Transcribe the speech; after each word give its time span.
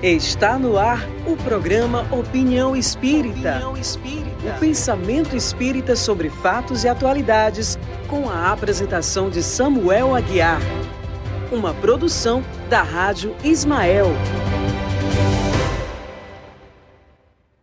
Está 0.00 0.56
no 0.56 0.78
ar 0.78 1.04
o 1.26 1.36
programa 1.36 2.06
Opinião 2.14 2.76
Espírita. 2.76 3.56
Opinião 3.56 3.76
Espírita. 3.76 4.54
O 4.56 4.60
pensamento 4.60 5.34
espírita 5.34 5.96
sobre 5.96 6.30
fatos 6.30 6.84
e 6.84 6.88
atualidades, 6.88 7.76
com 8.06 8.30
a 8.30 8.52
apresentação 8.52 9.28
de 9.28 9.42
Samuel 9.42 10.14
Aguiar. 10.14 10.60
Uma 11.50 11.74
produção 11.74 12.44
da 12.70 12.80
Rádio 12.80 13.34
Ismael. 13.42 14.06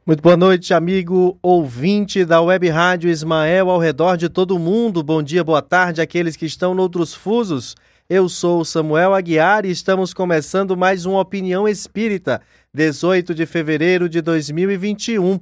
Muito 0.05 0.21
boa 0.21 0.36
noite, 0.36 0.73
amigo 0.73 1.38
ouvinte 1.41 2.25
da 2.25 2.41
Web 2.41 2.68
Rádio 2.68 3.10
Ismael 3.10 3.69
ao 3.69 3.79
redor 3.79 4.18
de 4.18 4.27
todo 4.27 4.57
o 4.57 4.60
mundo. 4.60 5.02
Bom 5.02 5.24
dia, 5.24 5.41
boa 5.41 5.61
tarde 5.61 6.02
àqueles 6.02 6.36
que 6.36 6.46
estão 6.46 6.75
noutros 6.75 7.13
fusos. 7.13 7.77
Eu 8.07 8.29
sou 8.29 8.64
Samuel 8.64 9.15
Aguiar 9.15 9.65
e 9.65 9.71
estamos 9.71 10.13
começando 10.13 10.77
mais 10.77 11.07
uma 11.07 11.19
Opinião 11.19 11.68
Espírita, 11.68 12.39
18 12.71 13.33
de 13.33 13.47
fevereiro 13.47 14.07
de 14.07 14.21
2021. 14.21 15.39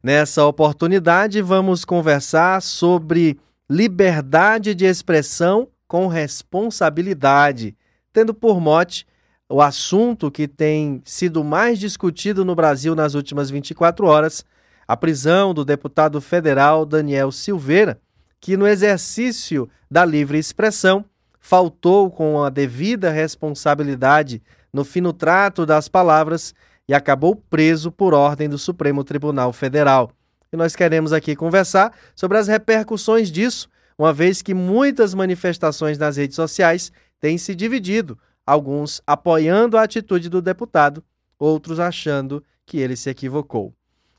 Nessa 0.00 0.46
oportunidade, 0.46 1.42
vamos 1.42 1.84
conversar 1.84 2.62
sobre 2.62 3.36
liberdade 3.68 4.76
de 4.76 4.84
expressão 4.84 5.66
com 5.88 6.06
responsabilidade, 6.06 7.76
tendo 8.12 8.32
por 8.32 8.60
mote 8.60 9.04
o 9.48 9.60
assunto 9.60 10.30
que 10.30 10.46
tem 10.46 11.02
sido 11.04 11.42
mais 11.42 11.80
discutido 11.80 12.44
no 12.44 12.54
Brasil 12.54 12.94
nas 12.94 13.14
últimas 13.14 13.50
24 13.50 14.06
horas, 14.06 14.44
a 14.86 14.96
prisão 14.96 15.52
do 15.52 15.64
deputado 15.64 16.20
federal 16.20 16.86
Daniel 16.86 17.32
Silveira, 17.32 18.00
que 18.40 18.56
no 18.56 18.68
exercício 18.68 19.68
da 19.90 20.04
livre 20.04 20.38
expressão 20.38 21.04
faltou 21.46 22.10
com 22.10 22.42
a 22.42 22.50
devida 22.50 23.08
responsabilidade 23.12 24.42
no 24.72 24.84
fino 24.84 25.12
trato 25.12 25.64
das 25.64 25.86
palavras 25.86 26.52
e 26.88 26.92
acabou 26.92 27.36
preso 27.36 27.92
por 27.92 28.12
ordem 28.12 28.48
do 28.48 28.58
Supremo 28.58 29.04
Tribunal 29.04 29.52
Federal. 29.52 30.10
E 30.52 30.56
nós 30.56 30.74
queremos 30.74 31.12
aqui 31.12 31.36
conversar 31.36 31.92
sobre 32.16 32.36
as 32.36 32.48
repercussões 32.48 33.30
disso, 33.30 33.68
uma 33.96 34.12
vez 34.12 34.42
que 34.42 34.52
muitas 34.52 35.14
manifestações 35.14 35.96
nas 35.98 36.16
redes 36.16 36.34
sociais 36.34 36.90
têm 37.20 37.38
se 37.38 37.54
dividido, 37.54 38.18
alguns 38.44 39.00
apoiando 39.06 39.78
a 39.78 39.84
atitude 39.84 40.28
do 40.28 40.42
deputado, 40.42 41.00
outros 41.38 41.78
achando 41.78 42.42
que 42.66 42.78
ele 42.78 42.96
se 42.96 43.08
equivocou. 43.08 43.72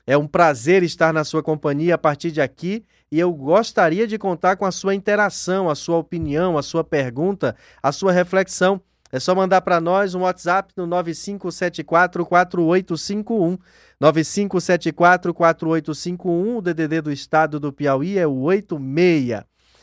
É 0.08 0.16
um 0.16 0.26
prazer 0.26 0.82
estar 0.82 1.12
na 1.12 1.22
sua 1.22 1.42
companhia 1.42 1.96
a 1.96 1.98
partir 1.98 2.30
de 2.30 2.40
aqui 2.40 2.82
e 3.12 3.20
eu 3.20 3.30
gostaria 3.30 4.06
de 4.06 4.16
contar 4.16 4.56
com 4.56 4.64
a 4.64 4.72
sua 4.72 4.94
interação, 4.94 5.68
a 5.68 5.74
sua 5.74 5.98
opinião, 5.98 6.56
a 6.56 6.62
sua 6.62 6.82
pergunta, 6.82 7.54
a 7.82 7.92
sua 7.92 8.10
reflexão. 8.10 8.80
É 9.12 9.20
só 9.20 9.34
mandar 9.34 9.60
para 9.60 9.82
nós 9.82 10.14
um 10.14 10.22
WhatsApp 10.22 10.72
no 10.74 10.86
95744851. 10.86 13.58
95744851, 14.00 16.56
o 16.56 16.62
DDD 16.62 17.02
do 17.02 17.12
estado 17.12 17.60
do 17.60 17.70
Piauí 17.70 18.16
é 18.16 18.26
o 18.26 18.44
86. 18.44 19.42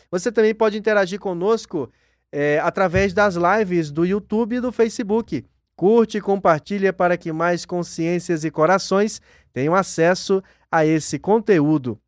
Você 0.09 0.31
também 0.31 0.55
pode 0.55 0.75
interagir 0.75 1.19
conosco 1.19 1.87
é, 2.31 2.59
através 2.63 3.13
das 3.13 3.35
lives 3.35 3.91
do 3.91 4.03
YouTube 4.03 4.55
e 4.55 4.59
do 4.59 4.71
Facebook. 4.71 5.45
Curte 5.75 6.17
e 6.17 6.21
compartilha 6.21 6.93
para 6.93 7.17
que 7.17 7.31
mais 7.31 7.65
consciências 7.65 8.43
e 8.43 8.51
corações 8.51 9.21
tenham 9.51 9.75
acesso 9.75 10.41
a 10.71 10.85
esse 10.85 11.19
conteúdo. 11.19 11.99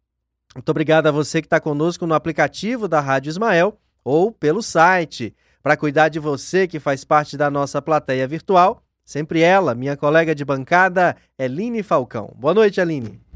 Muito 0.56 0.70
obrigado 0.70 1.08
a 1.08 1.12
você 1.12 1.42
que 1.42 1.46
está 1.48 1.60
conosco 1.60 2.08
no 2.08 2.14
aplicativo 2.14 2.88
da 2.88 3.00
Rádio 3.00 3.30
Ismael 3.30 3.78
ou 4.04 4.32
pelo 4.32 4.62
site. 4.62 5.36
Para 5.62 5.78
cuidar 5.78 6.10
de 6.10 6.20
você 6.20 6.68
que 6.68 6.80
faz 6.80 7.04
parte 7.04 7.36
da 7.36 7.52
nossa 7.52 7.82
plateia 7.82 8.28
virtual, 8.28 8.82
sempre 9.04 9.42
ela, 9.42 9.76
minha 9.76 9.98
colega 9.98 10.34
de 10.34 10.46
bancada, 10.46 11.16
Eline 11.38 11.84
Falcão. 11.84 12.34
Boa 12.38 12.54
noite, 12.54 12.80
Eline. 12.80 13.27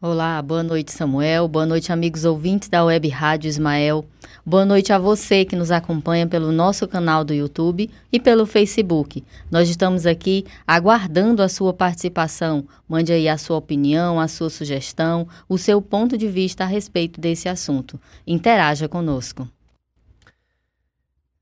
Olá, 0.00 0.40
boa 0.40 0.62
noite 0.62 0.92
Samuel, 0.92 1.48
boa 1.48 1.66
noite 1.66 1.92
amigos 1.92 2.24
ouvintes 2.24 2.68
da 2.68 2.84
Web 2.84 3.08
Rádio 3.08 3.48
Ismael, 3.48 4.06
boa 4.46 4.64
noite 4.64 4.92
a 4.92 4.98
você 4.98 5.44
que 5.44 5.56
nos 5.56 5.72
acompanha 5.72 6.24
pelo 6.24 6.52
nosso 6.52 6.86
canal 6.86 7.24
do 7.24 7.34
YouTube 7.34 7.90
e 8.12 8.20
pelo 8.20 8.46
Facebook. 8.46 9.24
Nós 9.50 9.68
estamos 9.68 10.06
aqui 10.06 10.46
aguardando 10.64 11.42
a 11.42 11.48
sua 11.48 11.74
participação. 11.74 12.64
Mande 12.88 13.12
aí 13.12 13.28
a 13.28 13.36
sua 13.36 13.56
opinião, 13.56 14.20
a 14.20 14.28
sua 14.28 14.48
sugestão, 14.50 15.26
o 15.48 15.58
seu 15.58 15.82
ponto 15.82 16.16
de 16.16 16.28
vista 16.28 16.62
a 16.62 16.68
respeito 16.68 17.20
desse 17.20 17.48
assunto. 17.48 18.00
Interaja 18.24 18.88
conosco. 18.88 19.48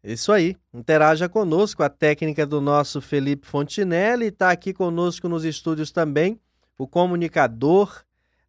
Isso 0.03 0.33
aí, 0.33 0.57
interaja 0.73 1.29
conosco. 1.29 1.83
A 1.83 1.91
técnica 1.91 2.47
do 2.47 2.63
nosso 2.63 3.03
Felipe 3.03 3.47
Fontinelli 3.47 4.29
está 4.29 4.51
aqui 4.51 4.73
conosco 4.73 5.29
nos 5.29 5.45
estúdios 5.45 5.91
também, 5.91 6.41
o 6.79 6.87
comunicador 6.87 8.06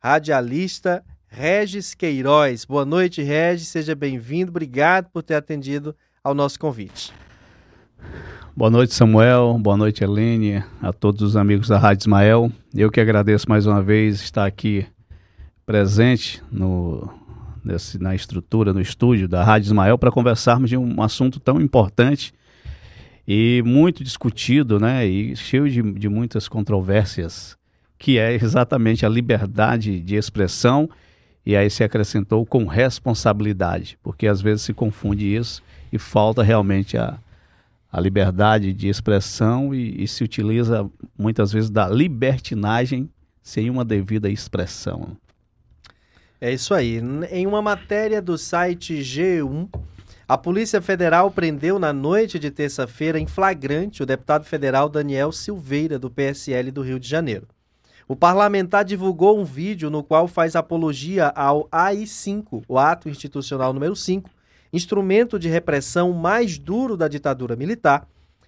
radialista 0.08 1.04
Regis 1.28 1.94
Queiroz. 1.94 2.64
Boa 2.64 2.86
noite, 2.86 3.22
Regis, 3.22 3.68
seja 3.68 3.94
bem-vindo. 3.94 4.50
Obrigado 4.50 5.10
por 5.12 5.22
ter 5.22 5.36
atendido 5.36 5.94
ao 6.24 6.34
nosso 6.34 6.58
convite. 6.58 7.12
Boa 8.56 8.72
noite, 8.72 8.94
Samuel. 8.94 9.60
Boa 9.60 9.76
noite, 9.76 10.06
Helene, 10.06 10.64
a 10.82 10.94
todos 10.94 11.22
os 11.22 11.36
amigos 11.36 11.68
da 11.68 11.78
Rádio 11.78 12.04
Ismael. 12.04 12.50
Eu 12.74 12.90
que 12.90 13.02
agradeço 13.02 13.50
mais 13.50 13.66
uma 13.66 13.84
vez 13.84 14.22
estar 14.22 14.46
aqui 14.46 14.88
presente 15.66 16.42
no, 16.50 17.14
nesse, 17.62 18.00
na 18.00 18.16
estrutura, 18.16 18.72
no 18.72 18.80
estúdio 18.80 19.28
da 19.28 19.44
Rádio 19.44 19.68
Ismael, 19.68 19.98
para 19.98 20.10
conversarmos 20.10 20.70
de 20.70 20.78
um 20.78 21.02
assunto 21.02 21.38
tão 21.38 21.60
importante 21.60 22.34
e 23.28 23.62
muito 23.66 24.06
discutido, 24.06 24.80
né? 24.80 25.06
E 25.06 25.36
cheio 25.36 25.70
de, 25.70 25.82
de 25.82 26.08
muitas 26.08 26.48
controvérsias 26.48 27.57
que 27.98 28.18
é 28.18 28.34
exatamente 28.34 29.06
a 29.06 29.10
liberdade 29.10 30.00
de 30.00 30.16
expressão, 30.16 30.90
e 31.46 31.56
aí 31.56 31.70
se 31.70 31.84
acrescentou 31.84 32.46
com 32.46 32.66
responsabilidade, 32.66 33.98
porque 34.04 34.28
às 34.28 34.42
vezes 34.42 34.64
se 34.64 34.74
confunde 34.74 35.34
isso 35.34 35.64
e 35.92 35.98
falta 35.98 36.44
realmente 36.44 36.98
a, 36.98 37.18
a 37.92 38.02
liberdade 38.02 38.74
de 38.74 38.88
expressão 38.90 39.74
e, 39.74 40.04
e 40.04 40.08
se 40.08 40.24
utiliza 40.24 40.90
muitas 41.18 41.52
vezes 41.52 41.70
da 41.70 41.88
libertinagem 41.88 43.10
sem 43.42 43.70
uma 43.70 43.86
devida 43.86 44.30
expressão. 44.30 45.16
É 46.40 46.54
isso 46.54 46.74
aí. 46.74 47.02
Em 47.32 47.48
uma 47.48 47.62
matéria 47.62 48.22
do 48.22 48.38
site 48.38 49.00
G1, 49.00 49.70
a 50.28 50.38
Polícia 50.38 50.82
Federal 50.82 51.32
prendeu 51.32 51.80
na 51.80 51.94
noite 51.94 52.38
de 52.38 52.52
terça-feira 52.52 53.18
em 53.18 53.26
flagrante 53.26 54.04
o 54.04 54.06
deputado 54.06 54.44
federal 54.44 54.90
Daniel 54.90 55.32
Silveira, 55.32 55.98
do 55.98 56.12
PSL 56.12 56.70
do 56.70 56.82
Rio 56.82 57.00
de 57.00 57.08
Janeiro. 57.08 57.48
O 58.08 58.16
parlamentar 58.16 58.86
divulgou 58.86 59.38
um 59.38 59.44
vídeo 59.44 59.90
no 59.90 60.02
qual 60.02 60.28
faz 60.30 60.56
apologia 60.56 61.28
ao 61.36 61.68
AI-5, 61.70 62.64
o 62.66 62.80
Ato 62.80 63.10
Institucional 63.10 63.74
número 63.74 63.96
5, 63.96 64.30
instrumento 64.72 65.38
de 65.38 65.50
repressão 65.50 66.14
mais 66.14 66.58
duro 66.58 66.96
da 66.96 67.10
ditadura 67.10 67.56
militar, 67.56 68.08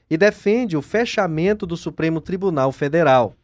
e 0.10 0.18
defende 0.18 0.78
o 0.78 0.82
fechamento 0.82 1.68
do 1.68 1.76
Supremo 1.76 2.22
Tribunal 2.22 2.72
Federal. 2.72 3.36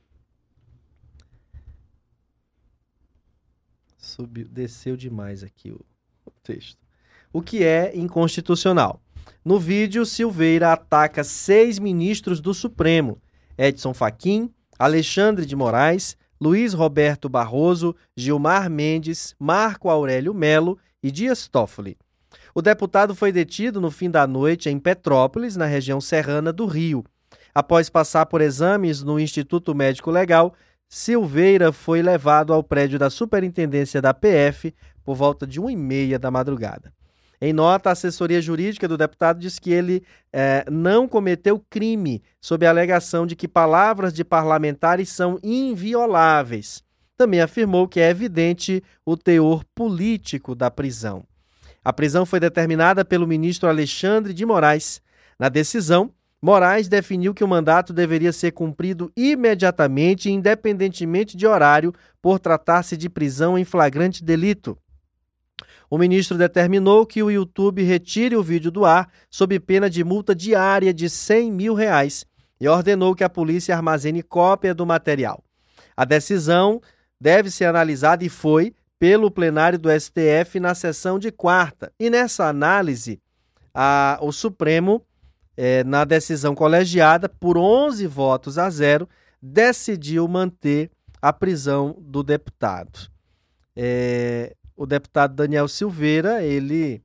Subiu, 3.98 4.48
desceu 4.48 4.96
demais 4.96 5.44
aqui 5.44 5.70
o, 5.70 5.82
o 6.26 6.32
texto. 6.42 6.80
O 7.34 7.42
que 7.42 7.64
é 7.64 7.92
inconstitucional? 7.96 9.02
No 9.44 9.60
vídeo, 9.60 10.06
Silveira 10.06 10.72
ataca 10.72 11.24
seis 11.24 11.78
ministros 11.78 12.40
do 12.40 12.54
Supremo: 12.54 13.22
Edson 13.58 13.94
Fachin, 13.94 14.50
Alexandre 14.78 15.46
de 15.46 15.56
Moraes, 15.56 16.18
Luiz 16.40 16.74
Roberto 16.74 17.30
Barroso, 17.30 17.96
Gilmar 18.16 18.70
Mendes, 18.70 19.36
Marco 19.40 19.90
Aurélio 19.90 20.34
Melo 20.34 20.78
e 21.02 21.10
Dias 21.12 21.48
Toffoli. 21.48 21.98
O 22.54 22.62
deputado 22.62 23.16
foi 23.16 23.32
detido 23.32 23.80
no 23.80 23.90
fim 23.90 24.10
da 24.10 24.28
noite 24.28 24.70
em 24.70 24.80
Petrópolis, 24.80 25.56
na 25.56 25.66
região 25.66 26.02
serrana 26.02 26.52
do 26.52 26.66
Rio. 26.66 27.04
Após 27.54 27.90
passar 27.90 28.26
por 28.26 28.42
exames 28.42 29.02
no 29.02 29.20
Instituto 29.20 29.74
Médico 29.74 30.12
Legal, 30.12 30.54
Silveira 30.90 31.72
foi 31.72 32.02
levado 32.02 32.54
ao 32.54 32.64
prédio 32.64 33.00
da 33.00 33.10
Superintendência 33.10 34.02
da 34.02 34.14
PF 34.14 34.74
por 35.04 35.16
volta 35.16 35.48
de 35.48 35.60
1 35.60 35.70
e 35.70 35.76
meia 35.76 36.20
da 36.20 36.30
madrugada. 36.30 36.94
Em 37.42 37.52
nota, 37.52 37.90
a 37.90 37.94
assessoria 37.94 38.42
jurídica 38.42 38.88
do 38.88 38.98
deputado 38.98 39.40
diz 39.40 39.60
que 39.60 39.72
ele 39.72 40.04
é, 40.32 40.66
não 40.72 41.08
cometeu 41.08 41.64
crime, 41.70 42.24
sob 42.40 42.66
a 42.66 42.70
alegação 42.70 43.26
de 43.26 43.36
que 43.36 43.48
palavras 43.48 44.14
de 44.14 44.24
parlamentares 44.24 45.10
são 45.10 45.40
invioláveis. 45.44 46.84
Também 47.18 47.42
afirmou 47.42 47.88
que 47.88 48.00
é 48.00 48.10
evidente 48.10 48.84
o 49.06 49.16
teor 49.16 49.64
político 49.74 50.54
da 50.56 50.70
prisão. 50.70 51.24
A 51.84 51.94
prisão 51.94 52.26
foi 52.26 52.40
determinada 52.40 53.06
pelo 53.06 53.28
ministro 53.28 53.70
Alexandre 53.70 54.34
de 54.34 54.46
Moraes. 54.46 55.02
Na 55.38 55.50
decisão, 55.50 56.12
Moraes 56.42 56.88
definiu 56.88 57.34
que 57.34 57.44
o 57.44 57.48
mandato 57.48 57.94
deveria 57.94 58.34
ser 58.34 58.52
cumprido 58.52 59.12
imediatamente, 59.16 60.30
independentemente 60.30 61.38
de 61.38 61.48
horário, 61.48 61.94
por 62.22 62.40
tratar-se 62.40 62.98
de 62.98 63.10
prisão 63.10 63.58
em 63.58 63.64
flagrante 63.64 64.24
delito. 64.24 64.78
O 65.90 65.98
ministro 65.98 66.38
determinou 66.38 67.06
que 67.06 67.22
o 67.22 67.30
YouTube 67.30 67.84
retire 67.84 68.36
o 68.36 68.44
vídeo 68.44 68.72
do 68.72 68.86
ar 68.86 69.10
sob 69.30 69.60
pena 69.60 69.90
de 69.90 70.04
multa 70.04 70.34
diária 70.34 70.94
de 70.94 71.10
100 71.10 71.52
mil 71.52 71.74
reais 71.74 72.26
e 72.60 72.68
ordenou 72.68 73.14
que 73.14 73.24
a 73.24 73.30
polícia 73.30 73.76
armazene 73.76 74.24
cópia 74.24 74.74
do 74.74 74.86
material. 74.86 75.44
A 75.96 76.06
decisão 76.06 76.82
deve 77.20 77.50
ser 77.50 77.66
analisada 77.66 78.24
e 78.24 78.30
foi 78.30 78.74
pelo 79.00 79.30
plenário 79.30 79.78
do 79.78 79.90
STF 79.90 80.60
na 80.60 80.74
sessão 80.74 81.20
de 81.20 81.32
quarta. 81.32 81.92
E 82.00 82.10
nessa 82.10 82.48
análise, 82.48 83.22
a, 83.74 84.18
o 84.22 84.32
Supremo, 84.32 85.02
é, 85.56 85.84
na 85.84 86.06
decisão 86.06 86.56
colegiada, 86.56 87.28
por 87.28 87.58
11 87.58 88.08
votos 88.08 88.58
a 88.58 88.70
zero, 88.70 89.08
decidiu 89.42 90.28
manter 90.28 90.90
a 91.22 91.32
prisão 91.34 91.96
do 92.00 92.24
deputado. 92.24 93.10
É, 93.76 94.56
o 94.76 94.86
deputado 94.86 95.34
Daniel 95.36 95.68
Silveira, 95.68 96.44
ele 96.44 97.02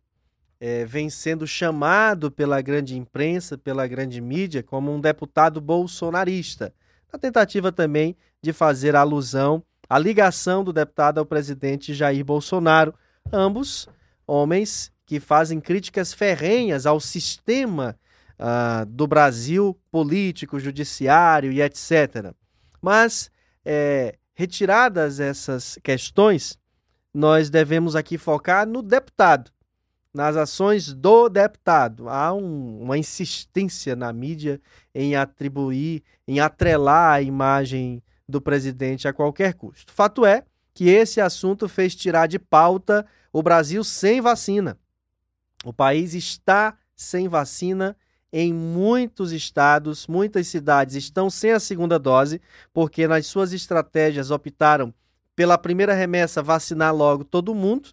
é, 0.61 0.85
vem 0.85 1.09
sendo 1.09 1.47
chamado 1.47 2.31
pela 2.31 2.61
grande 2.61 2.97
imprensa, 2.99 3.57
pela 3.57 3.87
grande 3.87 4.21
mídia, 4.21 4.63
como 4.63 4.93
um 4.93 5.01
deputado 5.01 5.61
bolsonarista, 5.61 6.75
na 7.13 7.19
tentativa 7.19 7.73
também 7.73 8.17
de 8.43 8.53
fazer 8.53 8.95
alusão 8.95 9.63
à 9.89 9.99
ligação 9.99 10.63
do 10.63 10.73
deputado 10.73 11.19
ao 11.19 11.27
presidente 11.27 11.95
Jair 11.95 12.25
Bolsonaro, 12.25 12.95
ambos 13.33 13.89
homens 14.27 14.93
que 15.07 15.19
fazem 15.19 15.61
críticas 15.61 16.13
ferrenhas 16.13 16.87
ao 16.87 17.01
sistema 17.01 17.99
uh, 18.39 18.87
do 18.87 19.07
Brasil 19.07 19.77
político, 19.91 20.61
judiciário 20.61 21.51
e 21.51 21.61
etc. 21.61 22.33
Mas, 22.81 23.31
é, 23.65 24.17
retiradas 24.35 25.19
essas 25.19 25.79
questões, 25.83 26.60
nós 27.12 27.51
devemos 27.51 27.97
aqui 27.97 28.17
focar 28.17 28.67
no 28.67 28.83
deputado, 28.83 29.51
nas 30.12 30.37
ações 30.37 30.93
do 30.93 31.29
deputado. 31.29 32.09
Há 32.09 32.33
um, 32.33 32.83
uma 32.83 32.97
insistência 32.97 33.95
na 33.97 34.12
mídia 34.12 34.61
em 34.95 35.17
atribuir, 35.17 36.03
em 36.27 36.41
atrelar 36.41 37.15
a 37.15 37.23
imagem 37.23 38.03
do 38.29 38.41
presidente 38.41 39.09
a 39.09 39.12
qualquer 39.12 39.55
custo. 39.55 39.93
Fato 39.93 40.25
é 40.25 40.45
que 40.73 40.89
esse 40.89 41.21
assunto 41.21 41.69
fez 41.69 41.95
tirar 41.95 42.27
de 42.27 42.39
pauta 42.39 43.07
o 43.33 43.43
Brasil 43.43 43.83
sem 43.85 44.21
vacina. 44.21 44.79
O 45.65 45.73
país 45.73 46.15
está 46.15 46.79
sem 46.97 47.29
vacina 47.29 47.97
em 48.33 48.53
muitos 48.53 49.33
estados, 49.33 50.07
muitas 50.07 50.47
cidades 50.47 50.95
estão 50.95 51.29
sem 51.29 51.51
a 51.51 51.61
segunda 51.61 51.99
dose, 51.99 52.41
porque 52.73 53.09
nas 53.09 53.27
suas 53.27 53.53
estratégias 53.53 54.31
optaram 54.31 54.95
pela 55.35 55.56
primeira 55.56 55.94
remessa 55.94 56.43
vacinar 56.43 56.94
logo 56.94 57.25
todo 57.25 57.55
mundo, 57.55 57.91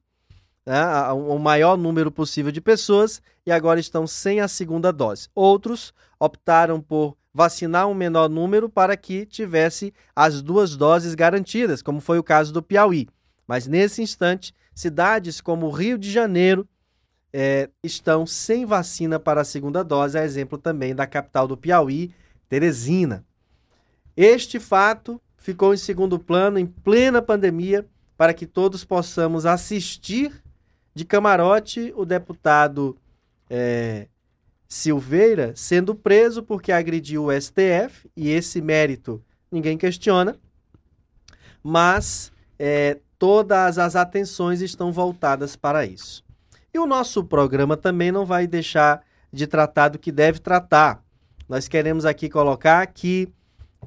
né, 0.66 0.84
o 1.12 1.38
maior 1.38 1.78
número 1.78 2.12
possível 2.12 2.52
de 2.52 2.60
pessoas, 2.60 3.22
e 3.46 3.52
agora 3.52 3.80
estão 3.80 4.06
sem 4.06 4.42
a 4.42 4.48
segunda 4.48 4.92
dose. 4.92 5.30
Outros 5.34 5.94
optaram 6.20 6.82
por 6.82 7.16
vacinar 7.34 7.88
um 7.88 7.94
menor 7.94 8.28
número 8.28 8.68
para 8.68 8.98
que 8.98 9.26
tivesse 9.26 9.94
as 10.16 10.42
duas 10.42 10.76
doses 10.76 11.16
garantidas, 11.16 11.82
como 11.82 12.02
foi 12.02 12.20
o 12.20 12.24
caso 12.24 12.52
do 12.52 12.64
Piauí. 12.64 13.08
Mas 13.48 13.68
nesse 13.68 14.02
instante, 14.02 14.54
cidades 14.74 15.40
como 15.40 15.70
Rio 15.70 15.98
de 15.98 16.12
Janeiro 16.12 16.68
é, 17.32 17.70
estão 17.84 18.26
sem 18.26 18.66
vacina 18.66 19.20
para 19.20 19.42
a 19.42 19.46
segunda 19.46 19.84
dose, 19.84 20.18
a 20.18 20.26
exemplo 20.26 20.58
também 20.58 20.96
da 20.96 21.06
capital 21.06 21.48
do 21.48 21.56
Piauí, 21.56 22.12
Teresina. 22.50 23.24
Este 24.16 24.60
fato 24.60 25.22
ficou 25.38 25.74
em 25.74 25.78
segundo 25.78 26.20
plano 26.20 26.60
em 26.60 26.66
plena 26.66 27.22
pandemia 27.22 27.86
para 28.18 28.34
que 28.34 28.46
todos 28.46 28.84
possamos 28.84 29.46
assistir 29.46 30.44
de 30.94 31.06
camarote 31.06 31.94
o 31.96 32.04
deputado 32.04 32.98
é, 33.50 34.08
Silveira 34.68 35.54
sendo 35.56 35.96
preso 35.96 36.44
porque 36.44 36.72
agrediu 36.72 37.26
o 37.26 37.32
STF, 37.32 38.10
e 38.16 38.30
esse 38.30 38.62
mérito 38.62 39.24
ninguém 39.52 39.78
questiona, 39.78 40.36
mas 41.64 42.32
é, 42.60 43.00
todas 43.18 43.78
as 43.78 43.96
atenções 43.96 44.62
estão 44.62 44.92
voltadas 44.92 45.56
para 45.56 45.86
isso. 45.86 46.24
E 46.74 46.80
o 46.80 46.86
nosso 46.86 47.24
programa 47.24 47.78
também 47.78 48.12
não 48.12 48.26
vai 48.26 48.46
deixar 48.46 49.02
de 49.32 49.48
tratar 49.48 49.90
do 49.90 50.00
que 50.00 50.12
deve 50.12 50.40
tratar. 50.40 51.04
Nós 51.48 51.68
queremos 51.68 52.06
aqui 52.06 52.30
colocar 52.30 52.86
que 52.88 53.32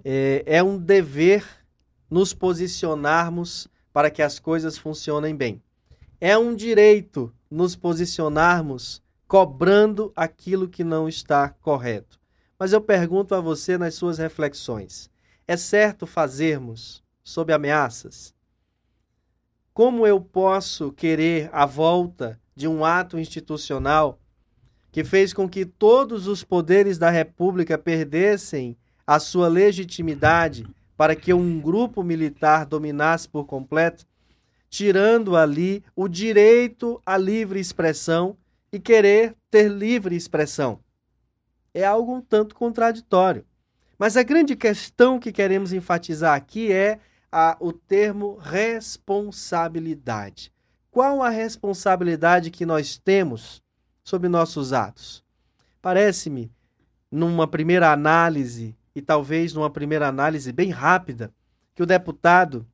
é, 0.05 0.43
é 0.47 0.63
um 0.63 0.79
dever 0.79 1.45
nos 2.11 2.35
posicionarmos 2.35 3.69
para 3.93 4.11
que 4.11 4.23
as 4.23 4.39
coisas 4.39 4.77
funcionem 4.77 5.35
bem. 5.35 5.63
É 6.21 6.37
um 6.37 6.55
direito 6.55 7.33
nos 7.51 7.75
posicionarmos 7.75 9.03
cobrando 9.27 10.13
aquilo 10.15 10.69
que 10.69 10.85
não 10.85 11.09
está 11.09 11.49
correto. 11.49 12.19
Mas 12.59 12.73
eu 12.73 12.81
pergunto 12.81 13.35
a 13.35 13.41
você 13.41 13.79
nas 13.79 13.95
suas 13.95 14.19
reflexões: 14.19 15.11
é 15.47 15.57
certo 15.57 16.07
fazermos 16.07 17.03
sob 17.23 17.53
ameaças? 17.53 18.35
Como 19.73 20.07
eu 20.07 20.21
posso 20.21 20.93
querer 20.93 21.49
a 21.53 21.65
volta 21.65 22.41
de 22.55 22.69
um 22.69 22.85
ato 22.85 23.19
institucional 23.19 24.21
que 24.93 25.05
fez 25.05 25.33
com 25.33 25.49
que 25.49 25.65
todos 25.65 26.27
os 26.27 26.43
poderes 26.43 26.99
da 26.99 27.09
República 27.09 27.79
perdessem 27.79 28.77
a 29.07 29.19
sua 29.19 29.49
legitimidade 29.49 30.67
para 30.97 31.17
que 31.17 31.33
um 31.33 31.61
grupo 31.61 32.03
militar 32.03 32.67
dominasse 32.67 33.29
por 33.29 33.47
completo, 33.47 34.07
tirando 34.69 35.37
ali 35.37 35.83
o 35.97 36.07
direito 36.07 37.01
à 37.05 37.17
livre 37.17 37.59
expressão 37.59 38.37
e 38.73 38.79
querer 38.79 39.35
ter 39.51 39.69
livre 39.69 40.15
expressão. 40.15 40.79
É 41.73 41.85
algo 41.85 42.15
um 42.15 42.21
tanto 42.21 42.55
contraditório. 42.55 43.45
Mas 43.99 44.17
a 44.17 44.23
grande 44.23 44.57
questão 44.57 45.19
que 45.19 45.33
queremos 45.33 45.73
enfatizar 45.73 46.35
aqui 46.35 46.73
é 46.73 46.99
a, 47.31 47.57
o 47.61 47.73
termo 47.73 48.37
responsabilidade. 48.37 50.53
Qual 50.91 51.23
a 51.23 51.29
responsabilidade 51.29 52.51
que 52.51 52.67
nós 52.67 52.99
temos 52.99 53.63
sobre 54.03 54.29
nossos 54.29 54.73
atos? 54.73 55.23
Parece-me, 55.81 56.51
numa 57.11 57.47
primeira 57.47 57.93
análise, 57.93 58.75
e 58.95 59.01
talvez 59.01 59.55
numa 59.55 59.71
primeira 59.71 60.09
análise 60.09 60.53
bem 60.53 60.71
rápida, 60.71 61.33
que 61.75 61.83
o 61.83 61.87
deputado 61.87 62.67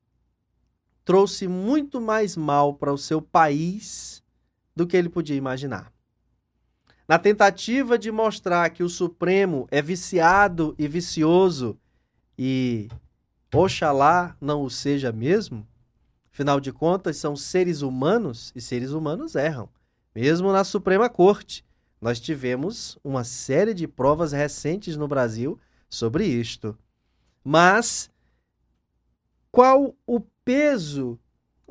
trouxe 1.04 1.46
muito 1.46 2.00
mais 2.00 2.36
mal 2.36 2.74
para 2.74 2.92
o 2.92 2.98
seu 2.98 3.22
país 3.22 4.22
do 4.74 4.86
que 4.86 4.96
ele 4.96 5.08
podia 5.08 5.36
imaginar. 5.36 5.92
Na 7.08 7.18
tentativa 7.18 7.96
de 7.96 8.10
mostrar 8.10 8.68
que 8.70 8.82
o 8.82 8.88
Supremo 8.88 9.68
é 9.70 9.80
viciado 9.80 10.74
e 10.76 10.88
vicioso 10.88 11.78
e 12.36 12.88
oxalá 13.54 14.36
não 14.40 14.62
o 14.62 14.68
seja 14.68 15.12
mesmo, 15.12 15.66
afinal 16.32 16.58
de 16.60 16.72
contas 16.72 17.16
são 17.16 17.36
seres 17.36 17.80
humanos 17.80 18.52
e 18.54 18.60
seres 18.60 18.90
humanos 18.90 19.36
erram. 19.36 19.68
Mesmo 20.14 20.52
na 20.52 20.64
Suprema 20.64 21.08
Corte, 21.08 21.64
nós 22.00 22.18
tivemos 22.18 22.98
uma 23.04 23.22
série 23.22 23.72
de 23.72 23.86
provas 23.86 24.32
recentes 24.32 24.96
no 24.96 25.06
Brasil 25.06 25.58
sobre 25.88 26.24
isto. 26.24 26.76
Mas 27.44 28.10
qual 29.50 29.94
o 30.06 30.20
peso 30.44 31.18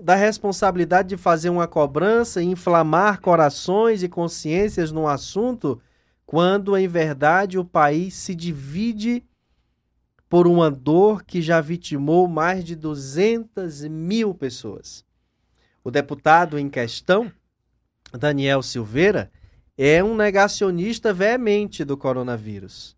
da 0.01 0.15
responsabilidade 0.15 1.09
de 1.09 1.17
fazer 1.17 1.49
uma 1.49 1.67
cobrança 1.67 2.41
e 2.41 2.45
inflamar 2.45 3.21
corações 3.21 4.03
e 4.03 4.09
consciências 4.09 4.91
num 4.91 5.07
assunto 5.07 5.81
quando, 6.25 6.75
em 6.75 6.87
verdade, 6.87 7.57
o 7.57 7.63
país 7.63 8.15
se 8.15 8.33
divide 8.33 9.23
por 10.27 10.47
uma 10.47 10.71
dor 10.71 11.23
que 11.23 11.41
já 11.41 11.61
vitimou 11.61 12.27
mais 12.27 12.63
de 12.63 12.75
200 12.75 13.83
mil 13.83 14.33
pessoas. 14.33 15.05
O 15.83 15.91
deputado 15.91 16.57
em 16.57 16.67
questão, 16.67 17.31
Daniel 18.11 18.63
Silveira, 18.63 19.31
é 19.77 20.03
um 20.03 20.15
negacionista 20.15 21.13
veemente 21.13 21.85
do 21.85 21.95
coronavírus. 21.95 22.97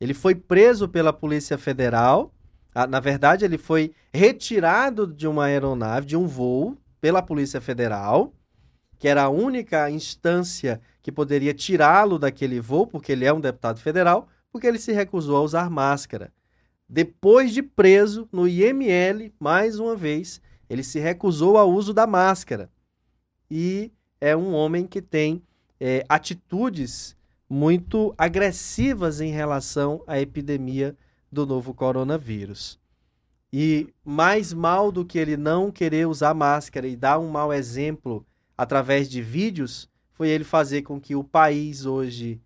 Ele 0.00 0.14
foi 0.14 0.34
preso 0.34 0.88
pela 0.88 1.12
Polícia 1.12 1.56
Federal. 1.56 2.32
Ah, 2.74 2.86
na 2.86 3.00
verdade, 3.00 3.44
ele 3.44 3.56
foi 3.56 3.94
retirado 4.12 5.06
de 5.06 5.26
uma 5.26 5.44
aeronave, 5.44 6.06
de 6.06 6.16
um 6.16 6.26
voo, 6.26 6.76
pela 7.00 7.22
Polícia 7.22 7.60
Federal, 7.60 8.34
que 8.98 9.08
era 9.08 9.24
a 9.24 9.28
única 9.28 9.90
instância 9.90 10.80
que 11.02 11.12
poderia 11.12 11.54
tirá-lo 11.54 12.18
daquele 12.18 12.60
voo, 12.60 12.86
porque 12.86 13.12
ele 13.12 13.24
é 13.24 13.32
um 13.32 13.40
deputado 13.40 13.78
federal, 13.78 14.28
porque 14.50 14.66
ele 14.66 14.78
se 14.78 14.92
recusou 14.92 15.36
a 15.36 15.42
usar 15.42 15.70
máscara. 15.70 16.32
Depois 16.88 17.52
de 17.52 17.62
preso 17.62 18.28
no 18.30 18.46
IML, 18.46 19.32
mais 19.38 19.78
uma 19.78 19.96
vez, 19.96 20.40
ele 20.68 20.82
se 20.82 20.98
recusou 20.98 21.56
ao 21.56 21.70
uso 21.70 21.92
da 21.92 22.06
máscara. 22.06 22.70
E 23.50 23.92
é 24.20 24.36
um 24.36 24.52
homem 24.52 24.86
que 24.86 25.00
tem 25.00 25.42
é, 25.80 26.04
atitudes 26.08 27.15
muito 27.48 28.14
agressivas 28.18 29.20
em 29.20 29.30
relação 29.30 30.02
à 30.06 30.20
epidemia 30.20 30.96
do 31.30 31.46
novo 31.46 31.72
coronavírus. 31.72 32.78
E 33.52 33.88
mais 34.04 34.52
mal 34.52 34.90
do 34.90 35.04
que 35.04 35.18
ele 35.18 35.36
não 35.36 35.70
querer 35.70 36.06
usar 36.06 36.34
máscara 36.34 36.86
e 36.88 36.96
dar 36.96 37.18
um 37.18 37.28
mau 37.28 37.52
exemplo 37.52 38.26
através 38.56 39.08
de 39.08 39.22
vídeos, 39.22 39.88
foi 40.12 40.28
ele 40.28 40.44
fazer 40.44 40.82
com 40.82 41.00
que 41.00 41.14
o 41.14 41.22
país 41.22 41.84
hoje 41.84 42.40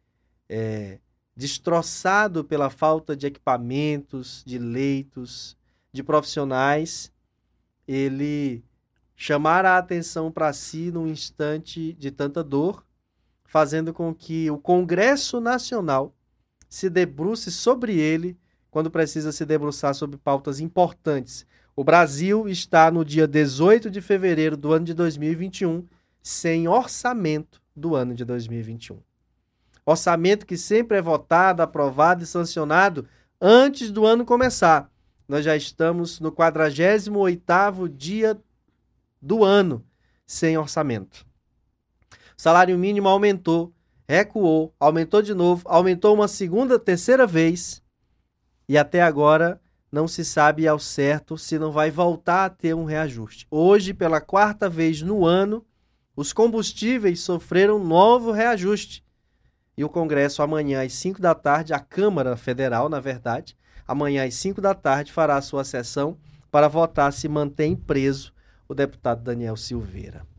é, 0.48 0.98
destroçado 1.36 2.44
pela 2.44 2.68
falta 2.68 3.16
de 3.16 3.26
equipamentos, 3.26 4.42
de 4.44 4.58
leitos, 4.58 5.56
de 5.92 6.02
profissionais, 6.02 7.12
ele 7.86 8.62
chamar 9.16 9.64
a 9.64 9.78
atenção 9.78 10.30
para 10.30 10.52
si 10.52 10.90
num 10.90 11.06
instante 11.06 11.92
de 11.94 12.10
tanta 12.10 12.42
dor, 12.42 12.84
fazendo 13.50 13.92
com 13.92 14.14
que 14.14 14.48
o 14.48 14.56
Congresso 14.56 15.40
Nacional 15.40 16.14
se 16.68 16.88
debruce 16.88 17.50
sobre 17.50 17.98
ele 17.98 18.38
quando 18.70 18.92
precisa 18.92 19.32
se 19.32 19.44
debruçar 19.44 19.92
sobre 19.92 20.16
pautas 20.16 20.60
importantes. 20.60 21.44
O 21.74 21.82
Brasil 21.82 22.48
está 22.48 22.92
no 22.92 23.04
dia 23.04 23.26
18 23.26 23.90
de 23.90 24.00
fevereiro 24.00 24.56
do 24.56 24.72
ano 24.72 24.84
de 24.84 24.94
2021 24.94 25.84
sem 26.22 26.68
orçamento 26.68 27.60
do 27.74 27.96
ano 27.96 28.14
de 28.14 28.24
2021. 28.24 29.00
Orçamento 29.84 30.46
que 30.46 30.56
sempre 30.56 30.98
é 30.98 31.02
votado, 31.02 31.60
aprovado 31.60 32.22
e 32.22 32.26
sancionado 32.26 33.08
antes 33.40 33.90
do 33.90 34.06
ano 34.06 34.24
começar. 34.24 34.88
Nós 35.26 35.44
já 35.44 35.56
estamos 35.56 36.20
no 36.20 36.30
48º 36.30 37.88
dia 37.88 38.40
do 39.20 39.42
ano 39.42 39.84
sem 40.24 40.56
orçamento. 40.56 41.28
Salário 42.40 42.78
mínimo 42.78 43.06
aumentou, 43.06 43.70
recuou, 44.08 44.74
aumentou 44.80 45.20
de 45.20 45.34
novo, 45.34 45.62
aumentou 45.66 46.14
uma 46.14 46.26
segunda, 46.26 46.78
terceira 46.78 47.26
vez 47.26 47.82
e 48.66 48.78
até 48.78 49.02
agora 49.02 49.60
não 49.92 50.08
se 50.08 50.24
sabe 50.24 50.66
ao 50.66 50.78
certo 50.78 51.36
se 51.36 51.58
não 51.58 51.70
vai 51.70 51.90
voltar 51.90 52.46
a 52.46 52.48
ter 52.48 52.74
um 52.74 52.86
reajuste. 52.86 53.46
Hoje, 53.50 53.92
pela 53.92 54.22
quarta 54.22 54.70
vez 54.70 55.02
no 55.02 55.26
ano, 55.26 55.62
os 56.16 56.32
combustíveis 56.32 57.20
sofreram 57.20 57.76
um 57.76 57.84
novo 57.84 58.32
reajuste. 58.32 59.04
E 59.76 59.84
o 59.84 59.90
Congresso, 59.90 60.42
amanhã 60.42 60.82
às 60.82 60.94
5 60.94 61.20
da 61.20 61.34
tarde, 61.34 61.74
a 61.74 61.78
Câmara 61.78 62.38
Federal, 62.38 62.88
na 62.88 63.00
verdade, 63.00 63.54
amanhã 63.86 64.26
às 64.26 64.32
5 64.36 64.62
da 64.62 64.72
tarde, 64.72 65.12
fará 65.12 65.36
a 65.36 65.42
sua 65.42 65.62
sessão 65.62 66.16
para 66.50 66.68
votar 66.68 67.12
se 67.12 67.28
mantém 67.28 67.76
preso 67.76 68.32
o 68.66 68.74
deputado 68.74 69.22
Daniel 69.22 69.58
Silveira. 69.58 70.29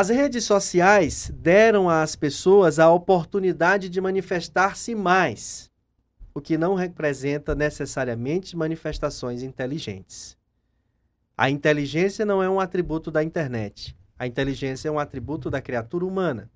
As 0.00 0.10
redes 0.10 0.44
sociais 0.44 1.28
deram 1.34 1.90
às 1.90 2.14
pessoas 2.14 2.78
a 2.78 2.88
oportunidade 2.88 3.88
de 3.88 4.00
manifestar-se 4.00 4.94
mais, 4.94 5.72
o 6.32 6.40
que 6.40 6.56
não 6.56 6.76
representa 6.76 7.52
necessariamente 7.52 8.56
manifestações 8.56 9.42
inteligentes. 9.42 10.36
A 11.36 11.50
inteligência 11.50 12.24
não 12.24 12.40
é 12.40 12.48
um 12.48 12.60
atributo 12.60 13.10
da 13.10 13.24
internet. 13.24 13.96
A 14.16 14.24
inteligência 14.24 14.88
é 14.88 14.92
um 14.92 15.00
atributo 15.00 15.50
da 15.50 15.60
criatura 15.60 16.06
humana. 16.06 16.48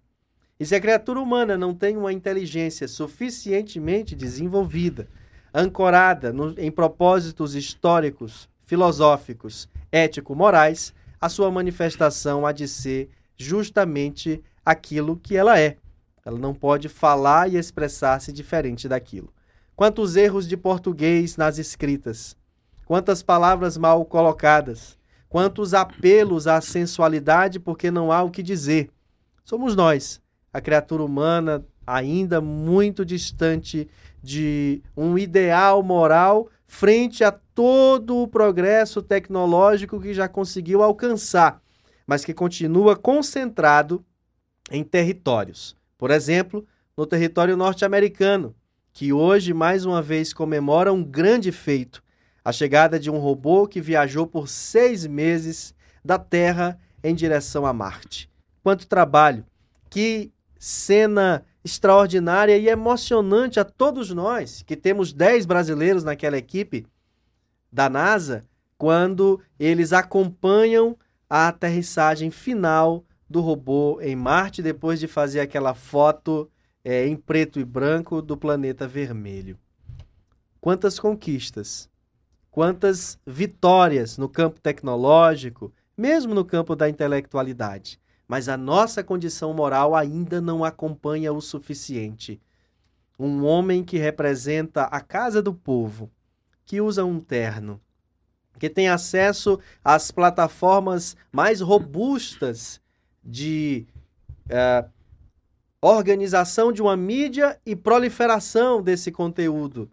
E 0.56 0.64
se 0.64 0.76
a 0.76 0.80
criatura 0.80 1.18
humana 1.18 1.58
não 1.58 1.74
tem 1.74 1.96
uma 1.96 2.12
inteligência 2.12 2.86
suficientemente 2.86 4.14
desenvolvida, 4.14 5.08
ancorada 5.52 6.32
no, 6.32 6.54
em 6.60 6.70
propósitos 6.70 7.56
históricos, 7.56 8.48
filosóficos, 8.64 9.68
ético-morais, 9.90 10.94
a 11.20 11.28
sua 11.28 11.50
manifestação 11.50 12.46
há 12.46 12.52
de 12.52 12.68
ser 12.68 13.10
justamente 13.42 14.42
aquilo 14.64 15.16
que 15.16 15.36
ela 15.36 15.58
é. 15.58 15.76
Ela 16.24 16.38
não 16.38 16.54
pode 16.54 16.88
falar 16.88 17.50
e 17.50 17.56
expressar-se 17.56 18.32
diferente 18.32 18.88
daquilo. 18.88 19.32
Quantos 19.74 20.16
erros 20.16 20.46
de 20.46 20.56
português 20.56 21.36
nas 21.36 21.58
escritas, 21.58 22.36
quantas 22.86 23.22
palavras 23.22 23.76
mal 23.76 24.04
colocadas, 24.04 24.96
quantos 25.28 25.74
apelos 25.74 26.46
à 26.46 26.60
sensualidade 26.60 27.58
porque 27.58 27.90
não 27.90 28.12
há 28.12 28.22
o 28.22 28.30
que 28.30 28.42
dizer. 28.42 28.90
Somos 29.44 29.74
nós, 29.74 30.20
a 30.52 30.60
criatura 30.60 31.02
humana 31.02 31.64
ainda 31.86 32.40
muito 32.40 33.04
distante 33.04 33.88
de 34.22 34.80
um 34.96 35.18
ideal 35.18 35.82
moral 35.82 36.48
frente 36.66 37.24
a 37.24 37.32
todo 37.32 38.16
o 38.18 38.28
progresso 38.28 39.02
tecnológico 39.02 40.00
que 40.00 40.14
já 40.14 40.28
conseguiu 40.28 40.82
alcançar, 40.82 41.60
mas 42.06 42.24
que 42.24 42.34
continua 42.34 42.96
concentrado 42.96 44.04
em 44.70 44.82
territórios. 44.82 45.76
Por 45.96 46.10
exemplo, 46.10 46.66
no 46.96 47.06
território 47.06 47.56
norte-americano, 47.56 48.54
que 48.92 49.12
hoje 49.12 49.54
mais 49.54 49.84
uma 49.84 50.02
vez 50.02 50.32
comemora 50.32 50.92
um 50.92 51.02
grande 51.02 51.50
feito 51.50 52.02
a 52.44 52.52
chegada 52.52 52.98
de 52.98 53.10
um 53.10 53.18
robô 53.18 53.66
que 53.66 53.80
viajou 53.80 54.26
por 54.26 54.48
seis 54.48 55.06
meses 55.06 55.74
da 56.04 56.18
Terra 56.18 56.78
em 57.02 57.14
direção 57.14 57.64
a 57.64 57.72
Marte. 57.72 58.28
Quanto 58.62 58.86
trabalho! 58.86 59.44
Que 59.88 60.32
cena 60.58 61.44
extraordinária 61.64 62.56
e 62.56 62.68
emocionante 62.68 63.60
a 63.60 63.64
todos 63.64 64.10
nós, 64.10 64.62
que 64.62 64.76
temos 64.76 65.12
dez 65.12 65.46
brasileiros 65.46 66.02
naquela 66.02 66.36
equipe 66.36 66.86
da 67.70 67.88
NASA, 67.88 68.44
quando 68.76 69.40
eles 69.58 69.92
acompanham 69.92 70.96
a 71.32 71.48
aterrissagem 71.48 72.30
final 72.30 73.04
do 73.30 73.40
robô 73.40 73.98
em 74.02 74.14
Marte, 74.14 74.60
depois 74.60 75.00
de 75.00 75.08
fazer 75.08 75.40
aquela 75.40 75.72
foto 75.72 76.50
é, 76.84 77.06
em 77.06 77.16
preto 77.16 77.58
e 77.58 77.64
branco 77.64 78.20
do 78.20 78.36
planeta 78.36 78.86
vermelho. 78.86 79.58
Quantas 80.60 80.98
conquistas! 80.98 81.90
quantas 82.52 83.18
vitórias 83.26 84.18
no 84.18 84.28
campo 84.28 84.60
tecnológico, 84.60 85.72
mesmo 85.96 86.34
no 86.34 86.44
campo 86.44 86.76
da 86.76 86.86
intelectualidade. 86.86 87.98
Mas 88.28 88.46
a 88.46 88.58
nossa 88.58 89.02
condição 89.02 89.54
moral 89.54 89.96
ainda 89.96 90.40
não 90.40 90.62
acompanha 90.62 91.32
o 91.32 91.40
suficiente. 91.40 92.40
Um 93.18 93.44
homem 93.44 93.82
que 93.82 93.96
representa 93.96 94.84
a 94.84 95.00
casa 95.00 95.42
do 95.42 95.54
povo, 95.54 96.10
que 96.64 96.80
usa 96.80 97.04
um 97.04 97.18
terno, 97.18 97.80
que 98.58 98.70
tem 98.70 98.88
acesso 98.88 99.58
às 99.84 100.10
plataformas 100.10 101.16
mais 101.32 101.60
robustas 101.60 102.80
de 103.24 103.86
uh, 104.46 104.88
organização 105.80 106.72
de 106.72 106.80
uma 106.80 106.96
mídia 106.96 107.58
e 107.66 107.74
proliferação 107.74 108.82
desse 108.82 109.10
conteúdo 109.10 109.90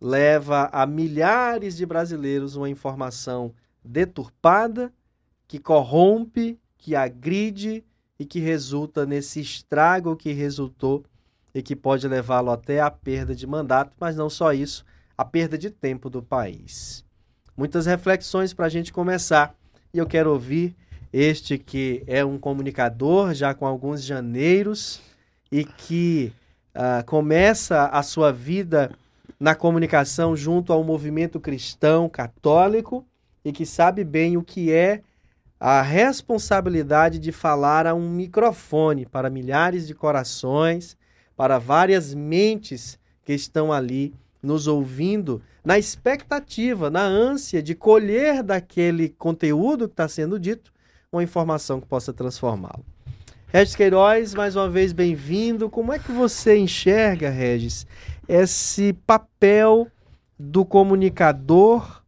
leva 0.00 0.68
a 0.72 0.84
milhares 0.84 1.76
de 1.76 1.86
brasileiros 1.86 2.56
uma 2.56 2.68
informação 2.68 3.54
deturpada, 3.82 4.92
que 5.46 5.58
corrompe, 5.58 6.58
que 6.76 6.94
agride 6.94 7.84
e 8.18 8.24
que 8.24 8.40
resulta 8.40 9.06
nesse 9.06 9.40
estrago 9.40 10.16
que 10.16 10.32
resultou 10.32 11.04
e 11.54 11.62
que 11.62 11.76
pode 11.76 12.06
levá-lo 12.08 12.50
até 12.50 12.80
a 12.80 12.90
perda 12.90 13.34
de 13.34 13.46
mandato, 13.46 13.94
mas 13.98 14.16
não 14.16 14.28
só 14.28 14.52
isso, 14.52 14.84
a 15.16 15.24
perda 15.24 15.56
de 15.56 15.70
tempo 15.70 16.10
do 16.10 16.22
país. 16.22 17.03
Muitas 17.56 17.86
reflexões 17.86 18.52
para 18.52 18.66
a 18.66 18.68
gente 18.68 18.92
começar. 18.92 19.54
E 19.92 19.98
eu 19.98 20.06
quero 20.06 20.32
ouvir 20.32 20.74
este 21.12 21.56
que 21.56 22.02
é 22.06 22.24
um 22.24 22.36
comunicador 22.38 23.32
já 23.32 23.54
com 23.54 23.64
alguns 23.64 24.02
janeiros 24.02 25.00
e 25.52 25.64
que 25.64 26.32
uh, 26.74 27.04
começa 27.06 27.86
a 27.86 28.02
sua 28.02 28.32
vida 28.32 28.90
na 29.38 29.54
comunicação 29.54 30.36
junto 30.36 30.72
ao 30.72 30.82
movimento 30.82 31.38
cristão 31.38 32.08
católico 32.08 33.06
e 33.44 33.52
que 33.52 33.64
sabe 33.64 34.02
bem 34.02 34.36
o 34.36 34.42
que 34.42 34.72
é 34.72 35.02
a 35.60 35.80
responsabilidade 35.80 37.20
de 37.20 37.30
falar 37.30 37.86
a 37.86 37.94
um 37.94 38.10
microfone 38.10 39.06
para 39.06 39.30
milhares 39.30 39.86
de 39.86 39.94
corações, 39.94 40.96
para 41.36 41.58
várias 41.58 42.12
mentes 42.12 42.98
que 43.24 43.32
estão 43.32 43.72
ali 43.72 44.12
nos 44.44 44.66
ouvindo, 44.66 45.40
na 45.64 45.78
expectativa, 45.78 46.90
na 46.90 47.02
ânsia 47.02 47.62
de 47.62 47.74
colher 47.74 48.42
daquele 48.42 49.08
conteúdo 49.08 49.88
que 49.88 49.94
está 49.94 50.06
sendo 50.06 50.38
dito 50.38 50.72
uma 51.10 51.22
informação 51.22 51.80
que 51.80 51.86
possa 51.86 52.12
transformá-lo. 52.12 52.84
Regis 53.48 53.76
Queiroz, 53.76 54.34
mais 54.34 54.56
uma 54.56 54.68
vez 54.68 54.92
bem-vindo. 54.92 55.70
Como 55.70 55.92
é 55.92 55.98
que 55.98 56.10
você 56.10 56.58
enxerga, 56.58 57.30
Regis, 57.30 57.86
esse 58.28 58.92
papel 59.06 59.86
do 60.38 60.64
comunicador, 60.64 62.02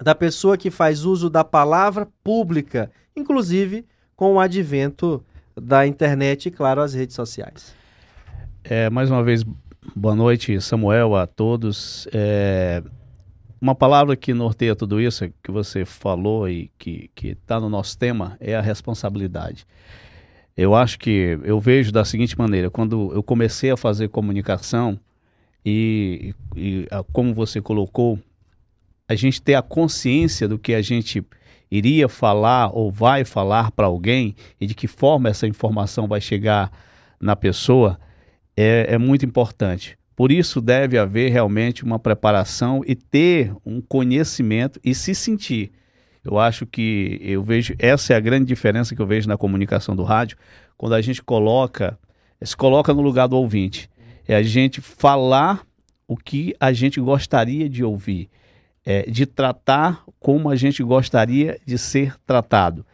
da 0.00 0.14
pessoa 0.14 0.56
que 0.56 0.70
faz 0.70 1.04
uso 1.04 1.28
da 1.28 1.42
palavra 1.44 2.08
pública, 2.22 2.90
inclusive 3.16 3.84
com 4.16 4.34
o 4.34 4.40
advento 4.40 5.24
da 5.60 5.86
internet 5.86 6.46
e, 6.46 6.50
claro, 6.50 6.80
as 6.80 6.94
redes 6.94 7.16
sociais. 7.16 7.74
É, 8.64 8.88
mais 8.88 9.10
uma 9.10 9.22
vez, 9.22 9.44
boa 9.96 10.14
noite, 10.14 10.60
Samuel, 10.60 11.16
a 11.16 11.26
todos. 11.26 12.06
É, 12.12 12.82
uma 13.60 13.74
palavra 13.74 14.16
que 14.16 14.32
norteia 14.32 14.76
tudo 14.76 15.00
isso, 15.00 15.30
que 15.42 15.50
você 15.50 15.84
falou 15.84 16.48
e 16.48 16.70
que 16.78 17.10
está 17.22 17.60
no 17.60 17.68
nosso 17.68 17.98
tema, 17.98 18.36
é 18.40 18.54
a 18.54 18.60
responsabilidade. 18.60 19.66
Eu 20.56 20.74
acho 20.74 20.98
que 20.98 21.38
eu 21.42 21.58
vejo 21.58 21.90
da 21.90 22.04
seguinte 22.04 22.38
maneira: 22.38 22.70
quando 22.70 23.12
eu 23.12 23.22
comecei 23.22 23.70
a 23.70 23.76
fazer 23.76 24.08
comunicação, 24.08 24.98
e, 25.64 26.34
e 26.56 26.86
a, 26.90 27.02
como 27.12 27.34
você 27.34 27.60
colocou, 27.60 28.18
a 29.08 29.14
gente 29.14 29.40
ter 29.40 29.54
a 29.54 29.62
consciência 29.62 30.48
do 30.48 30.58
que 30.58 30.74
a 30.74 30.82
gente 30.82 31.24
iria 31.70 32.08
falar 32.08 32.70
ou 32.72 32.90
vai 32.90 33.24
falar 33.24 33.70
para 33.70 33.86
alguém 33.86 34.34
e 34.60 34.66
de 34.66 34.74
que 34.74 34.86
forma 34.86 35.28
essa 35.28 35.46
informação 35.46 36.06
vai 36.06 36.20
chegar 36.20 36.70
na 37.20 37.34
pessoa, 37.34 37.98
é, 38.56 38.94
é 38.94 38.98
muito 38.98 39.24
importante. 39.24 39.98
Por 40.14 40.30
isso 40.30 40.60
deve 40.60 40.98
haver 40.98 41.30
realmente 41.30 41.84
uma 41.84 41.98
preparação 41.98 42.82
e 42.86 42.94
ter 42.94 43.52
um 43.64 43.80
conhecimento 43.80 44.78
e 44.84 44.94
se 44.94 45.14
sentir. 45.14 45.72
Eu 46.24 46.38
acho 46.38 46.66
que 46.66 47.18
eu 47.22 47.42
vejo 47.42 47.74
essa 47.78 48.12
é 48.12 48.16
a 48.16 48.20
grande 48.20 48.46
diferença 48.46 48.94
que 48.94 49.02
eu 49.02 49.06
vejo 49.06 49.28
na 49.28 49.36
comunicação 49.36 49.96
do 49.96 50.02
rádio, 50.02 50.36
quando 50.76 50.94
a 50.94 51.00
gente 51.00 51.22
coloca, 51.22 51.98
se 52.40 52.56
coloca 52.56 52.92
no 52.94 53.02
lugar 53.02 53.26
do 53.26 53.36
ouvinte. 53.36 53.90
É 54.26 54.36
a 54.36 54.42
gente 54.42 54.80
falar 54.80 55.66
o 56.06 56.16
que 56.16 56.54
a 56.60 56.72
gente 56.72 57.00
gostaria 57.00 57.68
de 57.68 57.82
ouvir, 57.82 58.28
é, 58.84 59.02
de 59.10 59.26
tratar 59.26 60.04
como 60.20 60.48
a 60.50 60.54
gente 60.56 60.82
gostaria 60.82 61.58
de 61.66 61.78
ser 61.78 62.14
tratado. 62.24 62.86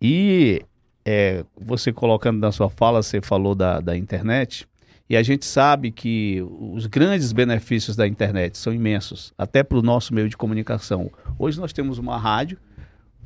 E 0.00 0.62
é, 1.04 1.44
você 1.58 1.92
colocando 1.92 2.38
na 2.38 2.52
sua 2.52 2.68
fala, 2.68 3.02
você 3.02 3.20
falou 3.22 3.54
da, 3.54 3.80
da 3.80 3.96
internet, 3.96 4.66
e 5.10 5.16
a 5.16 5.24
gente 5.24 5.44
sabe 5.44 5.90
que 5.90 6.40
os 6.40 6.86
grandes 6.86 7.32
benefícios 7.32 7.96
da 7.96 8.06
internet 8.06 8.56
são 8.56 8.72
imensos, 8.72 9.34
até 9.36 9.64
para 9.64 9.76
o 9.76 9.82
nosso 9.82 10.14
meio 10.14 10.28
de 10.28 10.36
comunicação. 10.36 11.10
Hoje 11.36 11.58
nós 11.58 11.72
temos 11.72 11.98
uma 11.98 12.16
rádio, 12.16 12.56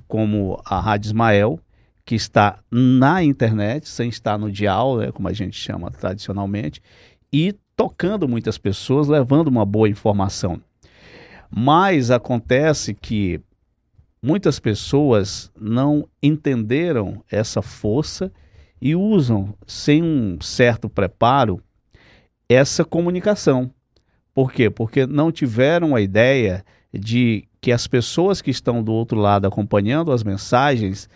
como 0.08 0.58
a 0.64 0.80
Rádio 0.80 1.08
Ismael, 1.08 1.60
que 2.02 2.14
está 2.14 2.58
na 2.70 3.22
internet, 3.22 3.86
sem 3.86 4.08
estar 4.08 4.38
no 4.38 4.50
dial, 4.50 4.96
né, 4.96 5.12
como 5.12 5.28
a 5.28 5.32
gente 5.34 5.58
chama 5.58 5.90
tradicionalmente, 5.90 6.80
e 7.30 7.54
tocando 7.76 8.26
muitas 8.26 8.56
pessoas, 8.56 9.06
levando 9.06 9.48
uma 9.48 9.66
boa 9.66 9.86
informação. 9.86 10.58
Mas 11.50 12.10
acontece 12.10 12.94
que 12.94 13.42
muitas 14.22 14.58
pessoas 14.58 15.52
não 15.60 16.08
entenderam 16.22 17.22
essa 17.30 17.60
força 17.60 18.32
e 18.80 18.96
usam, 18.96 19.54
sem 19.66 20.02
um 20.02 20.38
certo 20.40 20.88
preparo, 20.88 21.62
essa 22.48 22.84
comunicação. 22.84 23.70
Por 24.34 24.52
quê? 24.52 24.68
Porque 24.68 25.06
não 25.06 25.30
tiveram 25.30 25.94
a 25.94 26.00
ideia 26.00 26.64
de 26.92 27.44
que 27.60 27.72
as 27.72 27.86
pessoas 27.86 28.42
que 28.42 28.50
estão 28.50 28.82
do 28.82 28.92
outro 28.92 29.18
lado 29.18 29.46
acompanhando 29.46 30.12
as 30.12 30.22
mensagens, 30.22 31.08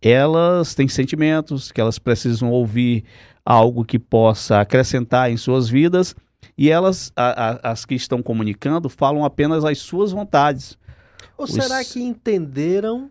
elas 0.00 0.74
têm 0.74 0.88
sentimentos, 0.88 1.72
que 1.72 1.80
elas 1.80 1.98
precisam 1.98 2.50
ouvir 2.50 3.04
algo 3.44 3.84
que 3.84 3.98
possa 3.98 4.60
acrescentar 4.60 5.30
em 5.30 5.36
suas 5.36 5.68
vidas, 5.68 6.14
e 6.56 6.70
elas, 6.70 7.12
a, 7.16 7.50
a, 7.50 7.72
as 7.72 7.84
que 7.84 7.94
estão 7.94 8.22
comunicando, 8.22 8.88
falam 8.88 9.24
apenas 9.24 9.64
as 9.64 9.78
suas 9.78 10.12
vontades. 10.12 10.78
Ou 11.36 11.44
Os... 11.44 11.52
será 11.52 11.84
que 11.84 12.00
entenderam 12.00 13.10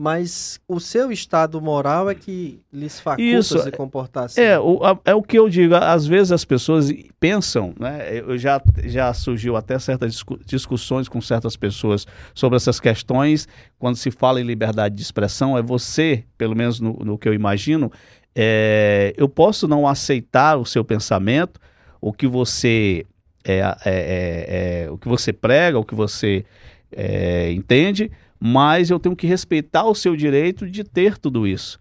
mas 0.00 0.58
o 0.66 0.80
seu 0.80 1.12
estado 1.12 1.60
moral 1.60 2.08
é 2.08 2.14
que 2.14 2.58
lhes 2.72 2.98
faculta 2.98 3.22
Isso, 3.22 3.58
se 3.58 3.70
comportar 3.70 4.24
assim. 4.24 4.40
É 4.40 4.58
o, 4.58 4.80
é 5.04 5.14
o 5.14 5.22
que 5.22 5.38
eu 5.38 5.46
digo, 5.46 5.74
às 5.74 6.06
vezes 6.06 6.32
as 6.32 6.42
pessoas 6.42 6.90
pensam, 7.20 7.74
né? 7.78 8.18
Eu 8.18 8.38
já, 8.38 8.62
já 8.84 9.12
surgiu 9.12 9.56
até 9.56 9.78
certas 9.78 10.24
discussões 10.46 11.06
com 11.06 11.20
certas 11.20 11.54
pessoas 11.54 12.06
sobre 12.34 12.56
essas 12.56 12.80
questões, 12.80 13.46
quando 13.78 13.96
se 13.96 14.10
fala 14.10 14.40
em 14.40 14.44
liberdade 14.44 14.94
de 14.94 15.02
expressão, 15.02 15.58
é 15.58 15.60
você, 15.60 16.24
pelo 16.38 16.56
menos 16.56 16.80
no, 16.80 16.94
no 17.04 17.18
que 17.18 17.28
eu 17.28 17.34
imagino, 17.34 17.92
é, 18.34 19.12
eu 19.18 19.28
posso 19.28 19.68
não 19.68 19.86
aceitar 19.86 20.56
o 20.56 20.64
seu 20.64 20.82
pensamento, 20.82 21.60
o 22.00 22.10
que 22.10 22.26
você 22.26 23.04
é, 23.44 23.58
é, 23.58 23.66
é, 23.84 24.84
é 24.86 24.90
o 24.90 24.96
que 24.96 25.08
você 25.08 25.30
prega, 25.30 25.78
o 25.78 25.84
que 25.84 25.94
você 25.94 26.42
é, 26.90 27.52
entende, 27.52 28.10
mas 28.40 28.88
eu 28.88 28.98
tenho 28.98 29.14
que 29.14 29.26
respeitar 29.26 29.84
o 29.84 29.94
seu 29.94 30.16
direito 30.16 30.66
de 30.66 30.82
ter 30.82 31.18
tudo 31.18 31.46
isso. 31.46 31.78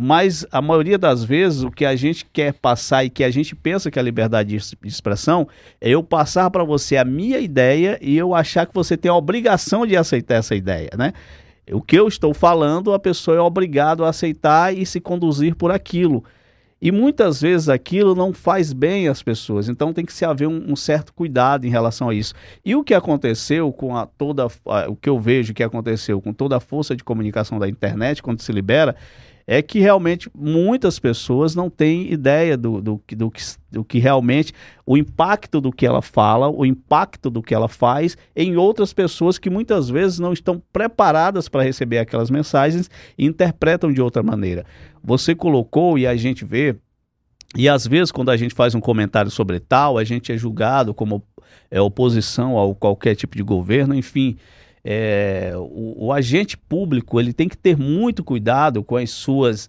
Mas 0.00 0.46
a 0.52 0.62
maioria 0.62 0.96
das 0.96 1.24
vezes 1.24 1.64
o 1.64 1.72
que 1.72 1.84
a 1.84 1.96
gente 1.96 2.24
quer 2.32 2.52
passar 2.52 3.04
e 3.04 3.10
que 3.10 3.24
a 3.24 3.30
gente 3.30 3.56
pensa 3.56 3.90
que 3.90 3.98
é 3.98 4.02
a 4.02 4.04
liberdade 4.04 4.56
de 4.56 4.76
expressão 4.84 5.48
é 5.80 5.90
eu 5.90 6.04
passar 6.04 6.48
para 6.50 6.62
você 6.62 6.96
a 6.96 7.04
minha 7.04 7.40
ideia 7.40 7.98
e 8.00 8.16
eu 8.16 8.32
achar 8.32 8.64
que 8.64 8.74
você 8.74 8.96
tem 8.96 9.10
a 9.10 9.14
obrigação 9.16 9.84
de 9.84 9.96
aceitar 9.96 10.36
essa 10.36 10.54
ideia, 10.54 10.90
né? 10.96 11.12
O 11.72 11.82
que 11.82 11.98
eu 11.98 12.06
estou 12.06 12.32
falando, 12.32 12.94
a 12.94 12.98
pessoa 12.98 13.36
é 13.36 13.40
obrigado 13.40 14.04
a 14.04 14.10
aceitar 14.10 14.72
e 14.72 14.86
se 14.86 15.00
conduzir 15.00 15.56
por 15.56 15.72
aquilo. 15.72 16.24
E 16.80 16.92
muitas 16.92 17.40
vezes 17.40 17.68
aquilo 17.68 18.14
não 18.14 18.32
faz 18.32 18.72
bem 18.72 19.08
às 19.08 19.22
pessoas, 19.22 19.68
então 19.68 19.92
tem 19.92 20.04
que 20.04 20.12
se 20.12 20.24
haver 20.24 20.46
um, 20.46 20.72
um 20.72 20.76
certo 20.76 21.12
cuidado 21.12 21.66
em 21.66 21.70
relação 21.70 22.08
a 22.08 22.14
isso. 22.14 22.34
E 22.64 22.76
o 22.76 22.84
que 22.84 22.94
aconteceu 22.94 23.72
com 23.72 23.96
a, 23.96 24.06
toda 24.06 24.46
a, 24.66 24.88
o 24.88 24.94
que 24.94 25.08
eu 25.08 25.18
vejo 25.18 25.52
que 25.52 25.62
aconteceu 25.62 26.20
com 26.20 26.32
toda 26.32 26.56
a 26.56 26.60
força 26.60 26.94
de 26.94 27.02
comunicação 27.02 27.58
da 27.58 27.68
internet 27.68 28.22
quando 28.22 28.40
se 28.40 28.52
libera 28.52 28.94
é 29.50 29.62
que 29.62 29.80
realmente 29.80 30.30
muitas 30.34 30.98
pessoas 30.98 31.54
não 31.54 31.70
têm 31.70 32.12
ideia 32.12 32.54
do, 32.54 32.82
do, 32.82 33.02
do, 33.16 33.30
que, 33.30 33.42
do 33.72 33.82
que 33.82 33.98
realmente 33.98 34.52
o 34.84 34.94
impacto 34.94 35.58
do 35.58 35.72
que 35.72 35.86
ela 35.86 36.02
fala, 36.02 36.50
o 36.50 36.66
impacto 36.66 37.30
do 37.30 37.42
que 37.42 37.54
ela 37.54 37.66
faz 37.66 38.14
em 38.36 38.58
outras 38.58 38.92
pessoas 38.92 39.38
que 39.38 39.48
muitas 39.48 39.88
vezes 39.88 40.18
não 40.18 40.34
estão 40.34 40.62
preparadas 40.70 41.48
para 41.48 41.62
receber 41.62 41.96
aquelas 41.96 42.30
mensagens 42.30 42.90
e 43.16 43.24
interpretam 43.24 43.90
de 43.90 44.02
outra 44.02 44.22
maneira. 44.22 44.66
Você 45.02 45.34
colocou 45.34 45.98
e 45.98 46.06
a 46.06 46.16
gente 46.16 46.44
vê 46.44 46.76
e 47.56 47.66
às 47.66 47.86
vezes, 47.86 48.12
quando 48.12 48.30
a 48.30 48.36
gente 48.36 48.54
faz 48.54 48.74
um 48.74 48.80
comentário 48.80 49.30
sobre 49.30 49.58
tal, 49.58 49.96
a 49.96 50.04
gente 50.04 50.30
é 50.30 50.36
julgado 50.36 50.92
como 50.92 51.22
é, 51.70 51.80
oposição 51.80 52.60
a 52.60 52.74
qualquer 52.74 53.14
tipo 53.14 53.34
de 53.34 53.42
governo, 53.42 53.94
enfim 53.94 54.36
é, 54.84 55.52
o, 55.54 56.06
o, 56.06 56.12
agente 56.12 56.56
público 56.56 57.20
ele 57.20 57.32
tem 57.32 57.48
que 57.48 57.56
ter 57.56 57.76
muito 57.76 58.22
cuidado 58.24 58.82
com 58.82 58.96
as 58.96 59.10
suas 59.10 59.68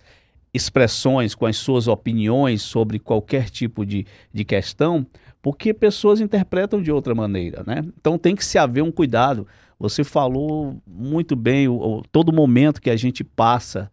expressões, 0.53 1.35
com 1.35 1.45
as 1.45 1.57
suas 1.57 1.87
opiniões 1.87 2.61
sobre 2.61 2.99
qualquer 2.99 3.49
tipo 3.49 3.85
de, 3.85 4.05
de 4.33 4.45
questão, 4.45 5.05
porque 5.41 5.73
pessoas 5.73 6.21
interpretam 6.21 6.81
de 6.81 6.91
outra 6.91 7.13
maneira, 7.13 7.63
né? 7.65 7.83
Então 7.99 8.17
tem 8.17 8.35
que 8.35 8.45
se 8.45 8.57
haver 8.57 8.81
um 8.81 8.91
cuidado. 8.91 9.45
Você 9.77 10.03
falou 10.03 10.81
muito 10.87 11.35
bem 11.35 11.67
o, 11.67 11.75
o, 11.75 12.03
todo 12.11 12.33
momento 12.33 12.81
que 12.81 12.89
a 12.89 12.95
gente 12.95 13.23
passa 13.23 13.91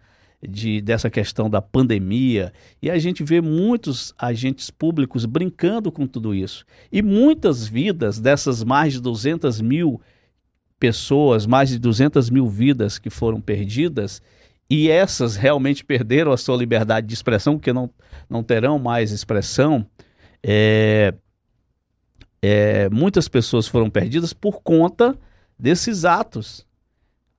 de, 0.49 0.81
dessa 0.81 1.11
questão 1.11 1.51
da 1.51 1.61
pandemia 1.61 2.53
e 2.81 2.91
a 2.91 2.99
gente 2.99 3.23
vê 3.25 3.41
muitos 3.41 4.15
agentes 4.19 4.71
públicos 4.71 5.25
brincando 5.25 5.91
com 5.93 6.07
tudo 6.07 6.35
isso. 6.35 6.65
E 6.91 7.03
muitas 7.03 7.67
vidas 7.67 8.19
dessas 8.19 8.63
mais 8.63 8.95
de 8.95 9.01
200 9.01 9.61
mil 9.61 10.01
pessoas, 10.79 11.47
mais 11.47 11.69
de 11.69 11.79
200 11.79 12.31
mil 12.31 12.47
vidas 12.47 12.99
que 12.99 13.11
foram 13.11 13.41
perdidas, 13.41 14.23
e 14.69 14.91
essas 14.91 15.37
realmente 15.37 15.85
perderam 15.85 16.33
a 16.33 16.37
sua 16.37 16.57
liberdade 16.57 17.07
de 17.07 17.15
expressão, 17.15 17.57
porque 17.57 17.73
não, 17.73 17.89
não 18.29 18.43
terão 18.43 18.79
mais 18.79 19.13
expressão. 19.13 19.87
É, 20.43 21.15
é, 22.43 22.89
muitas 22.91 23.29
pessoas 23.29 23.67
foram 23.67 23.89
perdidas 23.89 24.33
por 24.33 24.61
conta 24.63 25.17
desses 25.59 26.05
atos. 26.05 26.67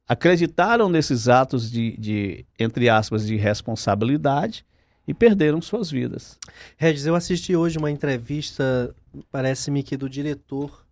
Acreditaram 0.08 0.88
nesses 0.88 1.28
atos 1.28 1.70
de, 1.70 1.98
de 1.98 2.46
entre 2.58 2.88
aspas, 2.88 3.26
de 3.26 3.36
responsabilidade 3.36 4.66
e 5.08 5.14
perderam 5.14 5.62
suas 5.62 5.92
vidas. 5.92 6.38
Regis, 6.78 7.06
eu 7.06 7.16
assisti 7.16 7.56
hoje 7.56 7.78
uma 7.78 7.92
entrevista, 7.92 8.96
parece-me 9.32 9.84
que 9.84 9.98
do 9.98 10.10
diretor 10.10 10.86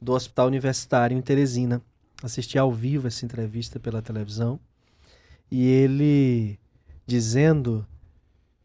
do 0.00 0.12
Hospital 0.12 0.48
Universitário 0.48 1.16
em 1.16 1.22
Teresina. 1.22 1.80
Assisti 2.22 2.58
ao 2.58 2.72
vivo 2.72 3.06
essa 3.06 3.24
entrevista 3.24 3.78
pela 3.78 4.02
televisão 4.02 4.58
e 5.50 5.66
ele 5.66 6.58
dizendo 7.06 7.86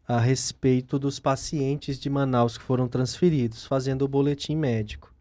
a 0.06 0.20
respeito 0.20 0.98
dos 0.98 1.18
pacientes 1.18 1.98
de 1.98 2.08
Manaus 2.08 2.56
que 2.56 2.62
foram 2.62 2.86
transferidos, 2.86 3.64
fazendo 3.64 4.02
o 4.02 4.08
boletim 4.08 4.54
médico. 4.54 5.12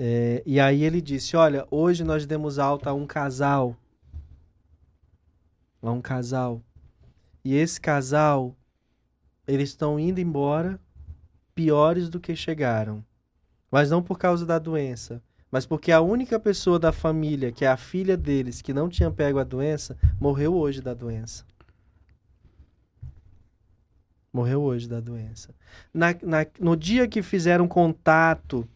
É, 0.00 0.44
e 0.46 0.60
aí 0.60 0.84
ele 0.84 1.00
disse: 1.00 1.36
Olha, 1.36 1.66
hoje 1.72 2.04
nós 2.04 2.24
demos 2.24 2.60
alta 2.60 2.90
a 2.90 2.94
um 2.94 3.04
casal. 3.04 3.76
A 5.82 5.90
um 5.90 6.00
casal. 6.00 6.62
E 7.44 7.56
esse 7.56 7.80
casal, 7.80 8.54
eles 9.44 9.70
estão 9.70 9.98
indo 9.98 10.20
embora 10.20 10.80
piores 11.52 12.08
do 12.08 12.20
que 12.20 12.36
chegaram. 12.36 13.04
Mas 13.72 13.90
não 13.90 14.00
por 14.00 14.16
causa 14.20 14.46
da 14.46 14.56
doença, 14.60 15.20
mas 15.50 15.66
porque 15.66 15.90
a 15.90 16.00
única 16.00 16.38
pessoa 16.38 16.78
da 16.78 16.92
família, 16.92 17.50
que 17.50 17.64
é 17.64 17.68
a 17.68 17.76
filha 17.76 18.16
deles, 18.16 18.62
que 18.62 18.72
não 18.72 18.88
tinha 18.88 19.10
pego 19.10 19.40
a 19.40 19.44
doença, 19.44 19.98
morreu 20.20 20.54
hoje 20.54 20.80
da 20.80 20.94
doença. 20.94 21.44
Morreu 24.32 24.62
hoje 24.62 24.88
da 24.88 25.00
doença. 25.00 25.52
Na, 25.92 26.14
na, 26.22 26.46
no 26.60 26.76
dia 26.76 27.08
que 27.08 27.20
fizeram 27.20 27.66
contato, 27.66 28.66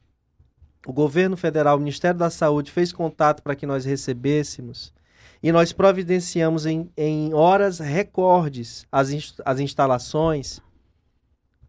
o 0.87 0.92
governo 0.92 1.37
federal, 1.37 1.77
o 1.77 1.81
Ministério 1.81 2.18
da 2.18 2.31
Saúde, 2.31 2.71
fez 2.71 2.92
contato 2.92 3.42
para 3.42 3.55
que 3.55 3.66
nós 3.66 3.85
recebêssemos 3.85 4.92
e 5.42 5.51
nós 5.51 5.73
providenciamos 5.73 6.66
em, 6.66 6.88
em 6.97 7.35
horas 7.35 7.79
recordes 7.79 8.87
as, 8.90 9.35
as 9.45 9.61
instalações 9.61 10.61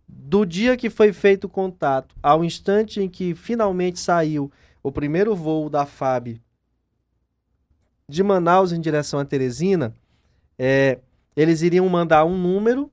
do 0.08 0.46
dia 0.46 0.78
que 0.78 0.90
foi 0.90 1.12
feito 1.12 1.46
o 1.46 1.50
contato 1.50 2.16
ao 2.22 2.44
instante 2.44 3.02
em 3.02 3.10
que 3.10 3.34
finalmente 3.34 4.00
saiu 4.00 4.52
o 4.82 4.92
primeiro 4.92 5.36
voo 5.36 5.70
da 5.70 5.86
FAB 5.86 6.40
de 8.08 8.22
Manaus 8.22 8.72
em 8.72 8.82
direção 8.82 9.20
a 9.20 9.26
Teresina, 9.26 9.96
é, 10.60 11.00
eles 11.36 11.62
iriam 11.62 11.88
mandar 11.90 12.26
um 12.26 12.38
número 12.38 12.92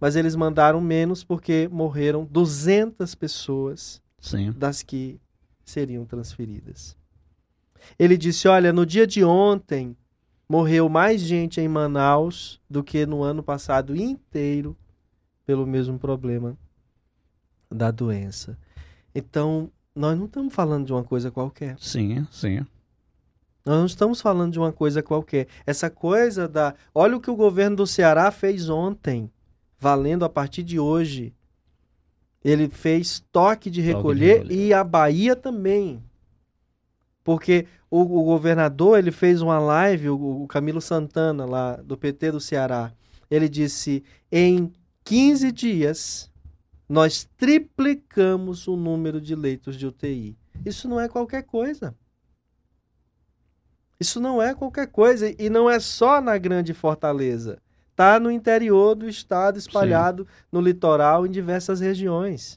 mas 0.00 0.16
eles 0.16 0.36
mandaram 0.36 0.80
menos 0.80 1.24
porque 1.24 1.68
morreram 1.70 2.24
200 2.24 3.14
pessoas 3.14 4.00
Sim. 4.20 4.52
das 4.52 4.82
que 4.82 5.20
seriam 5.70 6.04
transferidas. 6.04 6.96
Ele 7.98 8.16
disse: 8.16 8.48
Olha, 8.48 8.72
no 8.72 8.84
dia 8.84 9.06
de 9.06 9.24
ontem 9.24 9.96
morreu 10.48 10.88
mais 10.88 11.20
gente 11.20 11.60
em 11.60 11.68
Manaus 11.68 12.60
do 12.68 12.82
que 12.82 13.04
no 13.06 13.22
ano 13.22 13.42
passado 13.42 13.94
inteiro 13.94 14.76
pelo 15.44 15.66
mesmo 15.66 15.98
problema 15.98 16.56
da 17.70 17.90
doença. 17.90 18.58
Então, 19.14 19.70
nós 19.94 20.16
não 20.16 20.26
estamos 20.26 20.54
falando 20.54 20.86
de 20.86 20.92
uma 20.92 21.04
coisa 21.04 21.30
qualquer. 21.30 21.76
Sim, 21.78 22.26
sim. 22.30 22.58
Nós 23.64 23.78
não 23.78 23.86
estamos 23.86 24.20
falando 24.20 24.52
de 24.52 24.58
uma 24.58 24.72
coisa 24.72 25.02
qualquer. 25.02 25.46
Essa 25.66 25.90
coisa 25.90 26.48
da. 26.48 26.74
Olha 26.94 27.16
o 27.16 27.20
que 27.20 27.30
o 27.30 27.36
governo 27.36 27.76
do 27.76 27.86
Ceará 27.86 28.30
fez 28.30 28.68
ontem, 28.68 29.30
valendo 29.78 30.24
a 30.24 30.28
partir 30.28 30.62
de 30.62 30.78
hoje. 30.78 31.34
Ele 32.44 32.68
fez 32.68 33.24
toque 33.32 33.68
de 33.70 33.80
recolher, 33.80 34.38
recolher. 34.38 34.54
e 34.54 34.72
a 34.72 34.84
Bahia 34.84 35.34
também. 35.34 36.02
Porque 37.24 37.66
o, 37.90 38.00
o 38.00 38.24
governador 38.24 38.98
ele 38.98 39.10
fez 39.10 39.42
uma 39.42 39.58
live, 39.58 40.10
o, 40.10 40.42
o 40.42 40.46
Camilo 40.46 40.80
Santana, 40.80 41.44
lá 41.44 41.76
do 41.76 41.96
PT 41.96 42.32
do 42.32 42.40
Ceará. 42.40 42.92
Ele 43.30 43.48
disse: 43.48 44.02
em 44.30 44.72
15 45.04 45.52
dias, 45.52 46.30
nós 46.88 47.28
triplicamos 47.36 48.66
o 48.66 48.76
número 48.76 49.20
de 49.20 49.34
leitos 49.34 49.76
de 49.76 49.86
UTI. 49.86 50.36
Isso 50.64 50.88
não 50.88 50.98
é 50.98 51.08
qualquer 51.08 51.42
coisa. 51.42 51.94
Isso 54.00 54.20
não 54.20 54.40
é 54.40 54.54
qualquer 54.54 54.86
coisa 54.86 55.34
e 55.38 55.50
não 55.50 55.68
é 55.68 55.80
só 55.80 56.20
na 56.20 56.38
grande 56.38 56.72
fortaleza. 56.72 57.60
Tá 57.98 58.20
no 58.20 58.30
interior 58.30 58.94
do 58.94 59.08
estado, 59.08 59.58
espalhado 59.58 60.24
no 60.52 60.60
litoral 60.60 61.26
em 61.26 61.30
diversas 61.32 61.80
regiões. 61.80 62.56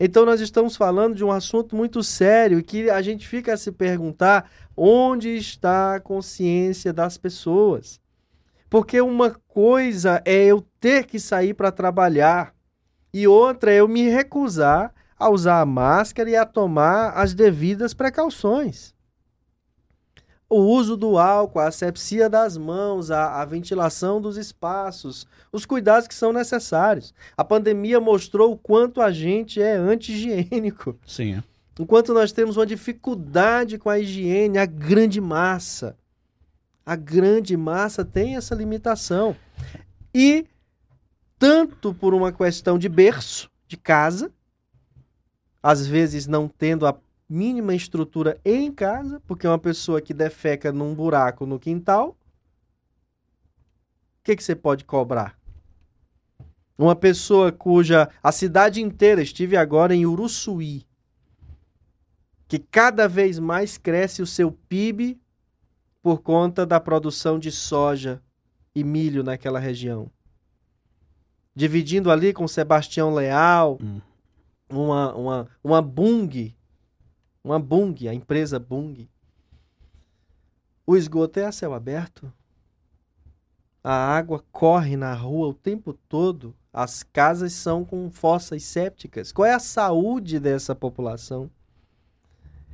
Então 0.00 0.24
nós 0.24 0.40
estamos 0.40 0.74
falando 0.78 1.14
de 1.14 1.22
um 1.22 1.30
assunto 1.30 1.76
muito 1.76 2.02
sério 2.02 2.58
e 2.58 2.62
que 2.62 2.88
a 2.88 3.02
gente 3.02 3.28
fica 3.28 3.52
a 3.52 3.56
se 3.58 3.70
perguntar 3.70 4.50
onde 4.74 5.28
está 5.36 5.96
a 5.96 6.00
consciência 6.00 6.90
das 6.90 7.18
pessoas. 7.18 8.00
Porque 8.70 8.98
uma 8.98 9.32
coisa 9.46 10.22
é 10.24 10.46
eu 10.46 10.66
ter 10.80 11.04
que 11.04 11.20
sair 11.20 11.52
para 11.52 11.70
trabalhar 11.70 12.54
e 13.12 13.28
outra 13.28 13.70
é 13.70 13.80
eu 13.80 13.86
me 13.86 14.08
recusar 14.08 14.90
a 15.18 15.28
usar 15.28 15.60
a 15.60 15.66
máscara 15.66 16.30
e 16.30 16.34
a 16.34 16.46
tomar 16.46 17.10
as 17.10 17.34
devidas 17.34 17.92
precauções 17.92 18.95
o 20.48 20.60
uso 20.60 20.96
do 20.96 21.18
álcool, 21.18 21.58
a 21.58 21.68
asepsia 21.68 22.30
das 22.30 22.56
mãos, 22.56 23.10
a, 23.10 23.40
a, 23.40 23.44
ventilação 23.44 24.20
dos 24.20 24.36
espaços, 24.36 25.26
os 25.52 25.66
cuidados 25.66 26.06
que 26.06 26.14
são 26.14 26.32
necessários. 26.32 27.12
A 27.36 27.44
pandemia 27.44 28.00
mostrou 28.00 28.52
o 28.52 28.56
quanto 28.56 29.00
a 29.00 29.10
gente 29.10 29.60
é 29.60 29.74
anti-higiênico. 29.74 30.96
Sim. 31.06 31.42
Enquanto 31.78 32.14
nós 32.14 32.32
temos 32.32 32.56
uma 32.56 32.64
dificuldade 32.64 33.76
com 33.76 33.90
a 33.90 33.98
higiene, 33.98 34.58
a 34.58 34.66
grande 34.66 35.20
massa, 35.20 35.96
a 36.84 36.94
grande 36.94 37.56
massa 37.56 38.04
tem 38.04 38.36
essa 38.36 38.54
limitação. 38.54 39.36
E 40.14 40.46
tanto 41.38 41.92
por 41.92 42.14
uma 42.14 42.32
questão 42.32 42.78
de 42.78 42.88
berço, 42.88 43.50
de 43.66 43.76
casa, 43.76 44.30
às 45.62 45.86
vezes 45.86 46.26
não 46.26 46.46
tendo 46.48 46.86
a 46.86 46.96
mínima 47.28 47.74
estrutura 47.74 48.40
em 48.44 48.72
casa, 48.72 49.20
porque 49.26 49.46
uma 49.46 49.58
pessoa 49.58 50.00
que 50.00 50.14
defeca 50.14 50.72
num 50.72 50.94
buraco 50.94 51.46
no 51.46 51.58
quintal, 51.58 52.10
o 52.10 52.16
que, 54.24 54.36
que 54.36 54.42
você 54.42 54.54
pode 54.54 54.84
cobrar? 54.84 55.38
Uma 56.78 56.94
pessoa 56.94 57.50
cuja 57.50 58.08
a 58.22 58.30
cidade 58.30 58.82
inteira, 58.82 59.22
estive 59.22 59.56
agora 59.56 59.94
em 59.94 60.04
Uruçuí, 60.04 60.86
que 62.48 62.58
cada 62.58 63.08
vez 63.08 63.38
mais 63.38 63.76
cresce 63.78 64.22
o 64.22 64.26
seu 64.26 64.52
PIB 64.52 65.18
por 66.02 66.22
conta 66.22 66.64
da 66.64 66.78
produção 66.78 67.38
de 67.38 67.50
soja 67.50 68.22
e 68.74 68.84
milho 68.84 69.24
naquela 69.24 69.58
região. 69.58 70.10
Dividindo 71.54 72.10
ali 72.10 72.32
com 72.32 72.46
Sebastião 72.46 73.12
Leal, 73.14 73.78
Hum. 73.82 74.00
uma, 74.68 75.14
uma, 75.14 75.48
uma 75.64 75.82
Bung, 75.82 76.54
uma 77.46 77.60
Bung, 77.60 78.08
a 78.08 78.12
empresa 78.12 78.58
Bung. 78.58 79.08
O 80.84 80.96
esgoto 80.96 81.38
é 81.38 81.44
a 81.44 81.52
céu 81.52 81.72
aberto. 81.72 82.32
A 83.84 83.94
água 83.94 84.44
corre 84.50 84.96
na 84.96 85.14
rua 85.14 85.46
o 85.46 85.54
tempo 85.54 85.92
todo. 85.92 86.52
As 86.72 87.04
casas 87.04 87.52
são 87.52 87.84
com 87.84 88.10
fossas 88.10 88.64
sépticas. 88.64 89.30
Qual 89.30 89.46
é 89.46 89.54
a 89.54 89.60
saúde 89.60 90.40
dessa 90.40 90.74
população? 90.74 91.48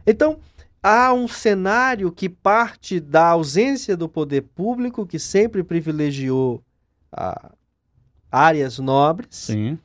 Então, 0.06 0.40
há 0.82 1.12
um 1.12 1.28
cenário 1.28 2.10
que 2.10 2.30
parte 2.30 2.98
da 2.98 3.28
ausência 3.28 3.94
do 3.94 4.08
poder 4.08 4.40
público, 4.40 5.06
que 5.06 5.18
sempre 5.18 5.62
privilegiou 5.62 6.64
ah, 7.12 7.52
áreas 8.30 8.78
nobres, 8.78 9.36
Sim. 9.36 9.78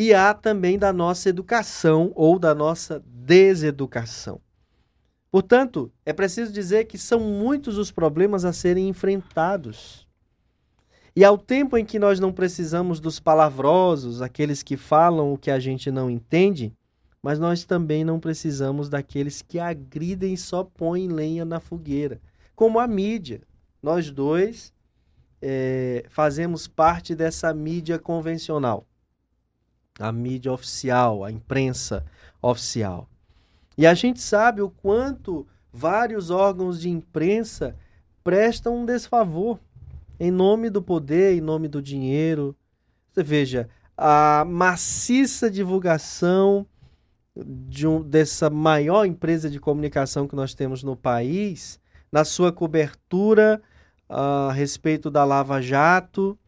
E 0.00 0.14
há 0.14 0.32
também 0.32 0.78
da 0.78 0.92
nossa 0.92 1.28
educação 1.28 2.12
ou 2.14 2.38
da 2.38 2.54
nossa 2.54 3.02
deseducação. 3.04 4.40
Portanto, 5.28 5.90
é 6.06 6.12
preciso 6.12 6.52
dizer 6.52 6.84
que 6.84 6.96
são 6.96 7.18
muitos 7.18 7.76
os 7.76 7.90
problemas 7.90 8.44
a 8.44 8.52
serem 8.52 8.88
enfrentados. 8.88 10.06
E 11.16 11.24
ao 11.24 11.36
tempo 11.36 11.76
em 11.76 11.84
que 11.84 11.98
nós 11.98 12.20
não 12.20 12.32
precisamos 12.32 13.00
dos 13.00 13.18
palavrosos, 13.18 14.22
aqueles 14.22 14.62
que 14.62 14.76
falam 14.76 15.32
o 15.32 15.36
que 15.36 15.50
a 15.50 15.58
gente 15.58 15.90
não 15.90 16.08
entende, 16.08 16.72
mas 17.20 17.40
nós 17.40 17.64
também 17.64 18.04
não 18.04 18.20
precisamos 18.20 18.88
daqueles 18.88 19.42
que 19.42 19.58
agridem 19.58 20.32
e 20.32 20.38
só 20.38 20.62
põem 20.62 21.08
lenha 21.08 21.44
na 21.44 21.58
fogueira, 21.58 22.20
como 22.54 22.78
a 22.78 22.86
mídia. 22.86 23.40
Nós 23.82 24.12
dois 24.12 24.72
é, 25.42 26.04
fazemos 26.08 26.68
parte 26.68 27.16
dessa 27.16 27.52
mídia 27.52 27.98
convencional 27.98 28.86
a 29.98 30.12
mídia 30.12 30.52
oficial, 30.52 31.24
a 31.24 31.30
imprensa 31.30 32.04
oficial. 32.40 33.08
E 33.76 33.86
a 33.86 33.94
gente 33.94 34.20
sabe 34.20 34.62
o 34.62 34.70
quanto 34.70 35.46
vários 35.72 36.30
órgãos 36.30 36.80
de 36.80 36.88
imprensa 36.88 37.76
prestam 38.22 38.78
um 38.78 38.86
desfavor 38.86 39.58
em 40.18 40.30
nome 40.30 40.68
do 40.68 40.82
poder, 40.82 41.36
em 41.36 41.40
nome 41.40 41.68
do 41.68 41.80
dinheiro. 41.80 42.56
Você 43.12 43.22
veja, 43.22 43.68
a 43.96 44.44
maciça 44.44 45.50
divulgação 45.50 46.66
de 47.36 47.86
um, 47.86 48.02
dessa 48.02 48.50
maior 48.50 49.04
empresa 49.04 49.48
de 49.48 49.60
comunicação 49.60 50.26
que 50.26 50.34
nós 50.34 50.54
temos 50.54 50.82
no 50.82 50.96
país, 50.96 51.80
na 52.10 52.24
sua 52.24 52.52
cobertura 52.52 53.62
a 54.08 54.50
respeito 54.52 55.10
da 55.10 55.24
Lava 55.24 55.60
Jato 55.60 56.38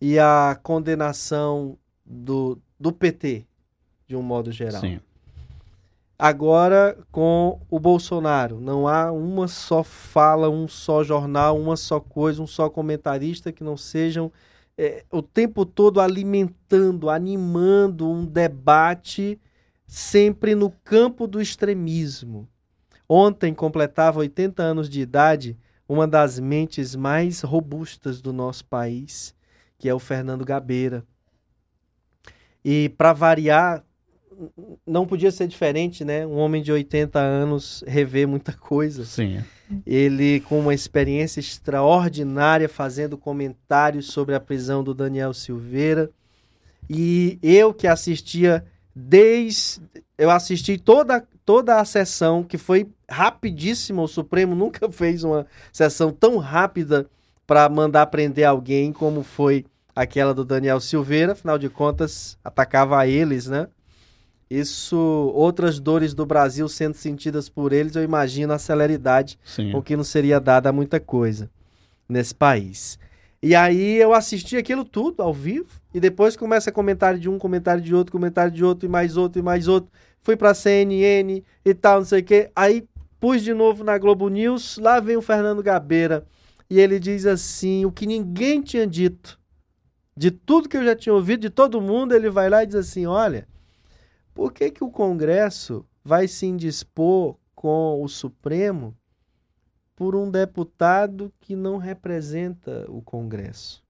e 0.00 0.18
a 0.18 0.58
condenação 0.62 1.78
do, 2.04 2.58
do 2.78 2.92
PT, 2.92 3.46
de 4.06 4.16
um 4.16 4.22
modo 4.22 4.52
geral. 4.52 4.80
Sim. 4.80 5.00
Agora, 6.18 6.96
com 7.10 7.60
o 7.68 7.78
Bolsonaro, 7.80 8.60
não 8.60 8.86
há 8.86 9.10
uma 9.10 9.48
só 9.48 9.82
fala, 9.82 10.48
um 10.48 10.68
só 10.68 11.02
jornal, 11.02 11.58
uma 11.58 11.76
só 11.76 11.98
coisa, 11.98 12.40
um 12.40 12.46
só 12.46 12.70
comentarista 12.70 13.50
que 13.50 13.64
não 13.64 13.76
sejam 13.76 14.30
é, 14.78 15.04
o 15.10 15.20
tempo 15.20 15.66
todo 15.66 16.00
alimentando, 16.00 17.10
animando 17.10 18.08
um 18.08 18.24
debate 18.24 19.40
sempre 19.86 20.54
no 20.54 20.70
campo 20.70 21.26
do 21.26 21.40
extremismo. 21.40 22.48
Ontem 23.08 23.52
completava 23.52 24.20
80 24.20 24.62
anos 24.62 24.88
de 24.88 25.00
idade 25.00 25.58
uma 25.88 26.06
das 26.06 26.38
mentes 26.38 26.94
mais 26.94 27.42
robustas 27.42 28.20
do 28.20 28.32
nosso 28.32 28.64
país, 28.64 29.34
que 29.78 29.88
é 29.88 29.94
o 29.94 29.98
Fernando 29.98 30.44
Gabeira. 30.44 31.04
E 32.64 32.88
para 32.90 33.12
variar, 33.12 33.84
não 34.86 35.06
podia 35.06 35.30
ser 35.30 35.46
diferente, 35.46 36.04
né? 36.04 36.26
Um 36.26 36.36
homem 36.36 36.62
de 36.62 36.72
80 36.72 37.18
anos 37.18 37.84
rever 37.86 38.26
muita 38.26 38.52
coisa. 38.52 39.04
Sim. 39.04 39.42
Ele 39.86 40.40
com 40.40 40.60
uma 40.60 40.74
experiência 40.74 41.40
extraordinária 41.40 42.68
fazendo 42.68 43.16
comentários 43.16 44.06
sobre 44.06 44.34
a 44.34 44.40
prisão 44.40 44.82
do 44.82 44.94
Daniel 44.94 45.32
Silveira. 45.32 46.10
E 46.88 47.38
eu 47.42 47.72
que 47.72 47.86
assistia 47.86 48.64
desde 48.94 49.80
eu 50.16 50.30
assisti 50.30 50.78
toda 50.78 51.26
toda 51.44 51.80
a 51.80 51.84
sessão 51.84 52.42
que 52.42 52.56
foi 52.56 52.88
rapidíssima, 53.08 54.02
o 54.02 54.08
Supremo 54.08 54.54
nunca 54.54 54.90
fez 54.90 55.24
uma 55.24 55.46
sessão 55.72 56.12
tão 56.12 56.38
rápida 56.38 57.06
para 57.46 57.68
mandar 57.68 58.06
prender 58.06 58.46
alguém 58.46 58.92
como 58.92 59.22
foi 59.22 59.66
aquela 59.94 60.34
do 60.34 60.44
Daniel 60.44 60.80
Silveira, 60.80 61.32
afinal 61.32 61.58
de 61.58 61.68
contas, 61.68 62.38
atacava 62.42 62.98
a 62.98 63.06
eles, 63.06 63.46
né? 63.46 63.68
Isso, 64.50 64.96
outras 65.34 65.80
dores 65.80 66.14
do 66.14 66.26
Brasil 66.26 66.68
sendo 66.68 66.94
sentidas 66.94 67.48
por 67.48 67.72
eles, 67.72 67.96
eu 67.96 68.02
imagino 68.02 68.52
a 68.52 68.58
celeridade 68.58 69.38
Sim. 69.44 69.72
com 69.72 69.82
que 69.82 69.96
não 69.96 70.04
seria 70.04 70.38
dada 70.38 70.72
muita 70.72 71.00
coisa 71.00 71.50
nesse 72.08 72.34
país. 72.34 72.98
E 73.42 73.54
aí 73.54 73.96
eu 73.96 74.14
assisti 74.14 74.56
aquilo 74.56 74.84
tudo 74.84 75.22
ao 75.22 75.32
vivo, 75.32 75.68
e 75.92 76.00
depois 76.00 76.36
começa 76.36 76.72
comentário 76.72 77.18
de 77.18 77.28
um, 77.28 77.38
comentário 77.38 77.82
de 77.82 77.94
outro, 77.94 78.12
comentário 78.12 78.50
de 78.52 78.64
outro, 78.64 78.86
e 78.86 78.88
mais 78.88 79.16
outro, 79.16 79.38
e 79.38 79.42
mais 79.42 79.68
outro. 79.68 79.90
Fui 80.22 80.36
pra 80.36 80.54
CNN 80.54 81.42
e 81.64 81.74
tal, 81.74 81.98
não 81.98 82.06
sei 82.06 82.20
o 82.20 82.24
quê. 82.24 82.50
Aí 82.56 82.86
pus 83.20 83.42
de 83.42 83.54
novo 83.54 83.84
na 83.84 83.96
Globo 83.98 84.28
News, 84.28 84.78
lá 84.78 85.00
vem 85.00 85.16
o 85.16 85.22
Fernando 85.22 85.62
Gabeira, 85.62 86.26
e 86.68 86.80
ele 86.80 86.98
diz 86.98 87.26
assim, 87.26 87.84
o 87.84 87.92
que 87.92 88.06
ninguém 88.06 88.60
tinha 88.60 88.86
dito, 88.86 89.38
de 90.16 90.30
tudo 90.30 90.68
que 90.68 90.76
eu 90.76 90.84
já 90.84 90.94
tinha 90.94 91.14
ouvido, 91.14 91.40
de 91.40 91.50
todo 91.50 91.80
mundo, 91.80 92.14
ele 92.14 92.30
vai 92.30 92.48
lá 92.48 92.62
e 92.62 92.66
diz 92.66 92.76
assim, 92.76 93.06
olha, 93.06 93.48
por 94.32 94.52
que 94.52 94.70
que 94.70 94.84
o 94.84 94.90
Congresso 94.90 95.86
vai 96.04 96.28
se 96.28 96.46
indispor 96.46 97.36
com 97.54 98.02
o 98.02 98.08
Supremo 98.08 98.94
por 99.96 100.14
um 100.14 100.30
deputado 100.30 101.32
que 101.40 101.54
não 101.54 101.78
representa 101.78 102.84
o 102.88 103.00
Congresso. 103.00 103.82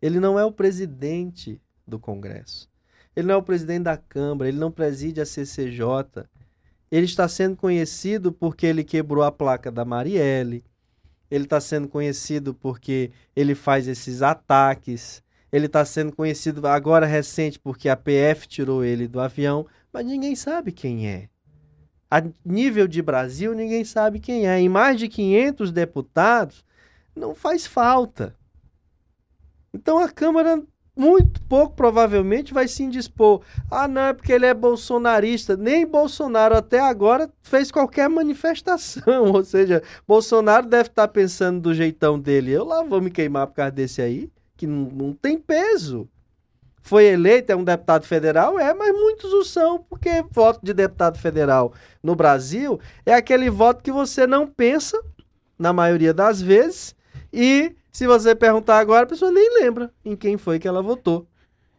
Ele 0.00 0.20
não 0.20 0.38
é 0.38 0.44
o 0.44 0.52
presidente 0.52 1.60
do 1.86 1.98
Congresso. 1.98 2.70
Ele 3.14 3.26
não 3.26 3.34
é 3.34 3.38
o 3.38 3.42
presidente 3.42 3.84
da 3.84 3.96
Câmara, 3.96 4.48
ele 4.48 4.58
não 4.58 4.70
preside 4.70 5.20
a 5.20 5.26
CCJ. 5.26 6.26
Ele 6.90 7.06
está 7.06 7.28
sendo 7.28 7.56
conhecido 7.56 8.30
porque 8.32 8.66
ele 8.66 8.84
quebrou 8.84 9.24
a 9.24 9.32
placa 9.32 9.70
da 9.72 9.84
Marielle. 9.84 10.64
Ele 11.30 11.44
está 11.44 11.60
sendo 11.60 11.88
conhecido 11.88 12.54
porque 12.54 13.10
ele 13.34 13.54
faz 13.54 13.88
esses 13.88 14.22
ataques. 14.22 15.22
Ele 15.50 15.66
está 15.66 15.84
sendo 15.84 16.14
conhecido 16.14 16.66
agora 16.66 17.06
recente 17.06 17.58
porque 17.58 17.88
a 17.88 17.96
PF 17.96 18.46
tirou 18.46 18.84
ele 18.84 19.08
do 19.08 19.20
avião, 19.20 19.66
mas 19.92 20.04
ninguém 20.04 20.34
sabe 20.34 20.72
quem 20.72 21.08
é. 21.08 21.28
A 22.10 22.22
nível 22.44 22.86
de 22.86 23.02
Brasil, 23.02 23.54
ninguém 23.54 23.84
sabe 23.84 24.20
quem 24.20 24.46
é. 24.46 24.60
Em 24.60 24.68
mais 24.68 24.98
de 24.98 25.08
500 25.08 25.72
deputados, 25.72 26.64
não 27.14 27.34
faz 27.34 27.66
falta. 27.66 28.36
Então 29.72 29.98
a 29.98 30.08
Câmara, 30.08 30.62
muito 30.96 31.40
pouco 31.42 31.76
provavelmente, 31.76 32.54
vai 32.54 32.66
se 32.66 32.82
indispor. 32.82 33.42
Ah, 33.70 33.86
não, 33.86 34.02
é 34.02 34.12
porque 34.14 34.32
ele 34.32 34.46
é 34.46 34.54
bolsonarista. 34.54 35.56
Nem 35.56 35.86
Bolsonaro 35.86 36.56
até 36.56 36.80
agora 36.80 37.30
fez 37.42 37.70
qualquer 37.70 38.08
manifestação. 38.08 39.24
Ou 39.34 39.44
seja, 39.44 39.82
Bolsonaro 40.08 40.66
deve 40.66 40.88
estar 40.88 41.08
pensando 41.08 41.60
do 41.60 41.74
jeitão 41.74 42.18
dele. 42.18 42.52
Eu 42.52 42.64
lá 42.64 42.82
vou 42.82 43.00
me 43.02 43.10
queimar 43.10 43.46
por 43.46 43.54
causa 43.54 43.72
desse 43.72 44.00
aí, 44.00 44.30
que 44.56 44.66
não, 44.66 44.90
não 44.90 45.12
tem 45.12 45.38
peso 45.38 46.08
foi 46.86 47.06
eleito, 47.06 47.50
é 47.50 47.56
um 47.56 47.64
deputado 47.64 48.06
federal? 48.06 48.60
É, 48.60 48.72
mas 48.72 48.92
muitos 48.92 49.32
o 49.32 49.42
são, 49.42 49.84
porque 49.90 50.24
voto 50.30 50.60
de 50.62 50.72
deputado 50.72 51.18
federal 51.18 51.72
no 52.00 52.14
Brasil 52.14 52.78
é 53.04 53.12
aquele 53.12 53.50
voto 53.50 53.82
que 53.82 53.90
você 53.90 54.24
não 54.24 54.46
pensa, 54.46 54.96
na 55.58 55.72
maioria 55.72 56.14
das 56.14 56.40
vezes, 56.40 56.94
e 57.32 57.74
se 57.96 58.06
você 58.06 58.34
perguntar 58.34 58.78
agora, 58.78 59.04
a 59.04 59.08
pessoa 59.08 59.32
nem 59.32 59.58
lembra 59.58 59.90
em 60.04 60.14
quem 60.14 60.36
foi 60.36 60.58
que 60.58 60.68
ela 60.68 60.82
votou. 60.82 61.26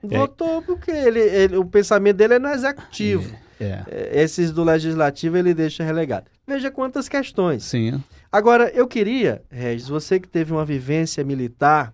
É. 0.01 0.17
Votou 0.17 0.63
porque 0.63 0.89
ele, 0.89 1.19
ele, 1.19 1.57
o 1.57 1.63
pensamento 1.63 2.17
dele 2.17 2.33
é 2.33 2.39
no 2.39 2.49
executivo. 2.49 3.35
É. 3.59 3.83
é. 3.87 4.23
Esses 4.23 4.51
do 4.51 4.63
legislativo 4.63 5.37
ele 5.37 5.53
deixa 5.53 5.83
relegado. 5.83 6.25
Veja 6.47 6.71
quantas 6.71 7.07
questões. 7.07 7.65
Sim. 7.65 8.03
Agora, 8.31 8.67
eu 8.71 8.87
queria, 8.87 9.43
Regis, 9.47 9.87
você 9.87 10.19
que 10.19 10.27
teve 10.27 10.51
uma 10.51 10.65
vivência 10.65 11.23
militar 11.23 11.93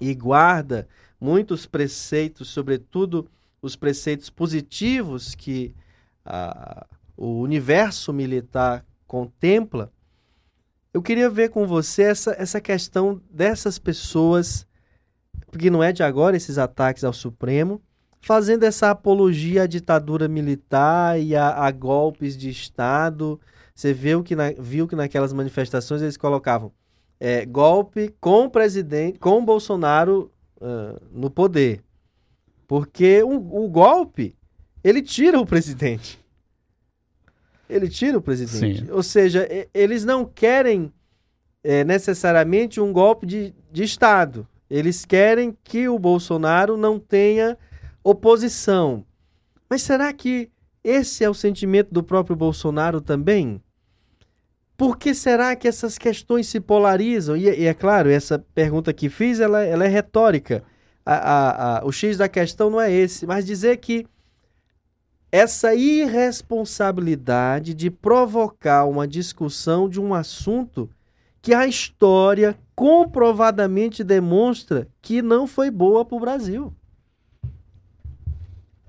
e 0.00 0.14
guarda 0.14 0.88
muitos 1.20 1.66
preceitos, 1.66 2.48
sobretudo 2.48 3.28
os 3.60 3.76
preceitos 3.76 4.30
positivos 4.30 5.34
que 5.34 5.74
a, 6.24 6.86
o 7.14 7.42
universo 7.42 8.14
militar 8.14 8.82
contempla, 9.06 9.92
eu 10.96 11.02
queria 11.02 11.28
ver 11.28 11.50
com 11.50 11.66
você 11.66 12.04
essa, 12.04 12.34
essa 12.38 12.58
questão 12.58 13.20
dessas 13.30 13.78
pessoas, 13.78 14.66
porque 15.50 15.68
não 15.68 15.82
é 15.82 15.92
de 15.92 16.02
agora 16.02 16.38
esses 16.38 16.56
ataques 16.56 17.04
ao 17.04 17.12
Supremo, 17.12 17.82
fazendo 18.22 18.62
essa 18.62 18.90
apologia 18.90 19.64
à 19.64 19.66
ditadura 19.66 20.26
militar 20.26 21.20
e 21.20 21.36
a, 21.36 21.50
a 21.50 21.70
golpes 21.70 22.34
de 22.34 22.48
Estado. 22.48 23.38
Você 23.74 23.92
viu 23.92 24.22
que, 24.22 24.34
na, 24.34 24.52
viu 24.58 24.88
que 24.88 24.96
naquelas 24.96 25.34
manifestações 25.34 26.00
eles 26.00 26.16
colocavam 26.16 26.72
é, 27.20 27.44
golpe 27.44 28.14
com 28.18 28.46
o 28.46 28.50
presidente, 28.50 29.18
com 29.18 29.36
o 29.36 29.44
Bolsonaro 29.44 30.32
uh, 30.56 30.98
no 31.12 31.28
poder. 31.28 31.84
Porque 32.66 33.22
o, 33.22 33.64
o, 33.64 33.68
golpe, 33.68 34.34
ele 34.82 35.02
tira 35.02 35.38
o 35.38 35.44
presidente. 35.44 36.18
Ele 37.68 37.88
tira 37.88 38.18
o 38.18 38.22
presidente. 38.22 38.86
Sim. 38.86 38.90
Ou 38.90 39.02
seja, 39.02 39.48
eles 39.74 40.04
não 40.04 40.24
querem 40.24 40.92
é, 41.62 41.82
necessariamente 41.84 42.80
um 42.80 42.92
golpe 42.92 43.26
de, 43.26 43.54
de 43.72 43.82
Estado. 43.82 44.46
Eles 44.70 45.04
querem 45.04 45.56
que 45.64 45.88
o 45.88 45.98
Bolsonaro 45.98 46.76
não 46.76 46.98
tenha 46.98 47.56
oposição. 48.02 49.04
Mas 49.68 49.82
será 49.82 50.12
que 50.12 50.50
esse 50.82 51.24
é 51.24 51.30
o 51.30 51.34
sentimento 51.34 51.92
do 51.92 52.02
próprio 52.02 52.36
Bolsonaro 52.36 53.00
também? 53.00 53.60
Por 54.76 54.96
que 54.96 55.14
será 55.14 55.56
que 55.56 55.66
essas 55.66 55.98
questões 55.98 56.46
se 56.46 56.60
polarizam? 56.60 57.36
E, 57.36 57.44
e 57.44 57.64
é 57.64 57.74
claro, 57.74 58.10
essa 58.10 58.38
pergunta 58.54 58.92
que 58.92 59.08
fiz, 59.08 59.40
ela, 59.40 59.64
ela 59.64 59.84
é 59.84 59.88
retórica. 59.88 60.62
A, 61.04 61.14
a, 61.14 61.78
a, 61.78 61.84
o 61.84 61.90
X 61.90 62.16
da 62.16 62.28
questão 62.28 62.70
não 62.70 62.80
é 62.80 62.92
esse, 62.92 63.26
mas 63.26 63.46
dizer 63.46 63.78
que 63.78 64.06
essa 65.30 65.74
irresponsabilidade 65.74 67.74
de 67.74 67.90
provocar 67.90 68.84
uma 68.84 69.06
discussão 69.06 69.86
de 69.88 70.00
um 70.00 70.14
assunto 70.14 70.88
que 71.42 71.52
a 71.52 71.66
história 71.66 72.56
comprovadamente 72.74 74.04
demonstra 74.04 74.88
que 75.00 75.22
não 75.22 75.46
foi 75.46 75.70
boa 75.70 76.04
para 76.04 76.16
o 76.16 76.20
Brasil. 76.20 76.74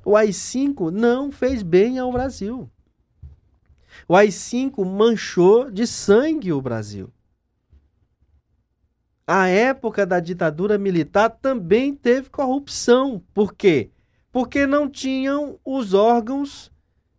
O 0.03 0.15
AI-5 0.15 0.89
não 0.89 1.31
fez 1.31 1.61
bem 1.61 1.99
ao 1.99 2.11
Brasil. 2.11 2.67
O 4.07 4.15
AI-5 4.15 4.83
manchou 4.85 5.69
de 5.69 5.85
sangue 5.85 6.53
o 6.53 6.61
Brasil. 6.61 7.11
A 9.25 9.47
época 9.47 10.05
da 10.05 10.21
ditadura 10.21 10.77
militar 10.77 11.29
também 11.29 11.93
teve 11.93 12.29
corrupção. 12.29 13.21
Por 13.33 13.53
quê? 13.53 13.91
Porque 14.37 14.67
não 14.67 14.87
tinham 14.87 15.57
os 15.65 15.95
órgãos 15.95 16.71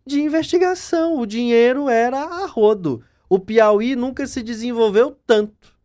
de 0.07 0.21
investigação. 0.21 1.19
O 1.19 1.25
dinheiro 1.25 1.89
era 1.89 2.17
a 2.17 2.45
rodo. 2.45 3.03
O 3.27 3.37
Piauí 3.37 3.93
nunca 3.93 4.25
se 4.25 4.41
desenvolveu 4.41 5.13
tanto, 5.27 5.75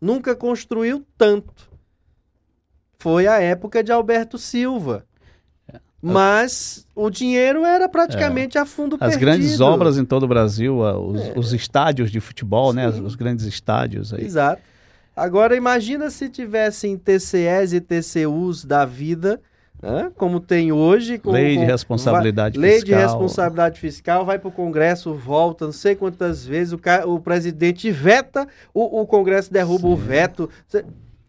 nunca 0.00 0.36
construiu 0.36 1.04
tanto. 1.18 1.68
Foi 3.00 3.26
a 3.26 3.40
época 3.40 3.82
de 3.82 3.90
Alberto 3.90 4.38
Silva. 4.38 5.04
Mas 6.00 6.86
o 6.94 7.10
dinheiro 7.10 7.64
era 7.64 7.88
praticamente 7.88 8.56
é. 8.56 8.60
a 8.60 8.64
fundo 8.64 8.94
As 8.94 9.00
perdido. 9.00 9.16
As 9.16 9.20
grandes 9.20 9.60
obras 9.60 9.98
em 9.98 10.04
todo 10.04 10.22
o 10.22 10.28
Brasil, 10.28 10.78
os, 10.78 11.20
é. 11.20 11.32
os 11.36 11.52
estádios 11.52 12.12
de 12.12 12.20
futebol, 12.20 12.72
né? 12.72 12.88
Os, 12.88 13.00
os, 13.00 13.14
grandes 13.16 13.44
estádios 13.44 14.14
aí. 14.14 14.24
Exato. 14.24 14.62
Agora 15.16 15.56
imagina 15.56 16.10
se 16.10 16.28
tivessem 16.28 16.96
TCEs 16.96 17.72
e 17.72 17.80
TCUs 17.80 18.64
da 18.64 18.84
vida, 18.84 19.42
né? 19.82 20.10
como 20.16 20.40
tem 20.40 20.72
hoje. 20.72 21.18
Com, 21.18 21.30
lei 21.30 21.56
de 21.56 21.64
responsabilidade 21.64 22.58
vai, 22.58 22.70
fiscal. 22.70 22.88
Lei 22.88 23.00
de 23.00 23.06
responsabilidade 23.06 23.80
fiscal, 23.80 24.24
vai 24.24 24.38
para 24.38 24.48
o 24.48 24.52
Congresso, 24.52 25.14
volta, 25.14 25.66
não 25.66 25.72
sei 25.72 25.94
quantas 25.94 26.44
vezes, 26.44 26.72
o, 26.72 26.80
o 27.06 27.20
presidente 27.20 27.90
veta, 27.90 28.46
o, 28.72 29.02
o 29.02 29.06
Congresso 29.06 29.52
derruba 29.52 29.86
Sim. 29.88 29.92
o 29.92 29.96
veto. 29.96 30.50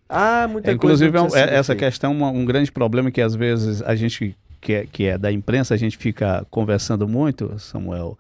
Ah, 0.10 0.48
muita 0.50 0.72
é, 0.72 0.78
coisa. 0.78 1.06
Inclusive, 1.06 1.38
é, 1.38 1.56
essa 1.56 1.76
questão 1.76 2.12
é 2.12 2.16
um, 2.16 2.42
um 2.42 2.46
grande 2.46 2.72
problema 2.72 3.12
que 3.12 3.22
às 3.22 3.36
vezes 3.36 3.82
a 3.82 3.96
gente 3.96 4.36
que 4.60 4.74
é, 4.74 4.86
que 4.86 5.06
é 5.06 5.18
da 5.18 5.32
imprensa, 5.32 5.74
a 5.74 5.78
gente 5.78 5.98
fica 5.98 6.46
conversando 6.50 7.08
muito, 7.08 7.58
Samuel. 7.60 8.18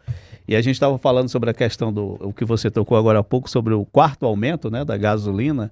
E 0.48 0.56
a 0.56 0.62
gente 0.62 0.76
estava 0.76 0.98
falando 0.98 1.28
sobre 1.28 1.50
a 1.50 1.54
questão 1.54 1.92
do 1.92 2.18
o 2.22 2.32
que 2.32 2.46
você 2.46 2.72
tocou 2.72 2.98
agora 2.98 3.20
há 3.20 3.24
pouco, 3.24 3.50
sobre 3.50 3.74
o 3.74 3.84
quarto 3.84 4.26
aumento 4.26 4.70
né, 4.70 4.86
da 4.86 4.96
gasolina. 4.96 5.72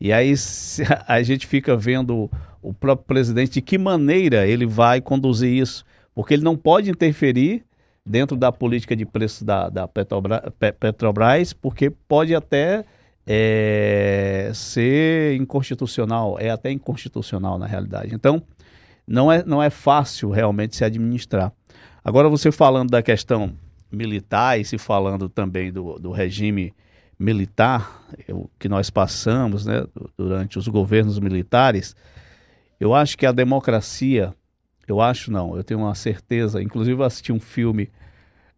E 0.00 0.12
aí 0.12 0.34
a 1.06 1.22
gente 1.22 1.46
fica 1.46 1.76
vendo 1.76 2.30
o 2.62 2.72
próprio 2.72 3.06
presidente 3.06 3.52
de 3.54 3.62
que 3.62 3.78
maneira 3.78 4.46
ele 4.46 4.66
vai 4.66 5.00
conduzir 5.00 5.50
isso. 5.50 5.84
Porque 6.14 6.34
ele 6.34 6.42
não 6.42 6.56
pode 6.56 6.90
interferir 6.90 7.64
dentro 8.04 8.36
da 8.36 8.52
política 8.52 8.94
de 8.94 9.04
preço 9.04 9.44
da, 9.44 9.68
da 9.68 9.88
Petrobras, 9.88 11.52
porque 11.52 11.90
pode 11.90 12.34
até 12.34 12.84
é, 13.26 14.50
ser 14.54 15.34
inconstitucional, 15.36 16.38
é 16.38 16.50
até 16.50 16.70
inconstitucional 16.70 17.58
na 17.58 17.66
realidade. 17.66 18.14
Então, 18.14 18.40
não 19.06 19.30
é, 19.30 19.44
não 19.44 19.62
é 19.62 19.68
fácil 19.68 20.30
realmente 20.30 20.76
se 20.76 20.84
administrar. 20.84 21.52
Agora, 22.04 22.28
você 22.28 22.52
falando 22.52 22.90
da 22.90 23.02
questão 23.02 23.52
militar 23.90 24.58
e 24.60 24.64
se 24.64 24.78
falando 24.78 25.28
também 25.28 25.72
do, 25.72 25.98
do 25.98 26.12
regime 26.12 26.72
militar 27.18 28.04
eu, 28.28 28.50
que 28.58 28.68
nós 28.68 28.90
passamos 28.90 29.64
né, 29.66 29.84
durante 30.16 30.58
os 30.58 30.68
governos 30.68 31.18
militares, 31.18 31.96
eu 32.78 32.94
acho 32.94 33.16
que 33.16 33.24
a 33.24 33.32
democracia, 33.32 34.34
eu 34.86 35.00
acho 35.00 35.30
não, 35.30 35.56
eu 35.56 35.64
tenho 35.64 35.80
uma 35.80 35.94
certeza, 35.94 36.62
inclusive 36.62 37.00
eu 37.00 37.04
assisti 37.04 37.32
um 37.32 37.40
filme 37.40 37.90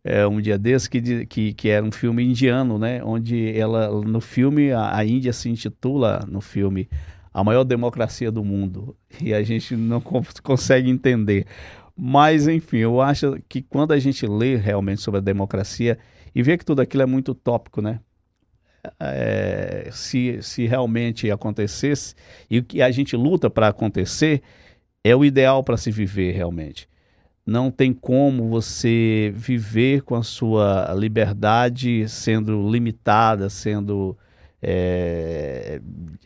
é, 0.05 0.27
um 0.27 0.41
dia 0.41 0.59
desse 0.59 0.89
que, 0.89 1.27
que, 1.27 1.53
que 1.53 1.69
era 1.69 1.85
um 1.85 1.93
filme 1.93 2.25
indiano, 2.25 2.79
né? 2.79 3.03
Onde 3.05 3.57
ela, 3.59 3.91
no 3.91 4.21
filme, 4.21 4.73
a, 4.73 4.97
a 4.97 5.05
Índia 5.05 5.33
se 5.33 5.51
intitula 5.51 6.25
no 6.27 6.41
filme 6.41 6.89
a 7.33 7.45
maior 7.45 7.65
democracia 7.65 8.31
do 8.31 8.43
mundo. 8.43 8.97
E 9.21 9.35
a 9.35 9.43
gente 9.43 9.77
não 9.77 10.01
consegue 10.01 10.89
entender. 10.89 11.47
Mas, 11.97 12.47
enfim, 12.49 12.79
eu 12.79 13.01
acho 13.01 13.39
que 13.49 13.61
quando 13.61 13.93
a 13.93 13.99
gente 13.99 14.27
lê 14.27 14.57
realmente 14.57 15.03
sobre 15.03 15.19
a 15.19 15.23
democracia 15.23 15.99
e 16.35 16.43
vê 16.43 16.57
que 16.57 16.65
tudo 16.65 16.81
aquilo 16.81 17.03
é 17.03 17.07
muito 17.07 17.33
utópico, 17.33 17.83
né? 17.83 18.01
É, 19.01 19.89
se, 19.93 20.41
se 20.41 20.67
realmente 20.67 21.31
acontecesse 21.31 22.15
e 22.49 22.59
o 22.59 22.65
que 22.65 22.81
a 22.81 22.91
gente 22.91 23.17
luta 23.17 23.51
para 23.51 23.69
acontecer 23.69 24.41
é 25.03 25.15
o 25.15 25.25
ideal 25.25 25.65
para 25.65 25.77
se 25.77 25.91
viver 25.91 26.33
realmente. 26.33 26.89
Não 27.45 27.71
tem 27.71 27.93
como 27.93 28.49
você 28.49 29.33
viver 29.35 30.03
com 30.03 30.15
a 30.15 30.23
sua 30.23 30.93
liberdade 30.95 32.07
sendo 32.09 32.71
limitada, 32.71 33.49
sendo 33.49 34.17
é, 34.61 35.81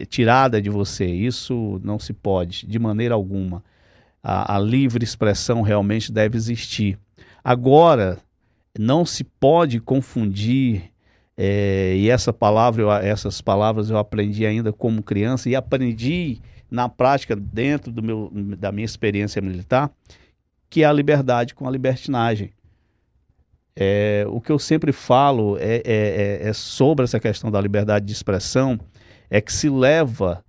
tirada 0.09 0.61
de 0.61 0.69
você. 0.69 1.07
Isso 1.07 1.81
não 1.85 1.99
se 1.99 2.13
pode, 2.13 2.67
de 2.67 2.79
maneira 2.79 3.15
alguma. 3.15 3.63
A, 4.23 4.57
a 4.57 4.59
livre 4.59 5.05
expressão 5.05 5.63
realmente 5.63 6.11
deve 6.11 6.37
existir. 6.37 6.99
Agora, 7.45 8.19
não 8.79 9.05
se 9.05 9.23
pode 9.23 9.81
confundir 9.81 10.92
é, 11.37 11.95
e 11.97 12.11
essa 12.11 12.33
palavra, 12.33 12.83
eu, 12.83 12.93
essas 12.93 13.41
palavras 13.41 13.91
eu 13.91 13.97
aprendi 13.97 14.45
ainda 14.45 14.73
como 14.73 15.03
criança 15.03 15.49
e 15.49 15.57
aprendi 15.57 16.41
na 16.71 16.89
prática 16.89 17.35
dentro 17.35 17.91
do 17.91 18.03
meu, 18.03 18.31
da 18.59 18.71
minha 18.73 18.85
experiência 18.85 19.41
militar 19.41 19.91
que 20.73 20.83
é 20.83 20.87
a 20.87 20.93
liberdade 20.93 21.55
com 21.55 21.69
a 21.69 21.71
libertinagem. 21.71 22.51
É, 23.77 24.25
o 24.27 24.41
que 24.41 24.51
eu 24.51 24.59
sempre 24.59 24.91
falo 24.91 25.59
é, 25.59 25.83
é, 25.85 26.41
é, 26.45 26.49
é, 26.49 26.53
sobre 26.55 27.05
essa 27.05 27.21
questão 27.21 27.51
da 27.51 27.61
liberdade 27.61 28.07
de 28.07 28.13
expressão, 28.13 28.81
é 29.29 29.39
que 29.39 29.53
se 29.53 29.69
leva, 29.69 30.43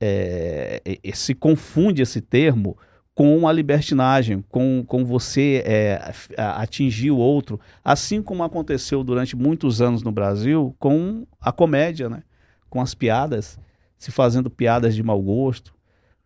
é, 0.00 0.80
se 1.12 1.34
confunde 1.34 2.00
esse 2.00 2.22
termo 2.22 2.78
com 3.22 3.46
a 3.46 3.52
libertinagem, 3.52 4.44
com, 4.48 4.82
com 4.84 5.04
você 5.04 5.62
é, 5.64 6.12
atingir 6.36 7.12
o 7.12 7.16
outro, 7.16 7.60
assim 7.84 8.20
como 8.20 8.42
aconteceu 8.42 9.04
durante 9.04 9.36
muitos 9.36 9.80
anos 9.80 10.02
no 10.02 10.10
Brasil 10.10 10.74
com 10.76 11.24
a 11.40 11.52
comédia, 11.52 12.08
né? 12.08 12.24
com 12.68 12.80
as 12.80 12.96
piadas, 12.96 13.60
se 13.96 14.10
fazendo 14.10 14.50
piadas 14.50 14.92
de 14.96 15.04
mau 15.04 15.22
gosto, 15.22 15.72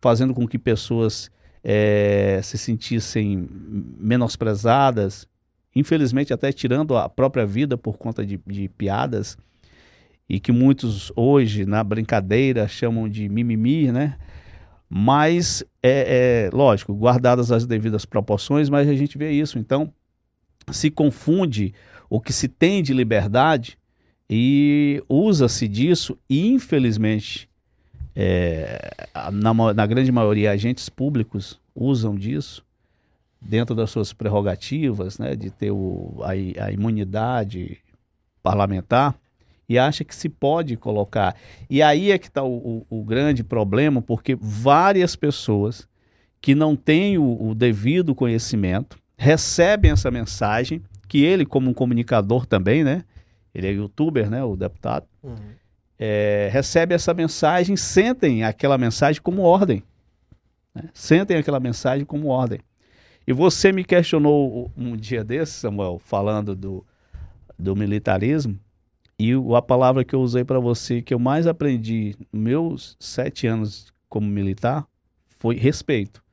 fazendo 0.01 0.33
com 0.33 0.47
que 0.47 0.57
pessoas 0.57 1.29
é, 1.63 2.39
se 2.41 2.57
sentissem 2.57 3.47
menosprezadas, 3.99 5.27
infelizmente 5.75 6.33
até 6.33 6.51
tirando 6.51 6.97
a 6.97 7.07
própria 7.07 7.45
vida 7.45 7.77
por 7.77 7.99
conta 7.99 8.25
de, 8.25 8.39
de 8.47 8.69
piadas, 8.69 9.37
e 10.27 10.39
que 10.39 10.51
muitos 10.51 11.11
hoje, 11.15 11.63
na 11.63 11.83
brincadeira, 11.83 12.67
chamam 12.67 13.07
de 13.07 13.29
mimimi, 13.29 13.91
né? 13.91 14.17
Mas, 14.89 15.63
é, 15.83 16.47
é, 16.47 16.55
lógico, 16.55 16.93
guardadas 16.93 17.51
as 17.51 17.65
devidas 17.65 18.05
proporções, 18.05 18.69
mas 18.69 18.87
a 18.87 18.95
gente 18.95 19.17
vê 19.17 19.31
isso. 19.31 19.59
Então, 19.59 19.91
se 20.71 20.89
confunde 20.89 21.73
o 22.09 22.21
que 22.21 22.31
se 22.31 22.47
tem 22.47 22.81
de 22.81 22.93
liberdade 22.93 23.77
e 24.29 25.03
usa-se 25.09 25.67
disso, 25.67 26.17
e 26.29 26.47
infelizmente, 26.47 27.49
é, 28.15 29.07
na, 29.31 29.53
na 29.73 29.85
grande 29.85 30.11
maioria, 30.11 30.51
agentes 30.51 30.89
públicos 30.89 31.59
usam 31.75 32.15
disso 32.15 32.65
dentro 33.41 33.75
das 33.75 33.91
suas 33.91 34.11
prerrogativas, 34.13 35.19
né, 35.19 35.35
de 35.35 35.49
ter 35.51 35.71
o, 35.71 36.19
a, 36.23 36.65
a 36.65 36.71
imunidade 36.71 37.77
parlamentar, 38.41 39.15
e 39.67 39.77
acha 39.77 40.03
que 40.03 40.15
se 40.15 40.29
pode 40.29 40.77
colocar. 40.77 41.35
E 41.69 41.81
aí 41.81 42.11
é 42.11 42.17
que 42.17 42.27
está 42.27 42.43
o, 42.43 42.85
o, 42.89 42.99
o, 42.99 43.03
grande 43.03 43.43
problema, 43.43 44.01
porque 44.01 44.37
várias 44.39 45.15
pessoas 45.15 45.87
que 46.39 46.55
não 46.55 46.75
têm 46.75 47.17
o, 47.17 47.49
o, 47.49 47.55
devido 47.55 48.15
conhecimento 48.15 48.97
recebem 49.17 49.91
essa 49.91 50.11
mensagem, 50.11 50.81
que 51.07 51.23
ele, 51.23 51.45
como 51.45 51.69
um 51.69 51.73
comunicador 51.73 52.45
também, 52.45 52.83
né? 52.83 53.03
Ele 53.53 53.67
é 53.67 53.71
youtuber, 53.71 54.29
né? 54.29 54.43
O 54.43 54.55
deputado. 54.55 55.05
Uhum 55.23 55.57
é, 55.99 56.49
recebe 56.51 56.93
essa 56.93 57.13
mensagem, 57.13 57.75
sentem 57.75 58.43
aquela 58.43 58.77
mensagem 58.77 59.21
como 59.21 59.41
ordem. 59.41 59.83
Né? 60.73 60.89
Sentem 60.93 61.37
aquela 61.37 61.59
mensagem 61.59 62.05
como 62.05 62.27
ordem. 62.27 62.59
E 63.25 63.33
você 63.33 63.71
me 63.71 63.83
questionou 63.83 64.71
um 64.77 64.95
dia 64.95 65.23
desse, 65.23 65.53
Samuel, 65.53 65.99
falando 65.99 66.55
do, 66.55 66.85
do 67.57 67.75
militarismo, 67.75 68.57
e 69.19 69.31
a 69.55 69.61
palavra 69.61 70.03
que 70.03 70.13
eu 70.13 70.21
usei 70.21 70.43
para 70.43 70.59
você, 70.59 71.01
que 71.01 71.13
eu 71.13 71.19
mais 71.19 71.47
aprendi 71.47 72.15
meus 72.31 72.95
sete 72.99 73.47
anos 73.47 73.91
como 74.07 74.27
militar, 74.27 74.87
foi 75.39 75.55
respeito. 75.55 76.23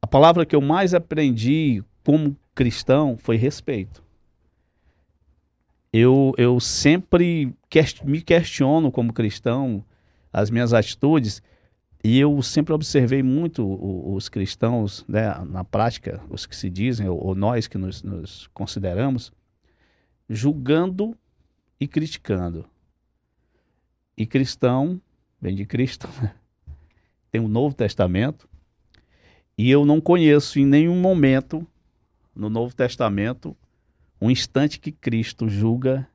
A 0.00 0.06
palavra 0.06 0.46
que 0.46 0.54
eu 0.54 0.60
mais 0.60 0.94
aprendi 0.94 1.82
como 2.04 2.36
cristão 2.54 3.16
foi 3.16 3.36
respeito 3.36 4.02
eu, 5.92 6.32
eu 6.38 6.58
sempre 6.58 7.54
quest 7.68 8.02
me 8.02 8.22
questiono 8.22 8.90
como 8.90 9.12
cristão 9.12 9.84
as 10.32 10.50
minhas 10.50 10.72
atitudes 10.72 11.42
e 12.02 12.18
eu 12.18 12.40
sempre 12.42 12.72
observei 12.72 13.22
muito 13.22 13.62
os 14.12 14.28
cristãos, 14.28 15.04
né, 15.06 15.32
na 15.48 15.62
prática, 15.62 16.20
os 16.28 16.46
que 16.46 16.56
se 16.56 16.68
dizem, 16.68 17.08
ou, 17.08 17.26
ou 17.26 17.34
nós 17.34 17.68
que 17.68 17.78
nos, 17.78 18.02
nos, 18.02 18.48
consideramos, 18.48 19.30
julgando 20.28 21.16
e 21.82 21.88
criticando. 21.88 22.64
E 24.16 24.24
cristão, 24.24 25.00
vem 25.40 25.52
de 25.52 25.66
Cristo, 25.66 26.08
né? 26.22 26.32
tem 27.28 27.40
o 27.40 27.44
um 27.44 27.48
Novo 27.48 27.74
Testamento, 27.74 28.48
e 29.58 29.68
eu 29.68 29.84
não 29.84 30.00
conheço 30.00 30.60
em 30.60 30.64
nenhum 30.64 31.00
momento 31.00 31.66
no 32.34 32.48
Novo 32.48 32.72
Testamento 32.72 33.56
um 34.20 34.30
instante 34.30 34.78
que 34.78 34.92
Cristo 34.92 35.48
julga 35.48 36.08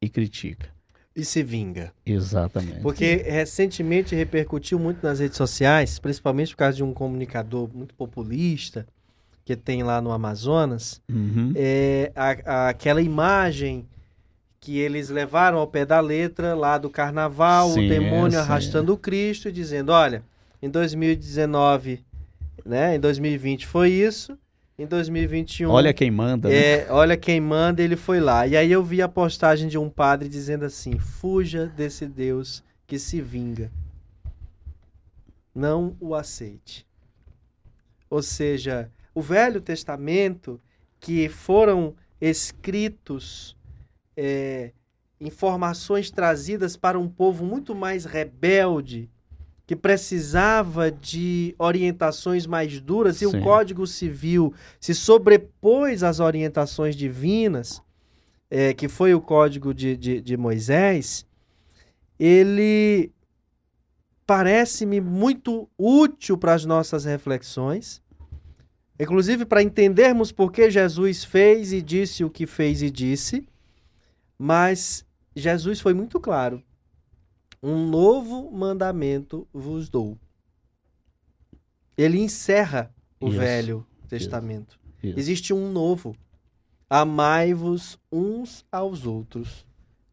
e 0.00 0.08
critica. 0.08 0.70
E 1.14 1.22
se 1.22 1.42
vinga. 1.42 1.92
Exatamente. 2.06 2.80
Porque 2.80 3.16
recentemente 3.16 4.14
repercutiu 4.14 4.78
muito 4.78 5.02
nas 5.02 5.18
redes 5.18 5.36
sociais, 5.36 5.98
principalmente 5.98 6.52
por 6.52 6.58
causa 6.58 6.78
de 6.78 6.82
um 6.82 6.94
comunicador 6.94 7.68
muito 7.74 7.94
populista 7.94 8.86
que 9.44 9.54
tem 9.54 9.82
lá 9.82 10.00
no 10.00 10.12
Amazonas, 10.12 11.02
uhum. 11.10 11.52
é, 11.56 12.10
a, 12.14 12.30
a, 12.46 12.68
aquela 12.70 13.02
imagem 13.02 13.86
que 14.60 14.78
eles 14.78 15.08
levaram 15.08 15.58
ao 15.58 15.66
pé 15.66 15.86
da 15.86 16.00
letra 16.00 16.54
lá 16.54 16.76
do 16.76 16.90
carnaval, 16.90 17.70
sim, 17.70 17.86
o 17.86 17.88
demônio 17.88 18.36
é, 18.36 18.40
arrastando 18.42 18.92
o 18.92 18.98
Cristo 18.98 19.48
e 19.48 19.52
dizendo, 19.52 19.90
olha, 19.90 20.22
em 20.60 20.68
2019, 20.68 22.04
né, 22.64 22.94
em 22.94 23.00
2020 23.00 23.66
foi 23.66 23.90
isso, 23.90 24.38
em 24.78 24.86
2021. 24.86 25.70
Olha 25.70 25.94
quem 25.94 26.10
manda. 26.10 26.50
Né? 26.50 26.54
É, 26.54 26.86
olha 26.90 27.16
quem 27.16 27.40
manda, 27.40 27.82
ele 27.82 27.96
foi 27.96 28.20
lá. 28.20 28.46
E 28.46 28.54
aí 28.54 28.70
eu 28.70 28.84
vi 28.84 29.00
a 29.00 29.08
postagem 29.08 29.66
de 29.68 29.78
um 29.78 29.88
padre 29.88 30.28
dizendo 30.28 30.64
assim: 30.64 30.98
fuja 30.98 31.66
desse 31.66 32.06
Deus 32.06 32.62
que 32.86 32.98
se 32.98 33.20
vinga. 33.20 33.70
Não 35.54 35.96
o 36.00 36.14
aceite. 36.14 36.86
Ou 38.08 38.22
seja, 38.22 38.90
o 39.14 39.20
Velho 39.20 39.60
Testamento, 39.60 40.60
que 40.98 41.28
foram 41.28 41.94
escritos 42.20 43.56
é, 44.22 44.72
informações 45.18 46.10
trazidas 46.10 46.76
para 46.76 46.98
um 46.98 47.08
povo 47.08 47.42
muito 47.42 47.74
mais 47.74 48.04
rebelde, 48.04 49.08
que 49.66 49.74
precisava 49.74 50.90
de 50.90 51.54
orientações 51.58 52.46
mais 52.46 52.78
duras 52.80 53.16
Sim. 53.16 53.24
e 53.24 53.28
o 53.28 53.42
Código 53.42 53.86
Civil 53.86 54.52
se 54.78 54.94
sobrepôs 54.94 56.02
às 56.02 56.20
orientações 56.20 56.94
divinas, 56.94 57.80
é, 58.50 58.74
que 58.74 58.88
foi 58.88 59.14
o 59.14 59.22
Código 59.22 59.72
de, 59.72 59.96
de, 59.96 60.20
de 60.20 60.36
Moisés, 60.36 61.24
ele 62.18 63.10
parece-me 64.26 65.00
muito 65.00 65.66
útil 65.78 66.36
para 66.36 66.52
as 66.52 66.66
nossas 66.66 67.06
reflexões, 67.06 68.02
inclusive 68.98 69.46
para 69.46 69.62
entendermos 69.62 70.30
por 70.30 70.52
que 70.52 70.70
Jesus 70.70 71.24
fez 71.24 71.72
e 71.72 71.80
disse 71.80 72.22
o 72.22 72.28
que 72.28 72.46
fez 72.46 72.82
e 72.82 72.90
disse, 72.90 73.48
mas 74.42 75.04
Jesus 75.36 75.80
foi 75.80 75.92
muito 75.92 76.18
claro 76.18 76.62
um 77.62 77.86
novo 77.86 78.50
mandamento 78.50 79.46
vos 79.52 79.90
dou. 79.90 80.18
Ele 81.94 82.18
encerra 82.18 82.90
o 83.20 83.28
Isso. 83.28 83.36
Velho 83.36 83.86
Testamento. 84.08 84.80
Isso. 85.02 85.18
Existe 85.18 85.52
um 85.52 85.70
novo. 85.70 86.16
Amai-vos 86.88 87.98
uns 88.10 88.64
aos 88.72 89.04
outros, 89.04 89.66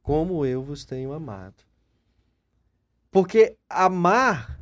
como 0.04 0.46
eu 0.46 0.62
vos 0.62 0.84
tenho 0.84 1.14
amado. 1.14 1.64
Porque 3.10 3.56
amar 3.70 4.60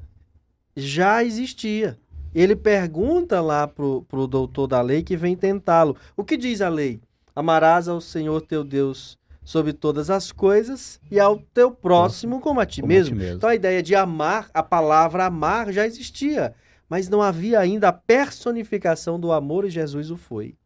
já 0.75 1.23
existia. 1.23 1.99
Ele 2.35 2.55
pergunta 2.55 3.41
lá 3.41 3.67
pro, 3.67 4.03
pro 4.03 4.27
doutor 4.27 4.67
da 4.67 4.79
lei 4.79 5.01
que 5.01 5.17
vem 5.17 5.35
tentá-lo. 5.35 5.97
O 6.15 6.23
que 6.23 6.37
diz 6.37 6.61
a 6.61 6.69
lei? 6.69 7.01
Amarás 7.35 7.87
ao 7.87 7.99
Senhor 7.99 8.41
teu 8.41 8.63
Deus 8.63 9.17
sobre 9.45 9.71
todas 9.71 10.09
as 10.09 10.31
coisas 10.33 10.99
e 11.09 11.19
ao 11.19 11.37
teu 11.37 11.71
próximo 11.71 12.41
como 12.41 12.59
a 12.59 12.65
ti, 12.65 12.81
Como 12.81 12.91
a 12.91 12.95
mesmo. 12.95 13.15
ti 13.15 13.19
mesmo. 13.21 13.37
Então 13.37 13.49
a 13.49 13.55
ideia 13.55 13.81
de 13.81 13.95
amar, 13.95 14.49
a 14.53 14.61
palavra 14.63 15.25
amar 15.25 15.71
já 15.71 15.85
existia, 15.85 16.53
mas 16.89 17.07
não 17.07 17.21
havia 17.21 17.59
ainda 17.59 17.87
a 17.89 17.93
personificação 17.93 19.17
do 19.19 19.31
amor 19.31 19.63
e 19.63 19.69
Jesus 19.69 20.09
o 20.11 20.17
foi. 20.17 20.57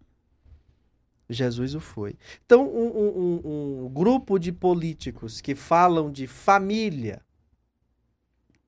Jesus 1.29 1.75
o 1.75 1.79
foi. 1.79 2.15
Então, 2.43 2.65
um, 2.67 2.87
um- 2.87 3.41
um- 3.45 3.85
um 3.85 3.89
grupo 3.89 4.39
de 4.39 4.51
políticos 4.51 5.39
que 5.41 5.53
falam 5.53 6.09
de 6.11 6.25
família, 6.25 7.21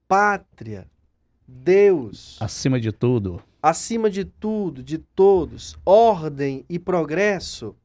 pátria, 0.08 0.88
Deus, 1.48 2.38
Acima 2.40 2.80
de 2.80 2.92
tudo, 2.92 3.42
acima 3.62 4.10
de 4.10 4.24
tudo, 4.26 4.84
de 4.84 4.98
todos, 4.98 5.76
ordem 5.86 6.64
e 6.70 6.78
progresso, 6.78 7.76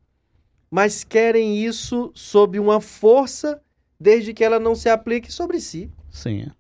mas 0.71 1.05
querem 1.05 1.65
isso 1.65 2.11
sob 2.15 2.59
uma 2.59 2.81
força 2.81 3.63
desde 3.99 4.35
que 4.35 4.45
ela 4.45 4.59
não 4.59 4.75
se 4.75 4.89
aplique 4.89 5.33
sobre 5.33 5.61
si. 5.61 5.91
sim. 6.11 6.51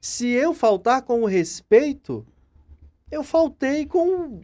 Se 0.00 0.28
eu 0.28 0.54
faltar 0.54 1.02
com 1.02 1.22
o 1.22 1.26
respeito, 1.26 2.24
eu 3.10 3.24
faltei 3.24 3.84
com 3.86 4.40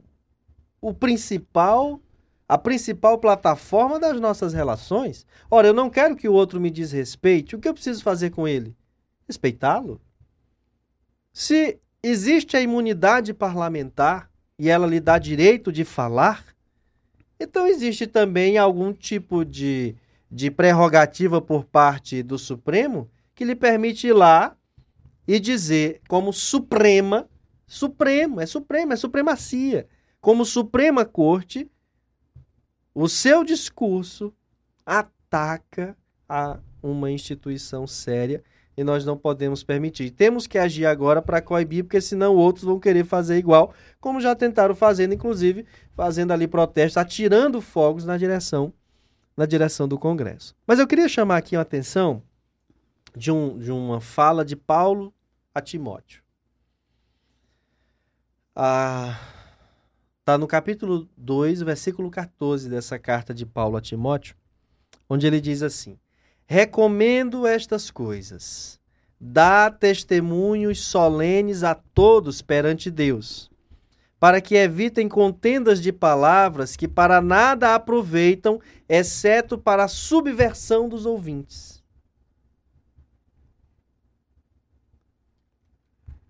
o 0.81 0.93
principal, 0.93 2.01
a 2.49 2.59
principal 2.59 3.17
plataforma 3.19 4.01
das 4.01 4.21
nossas 4.21 4.53
relações. 4.53 5.25
Ora, 5.49 5.69
eu 5.69 5.73
não 5.73 5.89
quero 5.89 6.17
que 6.17 6.29
o 6.29 6.33
outro 6.33 6.61
me 6.61 6.69
desrespeite. 6.69 7.55
O 7.55 7.61
que 7.61 7.69
eu 7.69 7.75
preciso 7.75 8.03
fazer 8.03 8.31
com 8.31 8.49
ele? 8.49 8.77
Respeitá-lo. 9.29 10.01
Se 11.33 11.79
existe 12.03 12.57
a 12.57 12.61
imunidade 12.61 13.33
parlamentar 13.33 14.29
e 14.59 14.69
ela 14.69 14.87
lhe 14.87 14.99
dá 14.99 15.17
direito 15.17 15.71
de 15.71 15.85
falar, 15.85 16.45
então 17.43 17.67
existe 17.67 18.07
também 18.07 18.57
algum 18.57 18.93
tipo 18.93 19.45
de, 19.45 19.95
de 20.31 20.51
prerrogativa 20.51 21.41
por 21.41 21.65
parte 21.65 22.23
do 22.23 22.39
Supremo 22.39 23.11
que 23.35 23.45
lhe 23.45 23.55
permite 23.55 24.09
ir 24.09 24.13
lá 24.13 24.57
e 25.27 25.39
dizer 25.39 26.01
como 26.09 26.33
suprema, 26.33 27.29
supremo, 27.67 28.41
é 28.41 28.47
supremo, 28.47 28.93
é 28.93 28.97
supremacia, 28.97 29.89
como 30.21 30.45
Suprema 30.45 31.05
Corte, 31.05 31.69
o 32.95 33.09
seu 33.09 33.43
discurso 33.43 34.33
ataca 34.85 35.97
a 36.29 36.61
uma 36.83 37.11
instituição 37.11 37.87
séria 37.87 38.43
e 38.77 38.83
nós 38.83 39.05
não 39.05 39.17
podemos 39.17 39.63
permitir. 39.63 40.11
Temos 40.11 40.47
que 40.47 40.59
agir 40.59 40.87
agora 40.87 41.21
para 41.21 41.43
coibir, 41.43 41.85
porque 41.85 42.01
senão 42.01 42.35
outros 42.35 42.65
vão 42.65 42.79
querer 42.79 43.05
fazer 43.05 43.37
igual, 43.37 43.73
como 44.01 44.21
já 44.21 44.35
tentaram 44.35 44.75
fazendo, 44.75 45.15
inclusive 45.15 45.67
fazendo 45.95 46.33
ali 46.33 46.49
protestos, 46.49 46.97
atirando 46.97 47.61
fogos 47.61 48.05
na 48.05 48.17
direção 48.17 48.73
na 49.37 49.47
direção 49.47 49.89
do 49.89 49.99
Congresso. 49.99 50.55
Mas 50.67 50.79
eu 50.79 50.87
queria 50.87 51.09
chamar 51.09 51.39
aqui 51.39 51.57
a 51.57 51.61
atenção 51.61 52.23
de, 53.17 53.31
um, 53.31 53.59
de 53.59 53.71
uma 53.71 54.01
fala 54.01 54.45
de 54.45 54.57
Paulo 54.57 55.13
a 55.55 55.61
Timóteo. 55.61 56.23
Ah, 58.55 59.19
tá 60.25 60.37
no 60.37 60.47
capítulo 60.47 61.09
2, 61.17 61.63
versículo 61.63 62.11
14 62.11 62.69
dessa 62.69 62.99
carta 62.99 63.33
de 63.33 63.47
Paulo 63.47 63.77
a 63.77 63.81
Timóteo, 63.81 64.37
onde 65.09 65.27
ele 65.27 65.41
diz 65.41 65.63
assim: 65.63 65.99
Recomendo 66.53 67.47
estas 67.47 67.91
coisas, 67.91 68.79
dá 69.19 69.71
testemunhos 69.71 70.83
solenes 70.83 71.63
a 71.65 71.75
todos 71.75 72.43
perante 72.43 72.91
Deus, 72.91 73.51
para 74.21 74.39
que 74.39 74.57
evitem 74.57 75.09
contendas 75.09 75.81
de 75.81 75.91
palavras 75.91 76.77
que 76.77 76.87
para 76.87 77.23
nada 77.23 77.75
aproveitam, 77.75 78.61
exceto 78.87 79.57
para 79.57 79.85
a 79.85 79.89
subversão 79.89 80.91
dos 80.91 81.07
ouvintes. 81.07 81.83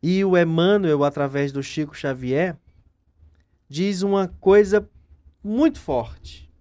E 0.00 0.24
o 0.24 0.38
Emmanuel, 0.38 1.02
através 1.02 1.50
do 1.50 1.64
Chico 1.64 1.96
Xavier, 1.96 2.56
diz 3.68 4.02
uma 4.02 4.28
coisa 4.38 4.88
muito 5.42 5.80
forte. 5.80 6.51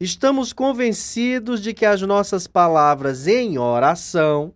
Estamos 0.00 0.52
convencidos 0.52 1.60
de 1.60 1.74
que 1.74 1.84
as 1.84 2.00
nossas 2.02 2.46
palavras 2.46 3.26
em 3.26 3.58
oração 3.58 4.54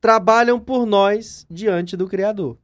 trabalham 0.00 0.60
por 0.60 0.86
nós 0.86 1.44
diante 1.50 1.96
do 1.96 2.06
Criador. 2.06 2.56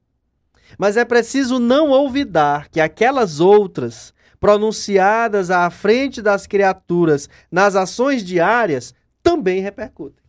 Mas 0.78 0.96
é 0.96 1.04
preciso 1.04 1.58
não 1.58 1.90
olvidar 1.90 2.68
que 2.68 2.80
aquelas 2.80 3.40
outras, 3.40 4.14
pronunciadas 4.38 5.50
à 5.50 5.68
frente 5.68 6.22
das 6.22 6.46
criaturas 6.46 7.28
nas 7.50 7.74
ações 7.74 8.24
diárias, 8.24 8.94
também 9.22 9.60
repercutem. 9.60 10.22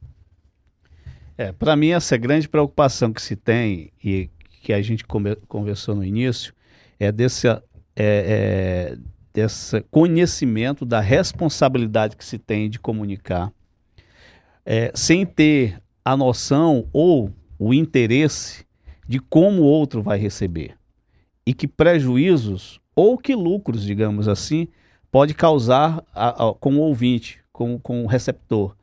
É, 1.37 1.51
para 1.51 1.75
mim 1.75 1.89
essa 1.89 2.17
grande 2.17 2.49
preocupação 2.49 3.13
que 3.13 3.21
se 3.21 3.35
tem 3.35 3.91
e 4.03 4.29
que 4.61 4.73
a 4.73 4.81
gente 4.81 5.03
conversou 5.47 5.95
no 5.95 6.03
início 6.03 6.53
é 6.99 7.11
desse, 7.11 7.47
é, 7.47 7.59
é, 7.95 8.97
desse 9.33 9.81
conhecimento 9.89 10.85
da 10.85 10.99
responsabilidade 10.99 12.15
que 12.15 12.25
se 12.25 12.37
tem 12.37 12.69
de 12.69 12.79
comunicar, 12.79 13.51
é, 14.65 14.91
sem 14.93 15.25
ter 15.25 15.81
a 16.03 16.15
noção 16.17 16.87
ou 16.91 17.31
o 17.57 17.73
interesse 17.73 18.65
de 19.07 19.19
como 19.19 19.61
o 19.63 19.65
outro 19.65 20.01
vai 20.01 20.17
receber 20.17 20.75
e 21.45 21.53
que 21.53 21.67
prejuízos 21.67 22.79
ou 22.95 23.17
que 23.17 23.33
lucros, 23.35 23.83
digamos 23.83 24.27
assim, 24.27 24.67
pode 25.11 25.33
causar 25.33 26.03
a- 26.13 26.49
a- 26.49 26.53
com 26.53 26.75
o 26.75 26.79
ouvinte, 26.79 27.39
com, 27.51 27.79
com 27.79 28.03
o 28.03 28.07
receptor. 28.07 28.75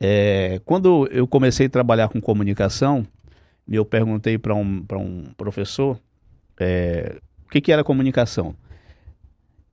É, 0.00 0.60
quando 0.64 1.06
eu 1.10 1.26
comecei 1.26 1.66
a 1.66 1.70
trabalhar 1.70 2.08
com 2.08 2.20
comunicação, 2.20 3.06
eu 3.68 3.84
perguntei 3.84 4.38
para 4.38 4.54
um, 4.54 4.84
um 4.92 5.24
professor 5.36 5.98
é, 6.58 7.16
o 7.46 7.50
que, 7.50 7.60
que 7.60 7.72
era 7.72 7.84
comunicação. 7.84 8.54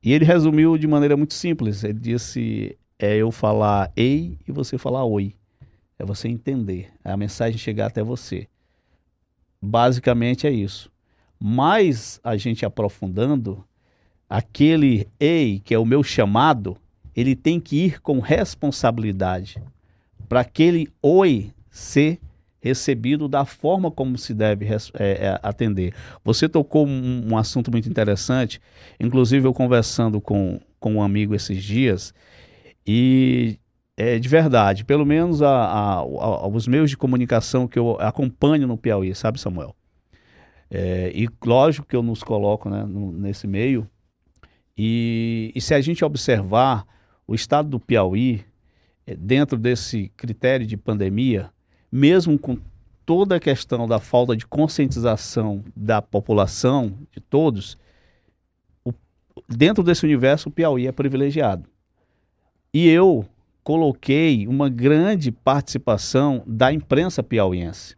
E 0.03 0.11
ele 0.11 0.25
resumiu 0.25 0.77
de 0.77 0.85
maneira 0.85 1.15
muito 1.15 1.33
simples. 1.33 1.83
Ele 1.83 1.99
disse: 1.99 2.77
é 2.99 3.15
eu 3.15 3.31
falar 3.31 3.91
ei 3.95 4.37
e 4.47 4.51
você 4.51 4.77
falar 4.77 5.05
oi. 5.05 5.33
É 5.97 6.05
você 6.05 6.27
entender, 6.27 6.91
é 7.03 7.11
a 7.11 7.17
mensagem 7.17 7.57
chegar 7.57 7.87
até 7.87 8.03
você. 8.03 8.47
Basicamente 9.61 10.45
é 10.45 10.51
isso. 10.51 10.91
Mas 11.39 12.19
a 12.23 12.35
gente 12.35 12.65
aprofundando, 12.65 13.63
aquele 14.29 15.07
ei, 15.19 15.59
que 15.59 15.73
é 15.73 15.79
o 15.79 15.85
meu 15.85 16.03
chamado, 16.03 16.75
ele 17.15 17.35
tem 17.35 17.59
que 17.59 17.85
ir 17.85 18.01
com 18.01 18.19
responsabilidade 18.19 19.61
para 20.27 20.41
aquele 20.41 20.87
oi 21.01 21.51
ser 21.69 22.19
recebido 22.63 23.27
da 23.27 23.43
forma 23.43 23.91
como 23.91 24.17
se 24.17 24.33
deve 24.33 24.65
é, 24.65 24.77
é, 24.97 25.39
atender. 25.43 25.93
Você 26.23 26.47
tocou 26.47 26.87
um, 26.87 27.33
um 27.33 27.37
assunto 27.37 27.69
muito 27.69 27.89
interessante, 27.89 28.61
inclusive 28.97 29.45
eu 29.45 29.53
conversando 29.53 30.21
com, 30.21 30.61
com 30.79 30.93
um 30.93 31.01
amigo 31.01 31.35
esses 31.35 31.61
dias, 31.61 32.13
e 32.87 33.59
é 33.97 34.17
de 34.17 34.29
verdade, 34.29 34.85
pelo 34.85 35.05
menos 35.05 35.41
a, 35.41 35.49
a- 35.49 35.99
a- 35.99 36.47
os 36.47 36.65
meios 36.65 36.89
de 36.89 36.95
comunicação 36.95 37.67
que 37.67 37.77
eu 37.77 37.97
acompanho 37.99 38.65
no 38.65 38.77
Piauí, 38.77 39.13
sabe, 39.13 39.37
Samuel? 39.41 39.75
É, 40.71 41.11
e 41.13 41.27
lógico 41.45 41.85
que 41.85 41.97
eu 41.97 42.01
nos 42.01 42.23
coloco 42.23 42.69
né, 42.69 42.85
no- 42.85 43.11
nesse 43.11 43.45
meio, 43.45 43.85
e, 44.77 45.51
e 45.53 45.59
se 45.59 45.73
a 45.73 45.81
gente 45.81 46.03
observar 46.05 46.85
o 47.27 47.35
estado 47.35 47.67
do 47.67 47.79
Piauí, 47.79 48.41
eh, 49.05 49.15
dentro 49.17 49.57
desse 49.57 50.13
critério 50.15 50.65
de 50.65 50.77
pandemia, 50.77 51.51
mesmo 51.97 52.39
com 52.39 52.57
toda 53.05 53.35
a 53.35 53.39
questão 53.39 53.87
da 53.87 53.99
falta 53.99 54.35
de 54.35 54.47
conscientização 54.47 55.63
da 55.75 56.01
população, 56.01 56.91
de 57.11 57.19
todos, 57.19 57.77
o- 58.83 58.91
dentro 59.47 59.83
desse 59.83 60.03
universo 60.03 60.49
o 60.49 60.51
Piauí 60.51 60.87
é 60.87 60.91
privilegiado. 60.91 61.69
E 62.73 62.89
eu 62.89 63.23
coloquei 63.63 64.47
uma 64.47 64.69
grande 64.69 65.31
participação 65.31 66.41
da 66.47 66.73
imprensa 66.73 67.21
piauiense. 67.21 67.95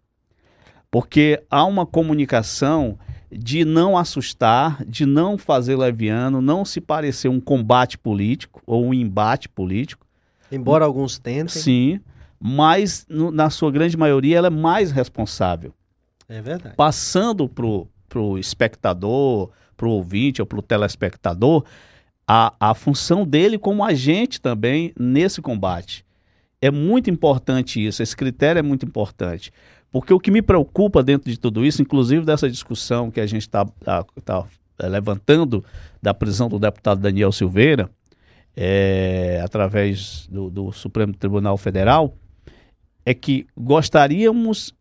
Porque 0.91 1.41
há 1.49 1.63
uma 1.63 1.85
comunicação 1.85 2.99
de 3.31 3.63
não 3.63 3.97
assustar, 3.97 4.83
de 4.85 5.05
não 5.05 5.37
fazer 5.37 5.77
leviano, 5.77 6.41
não 6.41 6.65
se 6.65 6.81
parecer 6.81 7.29
um 7.29 7.39
combate 7.39 7.97
político 7.97 8.61
ou 8.65 8.83
um 8.85 8.93
embate 8.93 9.47
político, 9.47 10.05
Embora 10.51 10.83
alguns 10.83 11.17
tentem. 11.17 11.47
Sim, 11.61 11.99
mas 12.39 13.05
no- 13.09 13.31
na 13.31 13.49
sua 13.49 13.71
grande 13.71 13.97
maioria 13.97 14.38
ela 14.38 14.47
é 14.47 14.51
mais 14.51 14.91
responsável. 14.91 15.73
É 16.27 16.41
verdade. 16.41 16.75
Passando 16.75 17.47
pro, 17.47 17.88
pro 18.09 18.38
espectador, 18.38 19.49
pro 19.77 19.89
ouvinte 19.91 20.41
ou 20.41 20.45
pro 20.45 20.61
telespectador, 20.61 21.63
a, 22.27 22.53
a 22.59 22.73
função 22.73 23.25
dele 23.25 23.57
como 23.57 23.83
agente 23.83 24.41
também 24.41 24.91
nesse 24.99 25.41
combate. 25.41 26.03
É 26.61 26.71
muito 26.71 27.09
importante 27.09 27.86
isso, 27.86 28.01
esse 28.01 28.15
critério 28.15 28.59
é 28.59 28.63
muito 28.63 28.86
importante. 28.86 29.51
Porque 29.91 30.13
o 30.13 30.19
que 30.19 30.31
me 30.31 30.41
preocupa 30.41 31.03
dentro 31.03 31.29
de 31.29 31.38
tudo 31.38 31.63
isso, 31.65 31.81
inclusive 31.81 32.25
dessa 32.25 32.49
discussão 32.49 33.11
que 33.11 33.19
a 33.19 33.25
gente 33.27 33.43
está 33.43 33.65
levantando 34.81 35.63
da 36.01 36.13
prisão 36.13 36.49
do 36.49 36.59
deputado 36.59 36.99
Daniel 36.99 37.31
Silveira, 37.31 37.89
é, 38.55 39.41
através 39.43 40.27
do, 40.31 40.49
do 40.49 40.71
Supremo 40.71 41.13
Tribunal 41.13 41.57
Federal, 41.57 42.13
é 43.06 43.14
que 43.14 43.45
gostaríamos, 43.56 44.74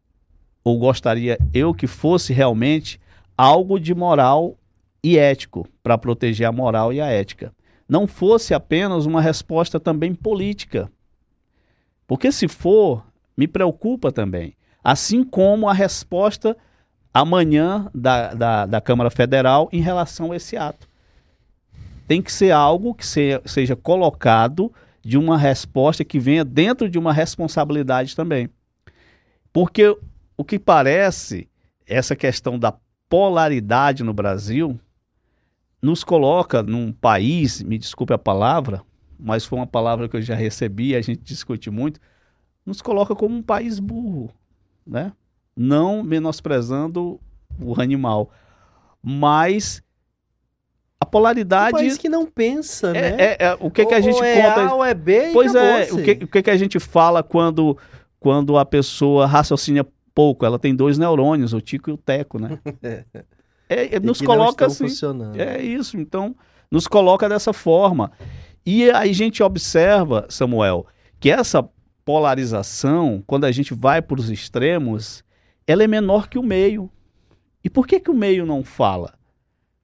ou 0.64 0.78
gostaria 0.78 1.38
eu 1.52 1.74
que 1.74 1.86
fosse 1.86 2.32
realmente 2.32 2.98
algo 3.36 3.78
de 3.78 3.94
moral 3.94 4.56
e 5.02 5.18
ético, 5.18 5.68
para 5.82 5.98
proteger 5.98 6.46
a 6.46 6.52
moral 6.52 6.92
e 6.92 7.00
a 7.00 7.06
ética. 7.06 7.52
Não 7.86 8.06
fosse 8.06 8.54
apenas 8.54 9.04
uma 9.04 9.20
resposta 9.20 9.78
também 9.78 10.14
política. 10.14 10.90
Porque 12.06 12.32
se 12.32 12.48
for, 12.48 13.04
me 13.36 13.46
preocupa 13.46 14.10
também. 14.10 14.54
Assim 14.82 15.22
como 15.22 15.68
a 15.68 15.74
resposta 15.74 16.56
amanhã 17.12 17.90
da, 17.94 18.32
da, 18.32 18.66
da 18.66 18.80
Câmara 18.80 19.10
Federal 19.10 19.68
em 19.70 19.80
relação 19.80 20.32
a 20.32 20.36
esse 20.36 20.56
ato. 20.56 20.88
Tem 22.08 22.20
que 22.20 22.32
ser 22.32 22.50
algo 22.50 22.94
que 22.94 23.06
se, 23.06 23.40
seja 23.44 23.76
colocado 23.76 24.72
de 25.04 25.18
uma 25.18 25.36
resposta 25.36 26.04
que 26.04 26.18
venha 26.18 26.44
dentro 26.44 26.88
de 26.88 26.98
uma 26.98 27.12
responsabilidade 27.12 28.16
também. 28.16 28.48
Porque 29.52 29.96
o 30.36 30.44
que 30.44 30.58
parece, 30.58 31.48
essa 31.86 32.16
questão 32.16 32.58
da 32.58 32.74
polaridade 33.08 34.02
no 34.02 34.14
Brasil, 34.14 34.80
nos 35.80 36.02
coloca 36.02 36.62
num 36.62 36.90
país, 36.90 37.62
me 37.62 37.76
desculpe 37.76 38.14
a 38.14 38.18
palavra, 38.18 38.82
mas 39.18 39.44
foi 39.44 39.58
uma 39.58 39.66
palavra 39.66 40.08
que 40.08 40.16
eu 40.16 40.22
já 40.22 40.34
recebi, 40.34 40.96
a 40.96 41.02
gente 41.02 41.22
discute 41.22 41.70
muito, 41.70 42.00
nos 42.64 42.80
coloca 42.80 43.14
como 43.14 43.36
um 43.36 43.42
país 43.42 43.78
burro, 43.78 44.30
né? 44.86 45.12
Não 45.54 46.02
menosprezando 46.02 47.20
o 47.60 47.80
animal, 47.80 48.30
mas 49.02 49.82
a 51.04 51.06
polaridade. 51.06 51.76
Um 51.76 51.80
país 51.80 51.96
que 51.98 52.08
não 52.08 52.26
pensa, 52.26 52.88
é, 52.88 52.92
né? 52.92 53.16
É, 53.18 53.36
é, 53.46 53.56
o 53.60 53.70
que, 53.70 53.86
que 53.86 53.94
a 53.94 54.00
gente 54.00 54.16
ou 54.16 54.24
é 54.24 54.42
conta. 54.42 54.66
A, 54.66 54.74
ou 54.74 54.84
é 54.84 54.94
B, 54.94 55.30
pois 55.32 55.54
é, 55.54 55.92
o 55.92 56.02
que, 56.02 56.24
o 56.24 56.28
que, 56.28 56.42
que 56.42 56.50
a 56.50 56.56
gente 56.56 56.80
fala 56.80 57.22
quando, 57.22 57.76
quando 58.18 58.58
a 58.58 58.64
pessoa 58.64 59.26
raciocina 59.26 59.86
pouco? 60.14 60.44
Ela 60.44 60.58
tem 60.58 60.74
dois 60.74 60.98
neurônios, 60.98 61.52
o 61.52 61.60
Tico 61.60 61.90
e 61.90 61.92
o 61.92 61.96
Teco, 61.96 62.38
né? 62.38 62.58
É, 63.66 63.96
é 63.96 63.98
nos 63.98 64.20
coloca 64.20 64.66
assim. 64.66 64.84
É 65.38 65.60
isso, 65.62 65.96
então 65.96 66.36
nos 66.70 66.86
coloca 66.86 67.26
dessa 67.30 67.50
forma. 67.50 68.12
E 68.64 68.90
aí 68.90 69.08
a 69.08 69.12
gente 69.12 69.42
observa, 69.42 70.26
Samuel, 70.28 70.86
que 71.18 71.30
essa 71.30 71.66
polarização, 72.04 73.24
quando 73.26 73.44
a 73.44 73.50
gente 73.50 73.72
vai 73.72 74.02
para 74.02 74.20
os 74.20 74.28
extremos, 74.28 75.24
ela 75.66 75.82
é 75.82 75.86
menor 75.86 76.28
que 76.28 76.38
o 76.38 76.42
meio. 76.42 76.90
E 77.64 77.70
por 77.70 77.86
que, 77.86 77.98
que 77.98 78.10
o 78.10 78.14
meio 78.14 78.44
não 78.44 78.62
fala? 78.62 79.14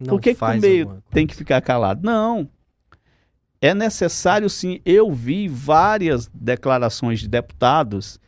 Não 0.00 0.14
por 0.14 0.20
que, 0.20 0.34
que 0.34 0.42
o 0.42 0.60
meio 0.60 1.02
tem 1.10 1.26
que 1.26 1.36
ficar 1.36 1.60
calado? 1.60 2.00
Não. 2.02 2.48
É 3.60 3.74
necessário 3.74 4.48
sim. 4.48 4.80
Eu 4.86 5.12
vi 5.12 5.46
várias 5.46 6.26
declarações 6.28 7.20
de 7.20 7.28
deputados 7.28 8.18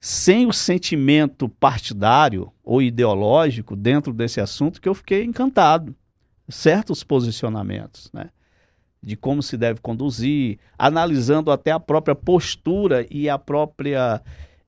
sem 0.00 0.46
o 0.46 0.52
sentimento 0.52 1.48
partidário 1.48 2.52
ou 2.64 2.82
ideológico 2.82 3.76
dentro 3.76 4.12
desse 4.12 4.40
assunto 4.40 4.80
que 4.80 4.88
eu 4.88 4.94
fiquei 4.94 5.24
encantado. 5.24 5.94
Certos 6.48 7.04
posicionamentos, 7.04 8.10
né? 8.12 8.30
De 9.00 9.16
como 9.16 9.42
se 9.42 9.56
deve 9.56 9.80
conduzir, 9.80 10.58
analisando 10.76 11.52
até 11.52 11.70
a 11.70 11.78
própria 11.78 12.14
postura 12.14 13.06
e 13.08 13.28
a 13.28 13.38
própria 13.38 14.20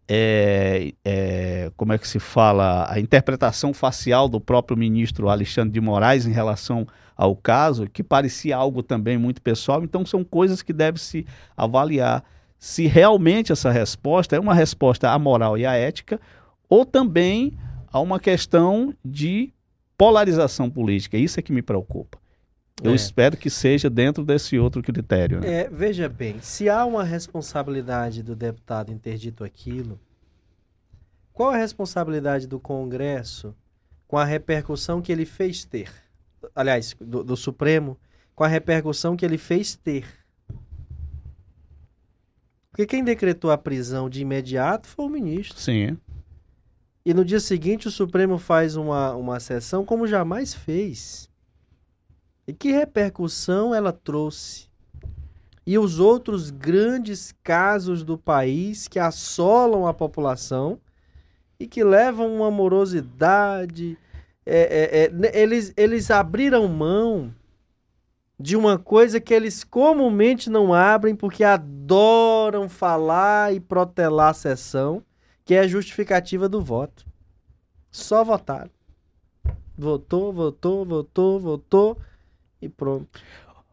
é, 0.09 0.93
é, 1.05 1.71
como 1.77 1.93
é 1.93 1.99
que 1.99 2.09
se 2.09 2.19
fala, 2.19 2.91
a 2.91 2.99
interpretação 2.99 3.75
facial 3.75 4.29
do 4.29 4.41
próprio 4.41 4.77
ministro 4.77 5.29
Alexandre 5.29 5.73
de 5.73 5.81
Moraes 5.81 6.25
em 6.25 6.33
relação 6.33 6.87
ao 7.15 7.37
caso, 7.37 7.87
que 7.87 8.03
parecia 8.03 8.57
algo 8.57 8.83
também 8.83 9.19
muito 9.19 9.43
pessoal. 9.43 9.85
Então, 9.85 10.07
são 10.07 10.25
coisas 10.25 10.63
que 10.63 10.73
deve 10.73 10.99
se 10.99 11.27
avaliar 11.57 12.25
se 12.59 12.87
realmente 12.87 13.53
essa 13.53 13.71
resposta 13.71 14.35
é 14.35 14.41
uma 14.41 14.55
resposta 14.55 15.11
à 15.11 15.19
moral 15.19 15.57
e 15.57 15.65
à 15.65 15.75
ética, 15.75 16.21
ou 16.69 16.85
também 16.85 17.57
a 17.93 18.01
uma 18.01 18.19
questão 18.19 18.93
de 19.05 19.53
polarização 19.97 20.69
política. 20.69 21.17
Isso 21.17 21.39
é 21.39 21.43
que 21.43 21.53
me 21.53 21.63
preocupa. 21.63 22.19
Eu 22.83 22.93
é. 22.93 22.95
espero 22.95 23.37
que 23.37 23.51
seja 23.51 23.91
dentro 23.91 24.25
desse 24.25 24.59
outro 24.59 24.83
critério. 24.83 25.41
Né? 25.41 25.63
É, 25.63 25.69
veja 25.69 26.09
bem, 26.09 26.41
se 26.41 26.69
há 26.69 26.85
uma 26.85 27.03
responsabilidade 27.03 28.23
do 28.23 28.37
deputado 28.37 28.93
em 28.93 28.99
ter 28.99 29.17
dito 29.17 29.43
aquilo, 29.43 29.99
qual 31.33 31.51
a 31.51 31.57
responsabilidade 31.57 32.47
do 32.47 32.59
Congresso 32.59 33.55
com 34.07 34.17
a 34.17 34.25
repercussão 34.25 35.03
que 35.03 35.13
ele 35.13 35.27
fez 35.27 35.65
ter? 35.65 35.91
Aliás, 36.55 36.97
do, 37.01 37.25
do 37.25 37.37
Supremo, 37.37 37.99
com 38.35 38.45
a 38.45 38.49
repercussão 38.49 39.17
que 39.17 39.25
ele 39.25 39.39
fez 39.39 39.75
ter. 39.77 40.07
Porque 42.71 42.87
quem 42.87 43.03
decretou 43.03 43.51
a 43.51 43.59
prisão 43.59 44.09
de 44.09 44.21
imediato 44.21 44.87
foi 44.87 45.07
o 45.07 45.09
ministro. 45.09 45.59
Sim. 45.59 45.99
E 47.05 47.13
no 47.13 47.25
dia 47.25 47.41
seguinte 47.41 47.89
o 47.89 47.91
Supremo 47.91 48.39
faz 48.39 48.77
uma, 48.77 49.15
uma 49.15 49.41
sessão 49.41 49.85
como 49.85 50.07
jamais 50.07 50.55
fez. 50.55 51.28
E 52.49 52.55
que 52.55 52.73
repercussão 52.73 53.75
ela 53.75 53.93
trouxe? 53.93 54.69
E 55.67 55.79
os 55.79 56.01
outros 56.01 56.51
grandes 56.51 57.35
casos 57.45 58.03
do 58.03 58.17
país 58.17 58.89
que 58.89 58.99
assolam 58.99 59.87
a 59.87 59.93
população 59.93 60.81
e 61.61 61.67
que 61.67 61.85
levam 61.85 62.35
uma 62.35 62.51
morosidade. 62.51 63.99
É, 64.47 65.11
é, 65.21 65.27
é, 65.27 65.43
eles, 65.43 65.75
eles 65.77 66.11
abriram 66.11 66.67
mão 66.67 67.35
de 68.41 68.57
uma 68.57 68.79
coisa 68.79 69.21
que 69.21 69.35
eles 69.35 69.63
comumente 69.63 70.49
não 70.49 70.73
abrem 70.73 71.15
porque 71.15 71.45
adoram 71.45 72.67
falar 72.67 73.53
e 73.53 73.61
protelar 73.61 74.31
a 74.31 74.35
sessão, 74.35 75.03
que 75.45 75.53
é 75.53 75.61
a 75.61 75.69
justificativa 75.69 76.49
do 76.49 76.63
voto. 76.63 77.05
Só 77.91 78.25
votaram. 78.25 78.71
Votou, 79.77 80.33
votou, 80.33 80.87
votou, 80.87 81.39
votou 81.39 81.99
e 82.61 82.69
pronto. 82.69 83.09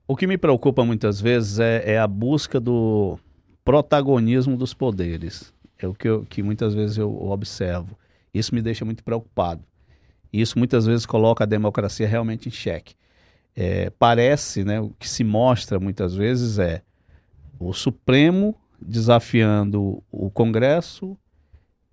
O 0.07 0.15
que 0.15 0.27
me 0.27 0.37
preocupa 0.37 0.85
muitas 0.85 1.19
vezes 1.19 1.59
é, 1.59 1.93
é 1.93 1.99
a 1.99 2.07
busca 2.07 2.59
do 2.59 3.17
protagonismo 3.63 4.55
dos 4.55 4.73
poderes. 4.73 5.53
É 5.79 5.87
o 5.87 5.93
que, 5.93 6.07
eu, 6.07 6.25
que 6.29 6.43
muitas 6.43 6.73
vezes 6.73 6.97
eu 6.97 7.29
observo. 7.29 7.97
Isso 8.33 8.53
me 8.53 8.61
deixa 8.61 8.85
muito 8.85 9.03
preocupado. 9.03 9.63
Isso 10.31 10.59
muitas 10.59 10.85
vezes 10.85 11.05
coloca 11.05 11.43
a 11.43 11.47
democracia 11.47 12.07
realmente 12.07 12.49
em 12.49 12.51
xeque. 12.51 12.93
É, 13.55 13.89
parece, 13.89 14.63
né, 14.63 14.79
o 14.81 14.89
que 14.99 15.07
se 15.07 15.23
mostra 15.23 15.79
muitas 15.79 16.13
vezes 16.13 16.59
é 16.59 16.81
o 17.57 17.73
Supremo 17.73 18.53
desafiando 18.79 20.03
o 20.11 20.29
Congresso 20.29 21.17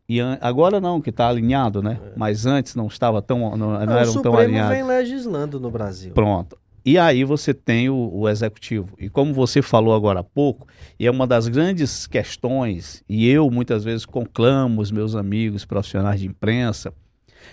e 0.08 0.20
agora 0.40 0.80
não, 0.80 1.00
que 1.00 1.10
está 1.10 1.28
alinhado, 1.28 1.80
né? 1.80 1.98
É. 2.04 2.12
Mas 2.16 2.44
antes 2.44 2.74
não 2.74 2.88
estava 2.88 3.22
tão, 3.22 3.38
não, 3.38 3.56
não, 3.56 3.86
não 3.86 3.96
eram 3.96 4.20
tão 4.20 4.36
alinhados. 4.36 4.46
O 4.46 4.52
Supremo 4.52 4.68
vem 4.68 4.82
legislando 4.82 5.60
no 5.60 5.70
Brasil. 5.70 6.12
Pronto. 6.12 6.58
E 6.84 6.98
aí 6.98 7.22
você 7.22 7.54
tem 7.54 7.88
o, 7.88 8.10
o, 8.12 8.28
executivo. 8.28 8.96
E 8.98 9.08
como 9.08 9.32
você 9.32 9.62
falou 9.62 9.94
agora 9.94 10.20
há 10.20 10.24
pouco, 10.24 10.66
e 10.98 11.06
é 11.06 11.10
uma 11.10 11.26
das 11.26 11.46
grandes 11.46 12.06
questões, 12.06 13.04
e 13.08 13.28
eu 13.28 13.48
muitas 13.50 13.84
vezes 13.84 14.04
conclamo 14.04 14.80
os 14.80 14.90
meus 14.90 15.14
amigos 15.14 15.64
profissionais 15.64 16.20
de 16.20 16.26
imprensa, 16.26 16.92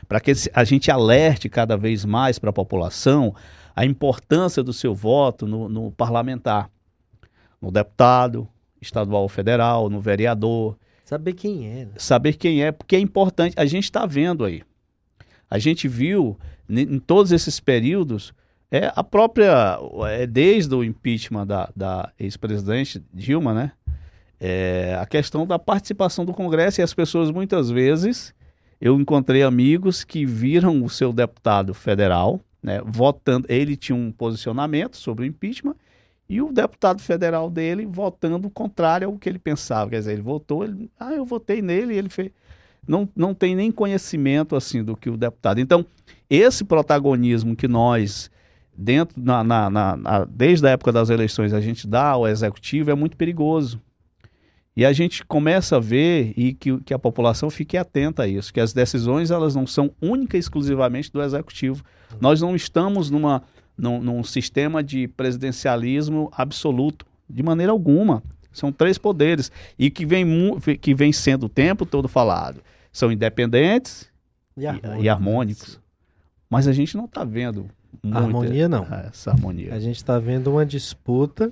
para 0.08 0.20
que 0.20 0.32
a 0.54 0.64
gente 0.64 0.90
alerte 0.90 1.48
cada 1.48 1.78
vez 1.78 2.06
mais 2.06 2.40
para 2.40 2.50
a 2.50 2.54
população 2.54 3.36
a 3.76 3.86
importância 3.86 4.64
do 4.64 4.74
seu 4.74 4.94
voto 4.94 5.48
no, 5.48 5.70
no 5.70 5.92
parlamentar, 5.92 6.70
no 7.62 7.72
deputado 7.72 8.48
estadual 8.82 9.24
ou 9.24 9.30
federal, 9.30 9.90
no 9.90 10.00
vereador. 10.02 10.78
Saber 11.06 11.34
quem 11.34 11.68
é. 11.68 11.86
Né? 11.86 11.92
Saber 11.98 12.34
quem 12.34 12.64
é, 12.64 12.72
porque 12.72 12.96
é 12.96 13.00
importante. 13.00 13.54
A 13.58 13.66
gente 13.66 13.86
está 13.86 14.06
vendo 14.06 14.44
aí. 14.44 14.64
A 15.50 15.58
gente 15.58 15.88
viu 15.88 16.38
em 16.70 17.00
todos 17.00 17.32
esses 17.32 17.60
períodos 17.60 18.34
é 18.72 18.92
a 18.96 19.04
própria, 19.04 19.80
é, 20.08 20.28
desde 20.28 20.74
o 20.76 20.84
impeachment 20.84 21.48
da, 21.48 21.70
da 21.76 22.12
ex-presidente 22.20 23.04
Dilma, 23.14 23.54
né? 23.54 23.72
É, 24.40 24.98
a 25.00 25.06
questão 25.06 25.46
da 25.46 25.60
participação 25.60 26.24
do 26.24 26.34
Congresso 26.34 26.80
e 26.80 26.84
as 26.84 26.94
pessoas 26.94 27.30
muitas 27.30 27.70
vezes, 27.70 28.34
eu 28.80 29.00
encontrei 29.00 29.44
amigos 29.44 30.04
que 30.04 30.26
viram 30.26 30.84
o 30.84 30.90
seu 30.90 31.12
deputado 31.12 31.74
federal, 31.74 32.40
né, 32.64 32.82
votando, 32.86 33.46
ele 33.50 33.76
tinha 33.76 33.96
um 33.96 34.12
posicionamento 34.12 34.96
sobre 34.96 35.26
o 35.26 35.28
impeachment 35.28 35.76
e 36.30 36.42
o 36.42 36.54
deputado 36.54 37.02
federal 37.02 37.50
dele 37.50 37.86
votando 37.86 38.50
contrário 38.50 39.08
ao 39.08 39.18
que 39.18 39.28
ele 39.28 39.40
pensava, 39.40 39.90
quer 39.90 40.00
dizer, 40.00 40.14
ele 40.14 40.22
votou, 40.22 40.64
ele, 40.64 40.90
ah, 40.98 41.12
eu 41.12 41.26
votei 41.26 41.62
nele, 41.62 41.96
ele 41.96 42.10
fez, 42.10 42.32
não, 42.88 43.10
não 43.14 43.34
tem 43.34 43.56
nem 43.56 43.72
conhecimento 43.72 44.56
assim 44.56 44.84
do 44.84 44.96
que 44.96 45.10
o 45.10 45.18
deputado. 45.18 45.60
Então, 45.60 45.86
esse 46.30 46.64
protagonismo 46.64 47.56
que 47.56 47.68
nós 47.68 48.32
dentro 48.80 49.22
na, 49.22 49.44
na, 49.44 49.70
na, 49.70 50.26
desde 50.26 50.66
a 50.66 50.70
época 50.70 50.92
das 50.92 51.10
eleições 51.10 51.54
a 51.54 51.60
gente 51.60 51.86
dá 51.86 52.12
ao 52.12 52.28
executivo 52.28 52.90
é 52.90 52.96
muito 52.96 53.18
perigoso. 53.18 53.82
E 54.76 54.86
a 54.86 54.94
gente 54.94 55.26
começa 55.26 55.76
a 55.76 55.80
ver 55.80 56.32
e 56.38 56.54
que, 56.54 56.80
que 56.80 56.94
a 56.94 57.00
população 57.00 57.50
fique 57.50 57.76
atenta 57.76 58.24
a 58.24 58.28
isso, 58.28 58.54
que 58.54 58.62
as 58.62 58.72
decisões 58.72 59.30
elas 59.30 59.54
não 59.54 59.68
são 59.68 59.92
única 60.02 60.38
e 60.38 60.40
exclusivamente 60.40 61.12
do 61.12 61.22
executivo. 61.22 61.84
Nós 62.22 62.40
não 62.40 62.56
estamos 62.56 63.10
numa, 63.10 63.44
num, 63.78 64.02
num 64.02 64.24
sistema 64.24 64.82
de 64.82 65.10
presidencialismo 65.10 66.32
absoluto, 66.32 67.06
de 67.30 67.44
maneira 67.44 67.74
alguma. 67.74 68.24
São 68.54 68.72
três 68.72 68.98
poderes 68.98 69.52
e 69.78 69.92
que 69.92 70.06
vem, 70.06 70.26
que 70.80 70.96
vem 70.96 71.12
sendo 71.12 71.48
o 71.48 71.50
tempo 71.50 71.86
todo 71.86 72.08
falado. 72.08 72.62
São 72.90 73.12
independentes 73.12 74.10
e 74.56 74.66
harmônicos. 74.66 75.04
E, 75.04 75.10
harmônicos. 75.10 75.80
Mas 76.50 76.68
a 76.70 76.72
gente 76.72 76.96
não 76.96 77.06
está 77.06 77.26
vendo 77.26 77.70
muita, 78.04 78.20
harmonia 78.20 78.70
não. 78.70 78.84
Essa 78.84 79.32
harmonia. 79.32 79.74
A 79.74 79.80
gente 79.80 79.98
está 79.98 80.20
vendo 80.20 80.52
uma 80.52 80.66
disputa, 80.66 81.52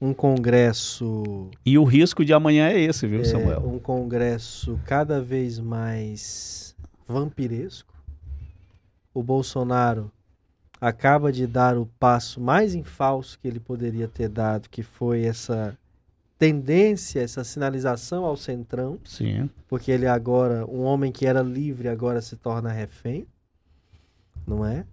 um 0.00 0.14
congresso. 0.14 1.50
E 1.64 1.78
o 1.78 1.84
risco 1.84 2.24
de 2.24 2.32
amanhã 2.32 2.68
é 2.68 2.80
esse, 2.80 3.06
viu, 3.06 3.20
é, 3.20 3.24
Samuel? 3.24 3.66
Um 3.66 3.78
congresso 3.78 4.78
cada 4.84 5.20
vez 5.20 5.58
mais 5.58 6.74
vampiresco. 7.06 7.94
O 9.12 9.22
Bolsonaro 9.22 10.10
acaba 10.80 11.32
de 11.32 11.46
dar 11.46 11.76
o 11.76 11.86
passo 11.98 12.40
mais 12.40 12.74
em 12.74 12.84
falso 12.84 13.38
que 13.38 13.48
ele 13.48 13.58
poderia 13.58 14.06
ter 14.06 14.28
dado, 14.28 14.68
que 14.68 14.82
foi 14.82 15.24
essa 15.24 15.76
tendência, 16.38 17.20
essa 17.20 17.42
sinalização 17.42 18.24
ao 18.24 18.36
centrão. 18.36 18.98
Sim. 19.04 19.50
Porque 19.68 19.90
ele 19.90 20.06
agora, 20.06 20.64
um 20.66 20.82
homem 20.82 21.10
que 21.10 21.26
era 21.26 21.42
livre, 21.42 21.88
agora 21.88 22.20
se 22.20 22.36
torna 22.36 22.70
refém, 22.70 23.26
não 24.46 24.64
é? 24.64 24.84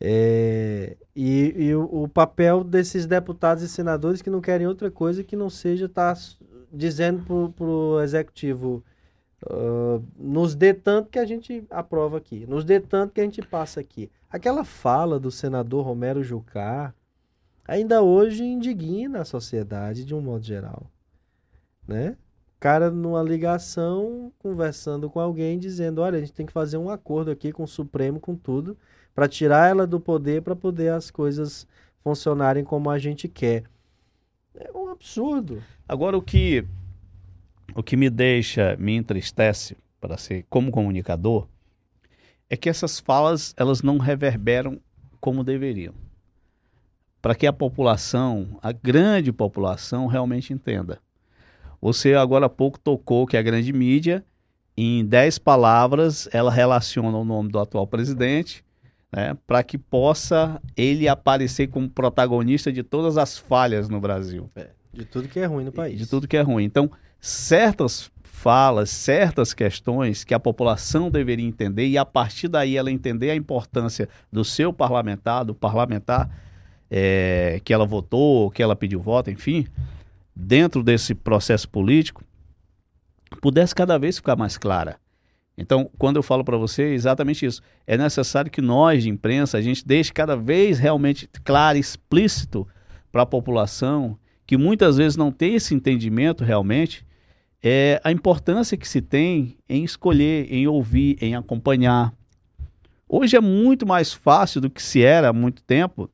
É 0.00 0.96
e, 1.18 1.54
e 1.56 1.74
o, 1.74 2.06
papel 2.06 2.62
desses 2.62 3.06
deputados 3.06 3.62
e 3.62 3.68
senadores 3.68 4.20
que 4.20 4.28
não 4.28 4.42
querem 4.42 4.66
outra 4.66 4.90
coisa 4.90 5.24
que 5.24 5.34
não 5.34 5.48
seja 5.48 5.86
estar 5.86 6.14
tá 6.14 6.20
dizendo 6.70 7.24
para 7.56 7.64
o 7.64 8.02
executivo 8.02 8.84
uh, 9.50 10.04
nos 10.18 10.54
dê 10.54 10.74
tanto 10.74 11.08
que 11.08 11.18
a 11.18 11.24
gente 11.24 11.64
aprova 11.70 12.18
aqui, 12.18 12.46
nos 12.46 12.66
dê 12.66 12.78
tanto 12.78 13.14
que 13.14 13.20
a 13.22 13.24
gente 13.24 13.40
passa 13.40 13.80
aqui. 13.80 14.10
Aquela 14.28 14.62
fala 14.62 15.18
do 15.18 15.30
senador 15.30 15.86
Romero 15.86 16.22
Jucá 16.22 16.92
ainda 17.66 18.02
hoje 18.02 18.44
indigna 18.44 19.22
a 19.22 19.24
sociedade 19.24 20.04
de 20.04 20.14
um 20.14 20.20
modo 20.20 20.44
geral, 20.44 20.90
né? 21.88 22.14
Cara 22.60 22.90
numa 22.90 23.22
ligação 23.22 24.30
conversando 24.38 25.08
com 25.08 25.18
alguém 25.18 25.58
dizendo, 25.58 26.02
olha, 26.02 26.18
a 26.18 26.20
gente 26.20 26.34
tem 26.34 26.44
que 26.44 26.52
fazer 26.52 26.76
um 26.76 26.90
acordo 26.90 27.30
aqui 27.30 27.52
com 27.52 27.62
o 27.62 27.68
Supremo 27.68 28.20
com 28.20 28.34
tudo 28.36 28.76
para 29.16 29.26
tirar 29.26 29.70
ela 29.70 29.86
do 29.86 29.98
poder 29.98 30.42
para 30.42 30.54
poder 30.54 30.92
as 30.92 31.10
coisas 31.10 31.66
funcionarem 32.04 32.62
como 32.62 32.90
a 32.90 32.98
gente 32.98 33.26
quer. 33.26 33.64
É 34.54 34.70
um 34.76 34.90
absurdo. 34.90 35.62
Agora 35.88 36.18
o 36.18 36.22
que 36.22 36.66
o 37.74 37.82
que 37.82 37.96
me 37.96 38.10
deixa, 38.10 38.76
me 38.78 38.94
entristece 38.94 39.74
para 39.98 40.18
ser 40.18 40.44
como 40.50 40.70
comunicador, 40.70 41.48
é 42.48 42.58
que 42.58 42.68
essas 42.68 43.00
falas 43.00 43.54
elas 43.56 43.82
não 43.82 43.96
reverberam 43.96 44.78
como 45.18 45.42
deveriam. 45.42 45.94
Para 47.22 47.34
que 47.34 47.46
a 47.46 47.52
população, 47.54 48.58
a 48.62 48.70
grande 48.70 49.32
população, 49.32 50.06
realmente 50.06 50.52
entenda. 50.52 51.00
Você 51.80 52.14
agora 52.14 52.46
há 52.46 52.50
pouco 52.50 52.78
tocou 52.78 53.26
que 53.26 53.36
a 53.36 53.42
grande 53.42 53.72
mídia, 53.72 54.22
em 54.76 55.04
dez 55.06 55.38
palavras, 55.38 56.28
ela 56.32 56.50
relaciona 56.50 57.16
o 57.16 57.24
nome 57.24 57.50
do 57.50 57.58
atual 57.58 57.86
presidente, 57.86 58.65
né, 59.12 59.36
para 59.46 59.62
que 59.62 59.78
possa 59.78 60.60
ele 60.76 61.08
aparecer 61.08 61.68
como 61.68 61.88
protagonista 61.88 62.72
de 62.72 62.82
todas 62.82 63.16
as 63.16 63.38
falhas 63.38 63.88
no 63.88 64.00
Brasil. 64.00 64.50
É, 64.54 64.70
de 64.92 65.04
tudo 65.04 65.28
que 65.28 65.38
é 65.38 65.46
ruim 65.46 65.64
no 65.64 65.72
país. 65.72 65.98
De 65.98 66.06
tudo 66.06 66.28
que 66.28 66.36
é 66.36 66.42
ruim. 66.42 66.64
Então, 66.64 66.90
certas 67.20 68.10
falas, 68.22 68.90
certas 68.90 69.54
questões 69.54 70.22
que 70.22 70.34
a 70.34 70.38
população 70.38 71.10
deveria 71.10 71.46
entender 71.46 71.86
e 71.86 71.96
a 71.96 72.04
partir 72.04 72.48
daí 72.48 72.76
ela 72.76 72.90
entender 72.90 73.30
a 73.30 73.34
importância 73.34 74.08
do 74.30 74.44
seu 74.44 74.72
parlamentar, 74.72 75.44
do 75.44 75.54
parlamentar 75.54 76.30
é, 76.90 77.60
que 77.64 77.72
ela 77.72 77.86
votou, 77.86 78.50
que 78.50 78.62
ela 78.62 78.76
pediu 78.76 79.00
voto, 79.00 79.30
enfim, 79.30 79.66
dentro 80.34 80.82
desse 80.82 81.14
processo 81.14 81.68
político, 81.68 82.22
pudesse 83.40 83.74
cada 83.74 83.98
vez 83.98 84.16
ficar 84.16 84.36
mais 84.36 84.58
clara. 84.58 84.98
Então, 85.56 85.90
quando 85.98 86.16
eu 86.16 86.22
falo 86.22 86.44
para 86.44 86.56
você, 86.56 86.82
é 86.82 86.94
exatamente 86.94 87.46
isso. 87.46 87.62
É 87.86 87.96
necessário 87.96 88.50
que 88.50 88.60
nós, 88.60 89.02
de 89.02 89.08
imprensa, 89.08 89.56
a 89.56 89.62
gente 89.62 89.86
deixe 89.86 90.12
cada 90.12 90.36
vez 90.36 90.78
realmente 90.78 91.28
claro, 91.42 91.78
explícito 91.78 92.66
para 93.10 93.22
a 93.22 93.26
população, 93.26 94.18
que 94.46 94.56
muitas 94.56 94.98
vezes 94.98 95.16
não 95.16 95.32
tem 95.32 95.54
esse 95.54 95.74
entendimento 95.74 96.44
realmente, 96.44 97.06
é 97.62 98.00
a 98.04 98.12
importância 98.12 98.76
que 98.76 98.86
se 98.86 99.00
tem 99.00 99.56
em 99.68 99.82
escolher, 99.82 100.46
em 100.52 100.66
ouvir, 100.66 101.16
em 101.20 101.34
acompanhar. 101.34 102.12
Hoje 103.08 103.36
é 103.36 103.40
muito 103.40 103.86
mais 103.86 104.12
fácil 104.12 104.60
do 104.60 104.68
que 104.68 104.82
se 104.82 105.02
era 105.02 105.30
há 105.30 105.32
muito 105.32 105.62
tempo. 105.62 106.10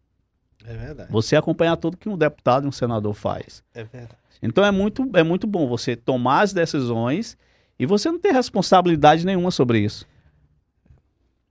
É 0.64 0.74
verdade. 0.74 1.10
Você 1.10 1.34
acompanhar 1.34 1.76
tudo 1.76 1.96
que 1.96 2.08
um 2.08 2.16
deputado 2.16 2.64
e 2.64 2.68
um 2.68 2.72
senador 2.72 3.12
faz. 3.12 3.64
É 3.74 3.82
verdade. 3.82 4.16
Então 4.40 4.64
é 4.64 4.70
muito, 4.70 5.08
é 5.14 5.22
muito 5.22 5.46
bom 5.46 5.66
você 5.66 5.96
tomar 5.96 6.42
as 6.42 6.52
decisões 6.52 7.36
e 7.82 7.86
você 7.86 8.12
não 8.12 8.18
ter 8.20 8.30
responsabilidade 8.30 9.26
nenhuma 9.26 9.50
sobre 9.50 9.80
isso. 9.80 10.06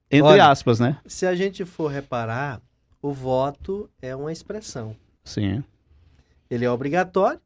Entre 0.09 0.29
Olha, 0.29 0.49
aspas, 0.49 0.79
né? 0.79 0.97
Se 1.05 1.25
a 1.25 1.35
gente 1.35 1.65
for 1.65 1.91
reparar, 1.91 2.61
o 3.01 3.11
voto 3.11 3.89
é 4.01 4.15
uma 4.15 4.31
expressão. 4.31 4.95
Sim. 5.25 5.61
Ele 6.49 6.63
é 6.63 6.71
obrigatório, 6.71 7.41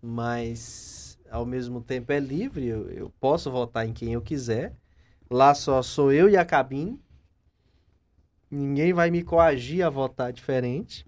mas 0.00 1.18
ao 1.28 1.44
mesmo 1.44 1.80
tempo 1.80 2.12
é 2.12 2.20
livre, 2.20 2.68
eu, 2.68 2.88
eu 2.90 3.12
posso 3.18 3.50
votar 3.50 3.84
em 3.84 3.92
quem 3.92 4.12
eu 4.12 4.22
quiser. 4.22 4.76
Lá 5.28 5.52
só 5.52 5.82
sou 5.82 6.12
eu 6.12 6.28
e 6.28 6.36
a 6.36 6.44
cabine. 6.44 7.02
Ninguém 8.48 8.92
vai 8.92 9.10
me 9.10 9.24
coagir 9.24 9.84
a 9.84 9.90
votar 9.90 10.32
diferente. 10.32 11.04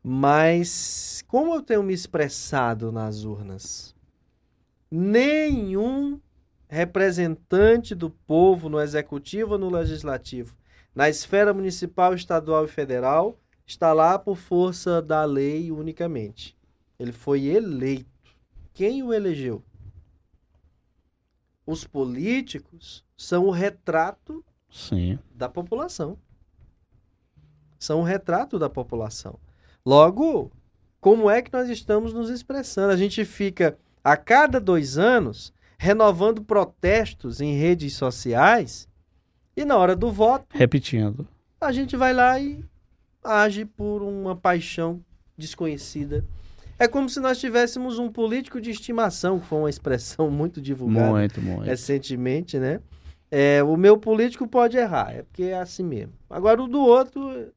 Mas 0.00 1.24
como 1.26 1.56
eu 1.56 1.60
tenho 1.60 1.82
me 1.82 1.92
expressado 1.92 2.92
nas 2.92 3.24
urnas, 3.24 3.96
nenhum 4.90 6.20
representante 6.68 7.94
do 7.94 8.10
povo 8.10 8.68
no 8.68 8.80
executivo 8.80 9.52
ou 9.52 9.58
no 9.58 9.70
legislativo, 9.70 10.56
na 10.94 11.08
esfera 11.08 11.54
municipal, 11.54 12.14
estadual 12.14 12.64
e 12.64 12.68
federal, 12.68 13.38
está 13.66 13.92
lá 13.92 14.18
por 14.18 14.36
força 14.36 15.00
da 15.00 15.24
lei 15.24 15.70
unicamente. 15.70 16.56
Ele 16.98 17.12
foi 17.12 17.46
eleito. 17.46 18.08
Quem 18.74 19.02
o 19.02 19.12
elegeu? 19.12 19.62
Os 21.64 21.84
políticos 21.84 23.04
são 23.16 23.46
o 23.46 23.50
retrato 23.50 24.44
Sim. 24.70 25.18
da 25.34 25.48
população. 25.48 26.18
São 27.78 28.00
o 28.00 28.04
retrato 28.04 28.58
da 28.58 28.68
população. 28.68 29.38
Logo, 29.84 30.50
como 31.00 31.30
é 31.30 31.40
que 31.40 31.52
nós 31.52 31.68
estamos 31.68 32.12
nos 32.12 32.28
expressando? 32.28 32.92
A 32.92 32.96
gente 32.96 33.24
fica 33.24 33.78
a 34.02 34.16
cada 34.16 34.60
dois 34.60 34.98
anos 34.98 35.52
renovando 35.78 36.42
protestos 36.42 37.40
em 37.40 37.56
redes 37.56 37.94
sociais 37.94 38.88
e 39.56 39.64
na 39.64 39.76
hora 39.76 39.96
do 39.96 40.10
voto. 40.10 40.46
Repetindo. 40.50 41.26
A 41.60 41.72
gente 41.72 41.96
vai 41.96 42.12
lá 42.12 42.38
e 42.38 42.64
age 43.22 43.64
por 43.64 44.02
uma 44.02 44.36
paixão 44.36 45.02
desconhecida 45.36 46.24
é 46.80 46.88
como 46.88 47.10
se 47.10 47.20
nós 47.20 47.38
tivéssemos 47.38 47.98
um 47.98 48.10
político 48.10 48.58
de 48.58 48.70
estimação, 48.70 49.38
que 49.38 49.44
foi 49.44 49.58
uma 49.58 49.68
expressão 49.68 50.30
muito 50.32 50.62
divulgada 50.62 51.10
muito, 51.10 51.42
muito. 51.42 51.64
recentemente, 51.64 52.58
né? 52.58 52.80
É, 53.30 53.62
o 53.62 53.76
meu 53.76 53.98
político 53.98 54.48
pode 54.48 54.78
errar, 54.78 55.14
é 55.14 55.22
porque 55.22 55.42
é 55.42 55.60
assim 55.60 55.84
mesmo. 55.84 56.14
Agora 56.28 56.60
o 56.62 56.66
do 56.66 56.80
outro. 56.80 57.52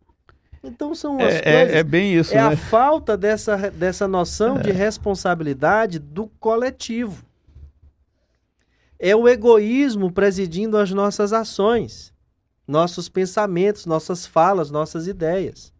Então 0.63 0.95
são 0.95 1.17
as 1.17 1.33
é, 1.33 1.41
coisas. 1.41 1.75
É, 1.75 1.77
é 1.79 1.83
bem 1.83 2.15
isso. 2.15 2.33
É 2.33 2.37
né? 2.37 2.53
a 2.53 2.57
falta 2.57 3.17
dessa, 3.17 3.69
dessa 3.69 4.07
noção 4.07 4.57
de 4.57 4.69
é. 4.69 4.73
responsabilidade 4.73 5.99
do 5.99 6.27
coletivo. 6.39 7.25
É 8.97 9.13
o 9.13 9.27
egoísmo 9.27 10.09
presidindo 10.09 10.77
as 10.77 10.89
nossas 10.91 11.33
ações, 11.33 12.13
nossos 12.65 13.09
pensamentos, 13.09 13.85
nossas 13.85 14.25
falas, 14.25 14.71
nossas 14.71 15.07
ideias. 15.07 15.73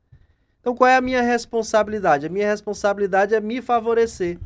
Então, 0.60 0.76
qual 0.76 0.90
é 0.90 0.98
a 0.98 1.02
minha 1.02 1.22
responsabilidade? 1.22 2.26
A 2.26 2.30
minha 2.30 2.48
responsabilidade 2.48 3.34
é 3.34 3.40
me 3.40 3.62
favorecer. 3.62 4.38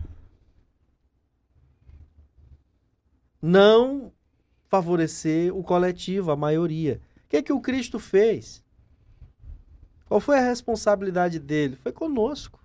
Não 3.42 4.12
favorecer 4.68 5.56
o 5.56 5.64
coletivo, 5.64 6.32
a 6.32 6.36
maioria. 6.36 7.00
O 7.26 7.30
que, 7.30 7.38
é 7.38 7.42
que 7.42 7.54
o 7.54 7.62
Cristo 7.62 8.00
fez? 8.00 8.64
Qual 10.08 10.20
foi 10.20 10.38
a 10.38 10.48
responsabilidade 10.48 11.40
dele? 11.40 11.78
Foi 11.84 11.92
conosco. 11.92 12.60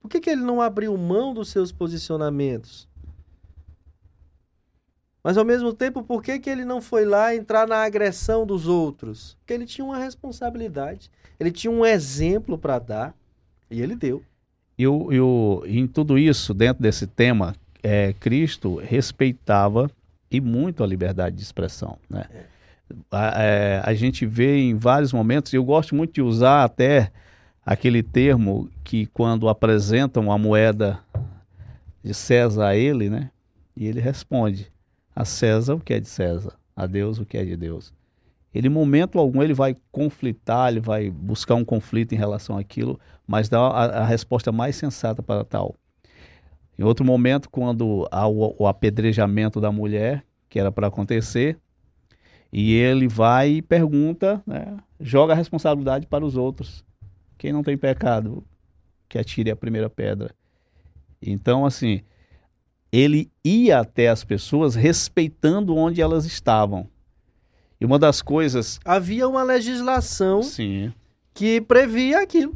Por 0.00 0.08
que, 0.08 0.20
que 0.20 0.30
ele 0.30 0.42
não 0.42 0.60
abriu 0.60 0.96
mão 0.96 1.34
dos 1.34 1.48
seus 1.48 1.72
posicionamentos? 1.72 2.88
Mas 5.22 5.36
ao 5.36 5.44
mesmo 5.44 5.72
tempo, 5.72 6.04
por 6.04 6.22
que, 6.22 6.38
que 6.38 6.48
ele 6.48 6.64
não 6.64 6.80
foi 6.80 7.04
lá 7.04 7.34
entrar 7.34 7.66
na 7.66 7.82
agressão 7.82 8.46
dos 8.46 8.68
outros? 8.68 9.36
Porque 9.40 9.52
ele 9.52 9.66
tinha 9.66 9.84
uma 9.84 9.98
responsabilidade, 9.98 11.10
ele 11.40 11.50
tinha 11.50 11.70
um 11.72 11.84
exemplo 11.84 12.56
para 12.56 12.78
dar 12.78 13.14
e 13.68 13.82
ele 13.82 13.96
deu. 13.96 14.22
E, 14.78 14.86
o, 14.86 15.12
e 15.12 15.20
o, 15.20 15.64
em 15.66 15.88
tudo 15.88 16.16
isso, 16.16 16.54
dentro 16.54 16.80
desse 16.80 17.08
tema, 17.08 17.56
é, 17.82 18.12
Cristo 18.12 18.76
respeitava 18.76 19.90
e 20.30 20.40
muito 20.40 20.84
a 20.84 20.86
liberdade 20.86 21.34
de 21.34 21.42
expressão. 21.42 21.98
Né? 22.08 22.26
É. 22.30 22.55
A, 23.10 23.42
é, 23.42 23.82
a 23.84 23.94
gente 23.94 24.24
vê 24.24 24.58
em 24.58 24.76
vários 24.76 25.12
momentos, 25.12 25.52
e 25.52 25.56
eu 25.56 25.64
gosto 25.64 25.94
muito 25.94 26.14
de 26.14 26.22
usar 26.22 26.64
até 26.64 27.10
aquele 27.64 28.02
termo 28.02 28.70
que 28.84 29.06
quando 29.06 29.48
apresentam 29.48 30.30
a 30.30 30.38
moeda 30.38 31.00
de 32.02 32.14
César 32.14 32.68
a 32.68 32.76
ele, 32.76 33.10
né? 33.10 33.30
E 33.76 33.86
ele 33.86 34.00
responde: 34.00 34.70
a 35.14 35.24
César 35.24 35.74
o 35.74 35.80
que 35.80 35.94
é 35.94 36.00
de 36.00 36.08
César, 36.08 36.54
a 36.74 36.86
Deus 36.86 37.18
o 37.18 37.26
que 37.26 37.36
é 37.36 37.44
de 37.44 37.56
Deus. 37.56 37.92
Ele, 38.54 38.68
em 38.68 38.70
momento 38.70 39.18
algum, 39.18 39.42
ele 39.42 39.52
vai 39.52 39.76
conflitar, 39.92 40.70
ele 40.70 40.80
vai 40.80 41.10
buscar 41.10 41.56
um 41.56 41.64
conflito 41.64 42.14
em 42.14 42.16
relação 42.16 42.56
àquilo, 42.56 42.98
mas 43.26 43.50
dá 43.50 43.60
a, 43.60 43.84
a 44.02 44.06
resposta 44.06 44.50
mais 44.50 44.76
sensata 44.76 45.22
para 45.22 45.44
tal. 45.44 45.74
Em 46.78 46.82
outro 46.82 47.04
momento, 47.04 47.50
quando 47.50 48.08
há 48.10 48.26
o, 48.26 48.54
o 48.58 48.66
apedrejamento 48.66 49.60
da 49.60 49.70
mulher, 49.70 50.24
que 50.48 50.58
era 50.58 50.72
para 50.72 50.86
acontecer, 50.86 51.58
e 52.58 52.72
ele 52.72 53.06
vai 53.06 53.50
e 53.50 53.62
pergunta, 53.62 54.42
né, 54.46 54.78
joga 54.98 55.34
a 55.34 55.36
responsabilidade 55.36 56.06
para 56.06 56.24
os 56.24 56.38
outros. 56.38 56.82
Quem 57.36 57.52
não 57.52 57.62
tem 57.62 57.76
pecado, 57.76 58.42
que 59.10 59.18
atire 59.18 59.50
a 59.50 59.56
primeira 59.56 59.90
pedra. 59.90 60.34
Então, 61.20 61.66
assim, 61.66 62.00
ele 62.90 63.30
ia 63.44 63.80
até 63.80 64.08
as 64.08 64.24
pessoas 64.24 64.74
respeitando 64.74 65.76
onde 65.76 66.00
elas 66.00 66.24
estavam. 66.24 66.88
E 67.78 67.84
uma 67.84 67.98
das 67.98 68.22
coisas. 68.22 68.80
Havia 68.86 69.28
uma 69.28 69.42
legislação 69.42 70.42
Sim. 70.42 70.94
que 71.34 71.60
previa 71.60 72.22
aquilo. 72.22 72.54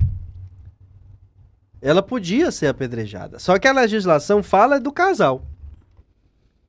Ela 1.82 2.03
podia 2.03 2.51
ser 2.51 2.68
apedrejada. 2.68 3.38
Só 3.38 3.59
que 3.59 3.68
a 3.68 3.72
legislação 3.72 4.42
fala 4.42 4.80
do 4.80 4.90
casal. 4.90 5.44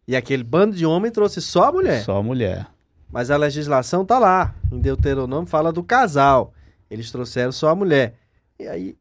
E 0.06 0.18
aquele 0.18 0.44
bando 0.44 0.76
de 0.76 0.86
homem 0.86 1.10
trouxe 1.10 1.42
só 1.42 1.70
a 1.70 1.72
mulher. 1.72 2.04
Só 2.04 2.18
a 2.18 2.24
mulher. 2.24 2.68
Mas 3.12 3.30
a 3.30 3.38
legislação 3.38 4.06
tá 4.06 4.18
lá. 4.18 4.56
Em 4.72 4.80
Deuteronômio 4.80 5.48
fala 5.50 5.72
do 5.72 5.84
casal. 5.84 6.54
Eles 6.90 7.12
trouxeram 7.12 7.52
só 7.52 7.70
a 7.70 7.76
mulher. 7.76 8.16
E 8.60 8.68
aí 8.68 8.98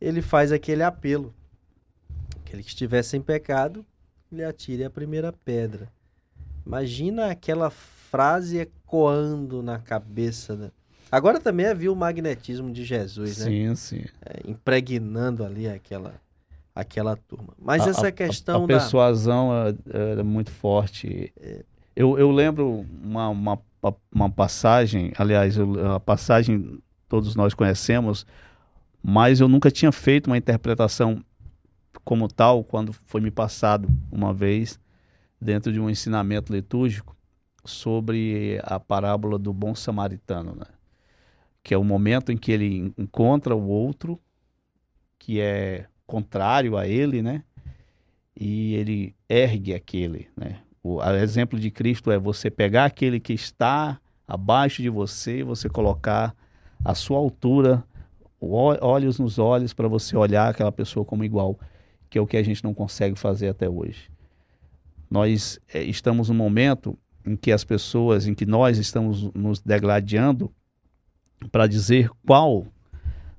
ele 0.00 0.20
faz 0.20 0.52
aquele 0.52 0.82
apelo. 0.82 1.34
Aquele 2.44 2.62
que 2.62 2.68
estiver 2.68 3.02
sem 3.02 3.20
pecado, 3.22 3.84
ele 4.30 4.44
atire 4.44 4.84
a 4.84 4.90
primeira 4.90 5.32
pedra. 5.32 5.88
Imagina 6.66 7.30
aquela 7.30 7.70
frase 7.70 8.58
ecoando 8.58 9.62
na 9.62 9.78
cabeça. 9.78 10.54
Né? 10.54 10.70
Agora 11.10 11.40
também 11.40 11.66
havia 11.66 11.90
o 11.92 11.96
magnetismo 11.96 12.70
de 12.70 12.84
Jesus, 12.84 13.38
né? 13.38 13.44
Sim, 13.46 13.74
sim. 13.74 14.04
É, 14.24 14.48
impregnando 14.50 15.44
ali 15.44 15.66
aquela, 15.68 16.14
aquela 16.74 17.16
turma. 17.16 17.54
Mas 17.58 17.86
A- 17.86 17.90
essa 17.90 18.08
a- 18.08 18.12
questão 18.12 18.58
A, 18.58 18.60
da. 18.60 18.66
persuasão 18.66 19.50
é, 19.66 19.74
era 20.12 20.22
muito 20.24 20.50
forte. 20.50 21.32
Eu, 21.94 22.18
eu 22.18 22.30
lembro 22.30 22.86
uma, 23.02 23.28
uma, 23.28 23.58
uma 24.12 24.30
passagem, 24.30 25.12
aliás, 25.18 25.56
eu- 25.56 25.92
a 25.94 26.00
passagem 26.00 26.78
todos 27.08 27.34
nós 27.36 27.52
conhecemos, 27.54 28.26
mas 29.02 29.40
eu 29.40 29.48
nunca 29.48 29.70
tinha 29.70 29.92
feito 29.92 30.28
uma 30.28 30.38
interpretação 30.38 31.24
como 32.04 32.28
tal 32.28 32.64
quando 32.64 32.92
foi 32.92 33.20
me 33.20 33.30
passado 33.30 33.88
uma 34.10 34.32
vez 34.34 34.80
dentro 35.40 35.72
de 35.72 35.80
um 35.80 35.90
ensinamento 35.90 36.52
litúrgico 36.52 37.16
sobre 37.64 38.60
a 38.64 38.80
parábola 38.80 39.38
do 39.38 39.52
bom 39.52 39.74
samaritano, 39.74 40.54
né? 40.56 40.66
que 41.62 41.74
é 41.74 41.78
o 41.78 41.84
momento 41.84 42.32
em 42.32 42.36
que 42.36 42.52
ele 42.52 42.92
encontra 42.98 43.54
o 43.54 43.68
outro 43.68 44.20
que 45.18 45.40
é 45.40 45.86
contrário 46.06 46.76
a 46.76 46.86
ele, 46.86 47.22
né? 47.22 47.44
E 48.38 48.74
ele 48.74 49.14
ergue 49.28 49.74
aquele, 49.74 50.28
né? 50.36 50.62
O 50.82 51.00
a 51.00 51.16
exemplo 51.18 51.58
de 51.58 51.70
Cristo 51.70 52.10
é 52.10 52.18
você 52.18 52.50
pegar 52.50 52.86
aquele 52.86 53.20
que 53.20 53.32
está 53.32 54.00
abaixo 54.26 54.82
de 54.82 54.88
você 54.88 55.38
e 55.38 55.42
você 55.42 55.68
colocar 55.68 56.34
a 56.84 56.94
sua 56.94 57.18
altura, 57.18 57.84
o 58.40 58.54
olhos 58.54 59.18
nos 59.18 59.38
olhos 59.38 59.72
para 59.72 59.86
você 59.86 60.16
olhar 60.16 60.48
aquela 60.48 60.72
pessoa 60.72 61.04
como 61.04 61.22
igual, 61.22 61.58
que 62.10 62.18
é 62.18 62.20
o 62.20 62.26
que 62.26 62.36
a 62.36 62.42
gente 62.42 62.64
não 62.64 62.74
consegue 62.74 63.16
fazer 63.16 63.48
até 63.48 63.68
hoje. 63.68 64.10
Nós 65.08 65.60
eh, 65.72 65.84
estamos 65.84 66.28
num 66.28 66.34
momento 66.34 66.98
em 67.24 67.36
que 67.36 67.52
as 67.52 67.62
pessoas, 67.62 68.26
em 68.26 68.34
que 68.34 68.44
nós 68.44 68.78
estamos 68.78 69.30
nos 69.34 69.60
degladiando 69.60 70.52
para 71.52 71.66
dizer 71.66 72.10
qual 72.26 72.66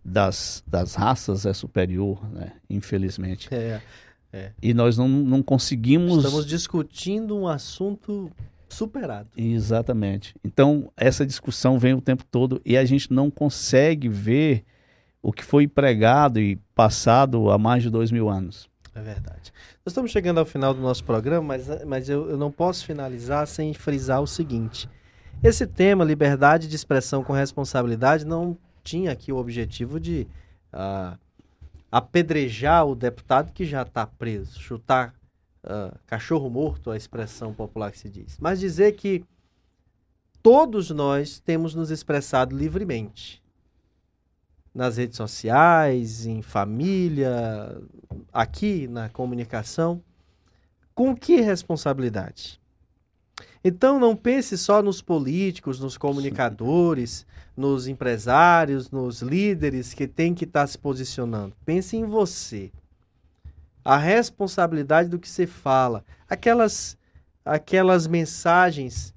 das, 0.03 0.63
das 0.67 0.95
raças 0.95 1.45
é 1.45 1.53
superior, 1.53 2.23
né? 2.31 2.53
Infelizmente. 2.69 3.53
É, 3.53 3.81
E 4.61 4.73
nós 4.73 4.97
não, 4.97 5.07
não 5.07 5.43
conseguimos. 5.43 6.17
estamos 6.17 6.45
discutindo 6.45 7.37
um 7.37 7.47
assunto 7.47 8.31
superado. 8.67 9.29
Exatamente. 9.37 10.35
Então, 10.43 10.91
essa 10.97 11.25
discussão 11.25 11.77
vem 11.77 11.93
o 11.93 12.01
tempo 12.01 12.23
todo 12.25 12.61
e 12.65 12.75
a 12.75 12.83
gente 12.83 13.13
não 13.13 13.29
consegue 13.29 14.09
ver 14.09 14.63
o 15.21 15.31
que 15.31 15.43
foi 15.43 15.67
pregado 15.67 16.39
e 16.39 16.57
passado 16.75 17.49
há 17.51 17.57
mais 17.57 17.83
de 17.83 17.89
dois 17.89 18.11
mil 18.11 18.29
anos. 18.29 18.67
É 18.95 19.01
verdade. 19.01 19.51
Nós 19.85 19.91
estamos 19.91 20.11
chegando 20.11 20.39
ao 20.39 20.45
final 20.45 20.73
do 20.73 20.81
nosso 20.81 21.03
programa, 21.03 21.47
mas, 21.47 21.67
mas 21.85 22.09
eu, 22.09 22.29
eu 22.29 22.37
não 22.37 22.51
posso 22.51 22.85
finalizar 22.85 23.47
sem 23.47 23.73
frisar 23.73 24.21
o 24.21 24.27
seguinte. 24.27 24.87
Esse 25.43 25.65
tema, 25.65 26.03
liberdade 26.03 26.67
de 26.67 26.75
expressão 26.75 27.23
com 27.23 27.33
responsabilidade, 27.33 28.25
não 28.25 28.57
tinha 28.83 29.11
aqui 29.11 29.31
o 29.31 29.37
objetivo 29.37 29.99
de 29.99 30.27
ah, 30.71 31.17
apedrejar 31.93 32.87
o 32.87 32.95
deputado 32.95 33.53
que 33.53 33.63
já 33.63 33.83
está 33.83 34.07
preso, 34.07 34.59
chutar 34.59 35.13
ah, 35.63 35.95
cachorro 36.07 36.49
morto, 36.49 36.89
a 36.89 36.97
expressão 36.97 37.53
popular 37.53 37.91
que 37.91 37.99
se 37.99 38.09
diz. 38.09 38.35
Mas 38.41 38.59
dizer 38.59 38.93
que 38.93 39.23
todos 40.41 40.89
nós 40.89 41.39
temos 41.39 41.75
nos 41.75 41.91
expressado 41.91 42.57
livremente. 42.57 43.43
Nas 44.73 44.97
redes 44.97 45.17
sociais, 45.17 46.25
em 46.25 46.41
família, 46.41 47.79
aqui 48.33 48.87
na 48.87 49.07
comunicação, 49.09 50.01
com 50.95 51.15
que 51.15 51.41
responsabilidade? 51.41 52.59
Então 53.63 53.99
não 53.99 54.15
pense 54.15 54.57
só 54.57 54.81
nos 54.81 55.01
políticos, 55.01 55.79
nos 55.79 55.97
comunicadores, 55.97 57.25
nos 57.55 57.87
empresários, 57.87 58.89
nos 58.91 59.21
líderes 59.21 59.93
que 59.93 60.07
têm 60.07 60.33
que 60.33 60.45
estar 60.45 60.67
se 60.67 60.77
posicionando. 60.77 61.55
Pense 61.65 61.95
em 61.95 62.05
você. 62.05 62.71
A 63.85 63.97
responsabilidade 63.97 65.09
do 65.09 65.19
que 65.19 65.29
você 65.29 65.45
fala. 65.45 66.03
Aquelas, 66.29 66.97
aquelas 67.45 68.07
mensagens 68.07 69.13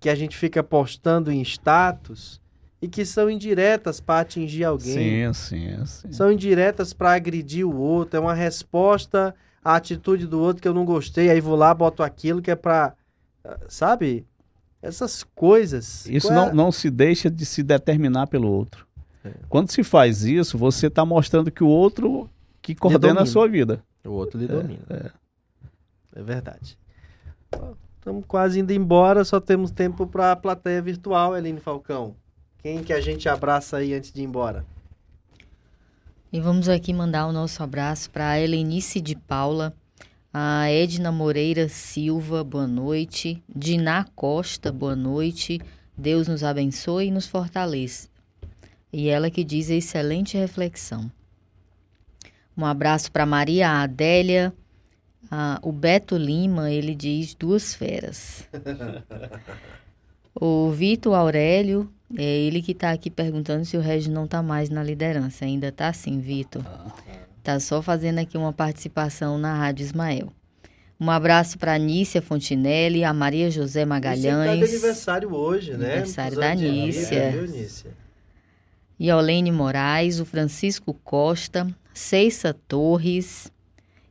que 0.00 0.08
a 0.08 0.14
gente 0.14 0.36
fica 0.36 0.62
postando 0.62 1.30
em 1.30 1.40
status 1.42 2.40
e 2.80 2.88
que 2.88 3.04
são 3.04 3.28
indiretas 3.28 4.00
para 4.00 4.20
atingir 4.20 4.64
alguém 4.64 5.32
Sim, 5.32 5.32
sim, 5.32 5.86
sim. 5.86 6.12
são 6.12 6.30
indiretas 6.30 6.92
para 6.92 7.14
agredir 7.14 7.66
o 7.66 7.76
outro, 7.76 8.16
é 8.16 8.20
uma 8.20 8.34
resposta 8.34 9.34
à 9.64 9.74
atitude 9.74 10.26
do 10.26 10.40
outro 10.40 10.62
que 10.62 10.68
eu 10.68 10.74
não 10.74 10.84
gostei, 10.84 11.28
aí 11.28 11.40
vou 11.40 11.56
lá, 11.56 11.74
boto 11.74 12.02
aquilo 12.02 12.40
que 12.40 12.50
é 12.50 12.56
para, 12.56 12.94
sabe? 13.68 14.26
Essas 14.80 15.24
coisas. 15.34 16.06
Isso 16.06 16.28
Qual 16.28 16.38
é- 16.38 16.46
não, 16.46 16.54
não 16.54 16.72
se 16.72 16.90
deixa 16.90 17.30
de 17.30 17.44
se 17.44 17.62
determinar 17.62 18.26
pelo 18.28 18.48
outro. 18.48 18.86
É. 19.24 19.32
Quando 19.48 19.70
se 19.70 19.82
faz 19.82 20.24
isso, 20.24 20.56
você 20.56 20.86
está 20.86 21.04
mostrando 21.04 21.50
que 21.50 21.64
o 21.64 21.68
outro 21.68 22.30
que 22.62 22.74
coordena 22.74 23.22
a 23.22 23.26
sua 23.26 23.48
vida. 23.48 23.82
O 24.04 24.10
outro 24.10 24.38
lhe 24.38 24.46
domina. 24.46 25.12
É, 26.14 26.22
verdade. 26.22 26.78
Estamos 27.98 28.24
quase 28.26 28.60
indo 28.60 28.72
embora, 28.72 29.24
só 29.24 29.40
temos 29.40 29.70
tempo 29.70 30.06
para 30.06 30.32
a 30.32 30.36
plateia 30.36 30.80
virtual, 30.80 31.36
Eline 31.36 31.60
Falcão. 31.60 32.14
Quem 32.58 32.82
que 32.82 32.92
a 32.92 33.00
gente 33.00 33.28
abraça 33.28 33.78
aí 33.78 33.94
antes 33.94 34.12
de 34.12 34.20
ir 34.20 34.24
embora? 34.24 34.64
E 36.32 36.40
vamos 36.40 36.68
aqui 36.68 36.92
mandar 36.92 37.26
o 37.26 37.32
nosso 37.32 37.62
abraço 37.62 38.10
para 38.10 38.30
a 38.30 38.40
Helenice 38.40 39.00
de 39.00 39.16
Paula, 39.16 39.74
a 40.40 40.70
Edna 40.70 41.10
Moreira 41.10 41.68
Silva, 41.68 42.44
boa 42.44 42.68
noite. 42.68 43.42
Diná 43.52 44.04
Costa, 44.14 44.70
boa 44.70 44.94
noite. 44.94 45.60
Deus 45.96 46.28
nos 46.28 46.44
abençoe 46.44 47.08
e 47.08 47.10
nos 47.10 47.26
fortaleça. 47.26 48.08
E 48.92 49.08
ela 49.08 49.32
que 49.32 49.42
diz 49.42 49.68
excelente 49.68 50.38
reflexão. 50.38 51.10
Um 52.56 52.64
abraço 52.64 53.10
para 53.10 53.26
Maria 53.26 53.82
Adélia. 53.82 54.54
Ah, 55.28 55.58
o 55.60 55.72
Beto 55.72 56.16
Lima, 56.16 56.70
ele 56.70 56.94
diz 56.94 57.34
duas 57.34 57.74
feras. 57.74 58.48
o 60.40 60.70
Vitor 60.70 61.16
Aurélio, 61.16 61.92
é 62.16 62.22
ele 62.22 62.62
que 62.62 62.70
está 62.70 62.92
aqui 62.92 63.10
perguntando 63.10 63.64
se 63.64 63.76
o 63.76 63.80
Regis 63.80 64.06
não 64.06 64.26
está 64.26 64.40
mais 64.40 64.70
na 64.70 64.84
liderança. 64.84 65.44
Ainda 65.44 65.66
está 65.66 65.92
sim, 65.92 66.20
Vitor. 66.20 66.62
Tá 67.48 67.58
só 67.58 67.80
fazendo 67.80 68.18
aqui 68.18 68.36
uma 68.36 68.52
participação 68.52 69.38
na 69.38 69.54
Rádio 69.54 69.82
Ismael. 69.82 70.30
Um 71.00 71.10
abraço 71.10 71.58
para 71.58 71.72
a 71.72 71.78
Nícia 71.78 72.20
Fontinelli, 72.20 73.04
a 73.04 73.12
Maria 73.14 73.50
José 73.50 73.64
Você 73.64 73.78
tá 73.78 73.84
de 73.84 73.88
Magalhães 73.88 74.70
aniversário 74.70 75.34
hoje, 75.34 75.72
né? 75.72 75.94
Aniversário 75.94 76.36
Muitos 76.36 76.50
da 76.50 76.54
de 76.54 76.70
Nícia. 76.70 77.94
e 79.00 79.10
Olene 79.10 79.50
Moraes, 79.50 80.20
o 80.20 80.26
Francisco 80.26 80.92
Costa, 80.92 81.66
Ceissa 81.94 82.52
Torres 82.52 83.50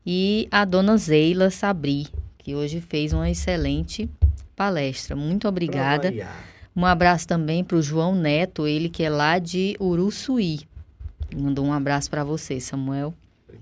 e 0.03 0.47
a 0.49 0.65
dona 0.65 0.97
Zeila 0.97 1.51
Sabri, 1.51 2.07
que 2.39 2.55
hoje 2.55 2.81
fez 2.81 3.13
uma 3.13 3.29
excelente 3.29 4.09
palestra. 4.55 5.15
Muito 5.15 5.47
obrigada. 5.47 6.11
Um 6.75 6.88
abraço 6.88 7.27
também 7.27 7.63
para 7.63 7.77
o 7.77 7.83
João 7.83 8.15
Neto, 8.15 8.65
ele 8.65 8.89
que 8.89 9.03
é 9.03 9.11
lá 9.11 9.38
de 9.38 9.77
Uruçuí. 9.79 10.61
Mandou 11.35 11.63
um 11.63 11.73
abraço 11.73 12.09
para 12.09 12.23
você, 12.23 12.59
Samuel. 12.59 13.13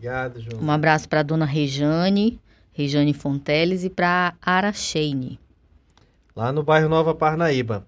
Obrigado, 0.06 0.40
João. 0.40 0.64
Um 0.64 0.70
abraço 0.70 1.10
para 1.10 1.22
a 1.22 1.24
dona 1.24 1.46
Rejane, 1.46 2.40
Rejane 2.72 3.12
Fonteles 3.12 3.84
e 3.84 3.90
para 3.90 4.36
Aracheine. 4.40 5.40
Lá 6.36 6.52
no 6.52 6.62
bairro 6.62 6.88
Nova 6.88 7.16
Parnaíba. 7.16 7.88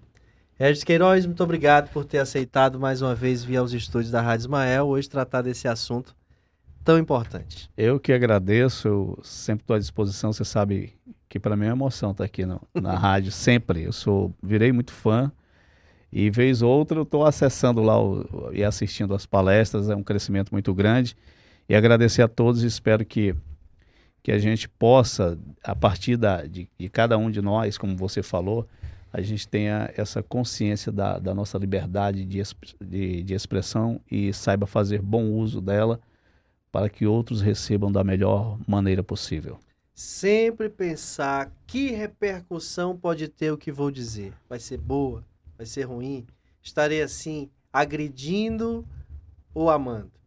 Regis 0.56 0.82
Queiroz, 0.82 1.24
muito 1.26 1.44
obrigado 1.44 1.90
por 1.92 2.04
ter 2.04 2.18
aceitado 2.18 2.80
mais 2.80 3.00
uma 3.02 3.14
vez 3.14 3.44
vir 3.44 3.58
aos 3.58 3.72
estúdios 3.72 4.10
da 4.10 4.20
Rádio 4.20 4.42
Ismael, 4.42 4.88
hoje 4.88 5.08
tratar 5.08 5.42
desse 5.42 5.68
assunto 5.68 6.16
tão 6.82 6.98
importante. 6.98 7.70
Eu 7.76 8.00
que 8.00 8.12
agradeço, 8.12 8.88
eu 8.88 9.18
sempre 9.22 9.62
estou 9.62 9.76
à 9.76 9.78
disposição, 9.78 10.32
você 10.32 10.44
sabe 10.44 10.94
que 11.28 11.38
para 11.38 11.54
mim 11.54 11.66
é 11.66 11.68
uma 11.68 11.76
emoção 11.76 12.10
estar 12.10 12.24
aqui 12.24 12.44
no, 12.44 12.60
na 12.74 12.96
rádio, 12.98 13.30
sempre. 13.30 13.84
Eu 13.84 13.92
sou, 13.92 14.34
virei 14.42 14.72
muito 14.72 14.90
fã 14.90 15.30
e 16.10 16.30
vez 16.30 16.62
ou 16.62 16.70
outra 16.76 16.98
eu 16.98 17.04
estou 17.04 17.24
acessando 17.24 17.80
lá 17.80 18.02
o, 18.02 18.50
e 18.52 18.64
assistindo 18.64 19.14
as 19.14 19.24
palestras, 19.24 19.88
é 19.88 19.94
um 19.94 20.02
crescimento 20.02 20.50
muito 20.50 20.74
grande. 20.74 21.14
E 21.68 21.74
agradecer 21.74 22.22
a 22.22 22.28
todos, 22.28 22.62
espero 22.62 23.04
que, 23.04 23.34
que 24.22 24.32
a 24.32 24.38
gente 24.38 24.68
possa, 24.68 25.38
a 25.62 25.76
partir 25.76 26.16
da, 26.16 26.44
de, 26.44 26.68
de 26.78 26.88
cada 26.88 27.18
um 27.18 27.30
de 27.30 27.42
nós, 27.42 27.76
como 27.76 27.94
você 27.94 28.22
falou, 28.22 28.66
a 29.12 29.20
gente 29.20 29.46
tenha 29.46 29.92
essa 29.96 30.22
consciência 30.22 30.90
da, 30.90 31.18
da 31.18 31.34
nossa 31.34 31.58
liberdade 31.58 32.24
de, 32.24 32.42
de, 32.80 33.22
de 33.22 33.34
expressão 33.34 34.00
e 34.10 34.32
saiba 34.32 34.66
fazer 34.66 35.02
bom 35.02 35.30
uso 35.32 35.60
dela 35.60 36.00
para 36.72 36.88
que 36.88 37.06
outros 37.06 37.40
recebam 37.40 37.90
da 37.90 38.04
melhor 38.04 38.58
maneira 38.66 39.02
possível. 39.02 39.58
Sempre 39.94 40.68
pensar 40.68 41.50
que 41.66 41.90
repercussão 41.90 42.96
pode 42.96 43.28
ter 43.28 43.50
o 43.50 43.58
que 43.58 43.72
vou 43.72 43.90
dizer. 43.90 44.32
Vai 44.48 44.60
ser 44.60 44.78
boa? 44.78 45.24
Vai 45.56 45.66
ser 45.66 45.82
ruim? 45.82 46.26
Estarei 46.62 47.02
assim 47.02 47.50
agredindo 47.72 48.86
ou 49.52 49.70
amando? 49.70 50.17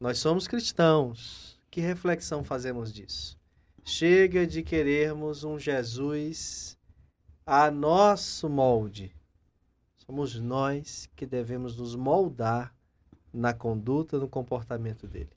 Nós 0.00 0.18
somos 0.18 0.48
cristãos. 0.48 1.58
Que 1.70 1.80
reflexão 1.80 2.44
fazemos 2.44 2.92
disso? 2.92 3.38
Chega 3.84 4.46
de 4.46 4.62
querermos 4.62 5.44
um 5.44 5.58
Jesus 5.58 6.78
a 7.46 7.70
nosso 7.70 8.48
molde. 8.48 9.14
Somos 9.96 10.38
nós 10.38 11.08
que 11.16 11.26
devemos 11.26 11.76
nos 11.76 11.94
moldar 11.94 12.74
na 13.32 13.52
conduta, 13.52 14.18
no 14.18 14.28
comportamento 14.28 15.06
dele. 15.06 15.30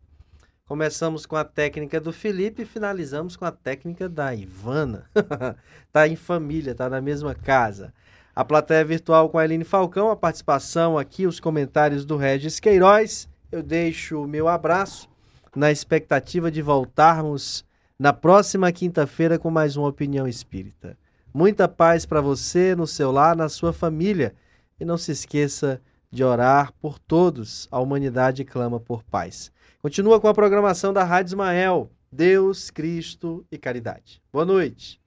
Começamos 0.66 1.26
com 1.26 1.36
a 1.36 1.46
técnica 1.46 2.00
do 2.00 2.12
Felipe 2.12 2.64
e 2.64 2.66
finalizamos 2.66 3.38
com 3.38 3.46
a 3.46 3.52
técnica 3.52 4.10
da 4.10 4.36
Ivana. 4.36 5.10
tá 5.94 6.08
em 6.08 6.16
família, 6.16 6.76
tá 6.76 6.90
na 6.90 7.00
mesma 7.00 7.34
casa. 7.34 7.94
A 8.36 8.44
plateia 8.44 8.84
virtual 8.84 9.30
com 9.30 9.38
a 9.38 9.46
Eline 9.46 9.64
Falcão, 9.64 10.12
a 10.12 10.16
participação 10.16 10.98
aqui, 10.98 11.26
os 11.26 11.40
comentários 11.40 12.06
do 12.06 12.18
Regis 12.18 12.60
Queiroz. 12.60 13.30
Eu 13.50 13.64
deixo 13.64 14.22
o 14.22 14.28
meu 14.28 14.50
abraço 14.50 15.08
na 15.56 15.72
expectativa 15.72 16.52
de 16.52 16.62
voltarmos 16.62 17.66
na 17.98 18.12
próxima 18.12 18.72
quinta-feira 18.74 19.40
com 19.40 19.50
mais 19.50 19.78
uma 19.78 19.88
opinião 19.88 20.28
espírita. 20.28 20.98
Muita 21.34 21.68
paz 21.68 22.06
para 22.06 22.20
você, 22.20 22.76
no 22.76 22.86
seu 22.86 23.10
lar, 23.10 23.38
na 23.38 23.48
sua 23.48 23.72
família. 23.72 24.36
E 24.80 24.84
não 24.84 24.98
se 24.98 25.12
esqueça 25.12 25.82
de 26.12 26.24
orar 26.24 26.74
por 26.82 27.00
todos. 27.00 27.70
A 27.72 27.80
humanidade 27.80 28.44
clama 28.44 28.80
por 28.82 29.02
paz. 29.04 29.52
Continua 29.82 30.20
com 30.20 30.28
a 30.28 30.34
programação 30.34 30.92
da 30.92 31.06
Rádio 31.06 31.30
Ismael. 31.30 31.90
Deus, 32.12 32.70
Cristo 32.70 33.46
e 33.50 33.58
caridade. 33.58 34.22
Boa 34.32 34.46
noite. 34.46 35.02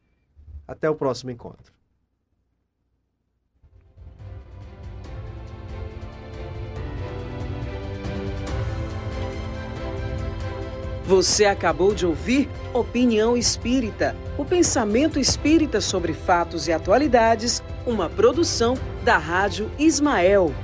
Até 0.67 0.89
o 0.89 0.95
próximo 0.95 1.31
encontro. 1.31 1.80
Você 11.05 11.45
acabou 11.45 11.95
de 11.95 12.07
ouvir 12.07 12.49
Opinião 12.73 13.37
Espírita, 13.37 14.15
o 14.39 14.45
pensamento 14.45 15.19
espírita 15.19 15.81
sobre 15.81 16.13
fatos 16.13 16.69
e 16.69 16.73
atualidades, 16.73 17.63
uma 17.87 18.09
produção 18.09 18.77
da 19.03 19.17
Rádio 19.17 19.71
Ismael. 19.79 20.55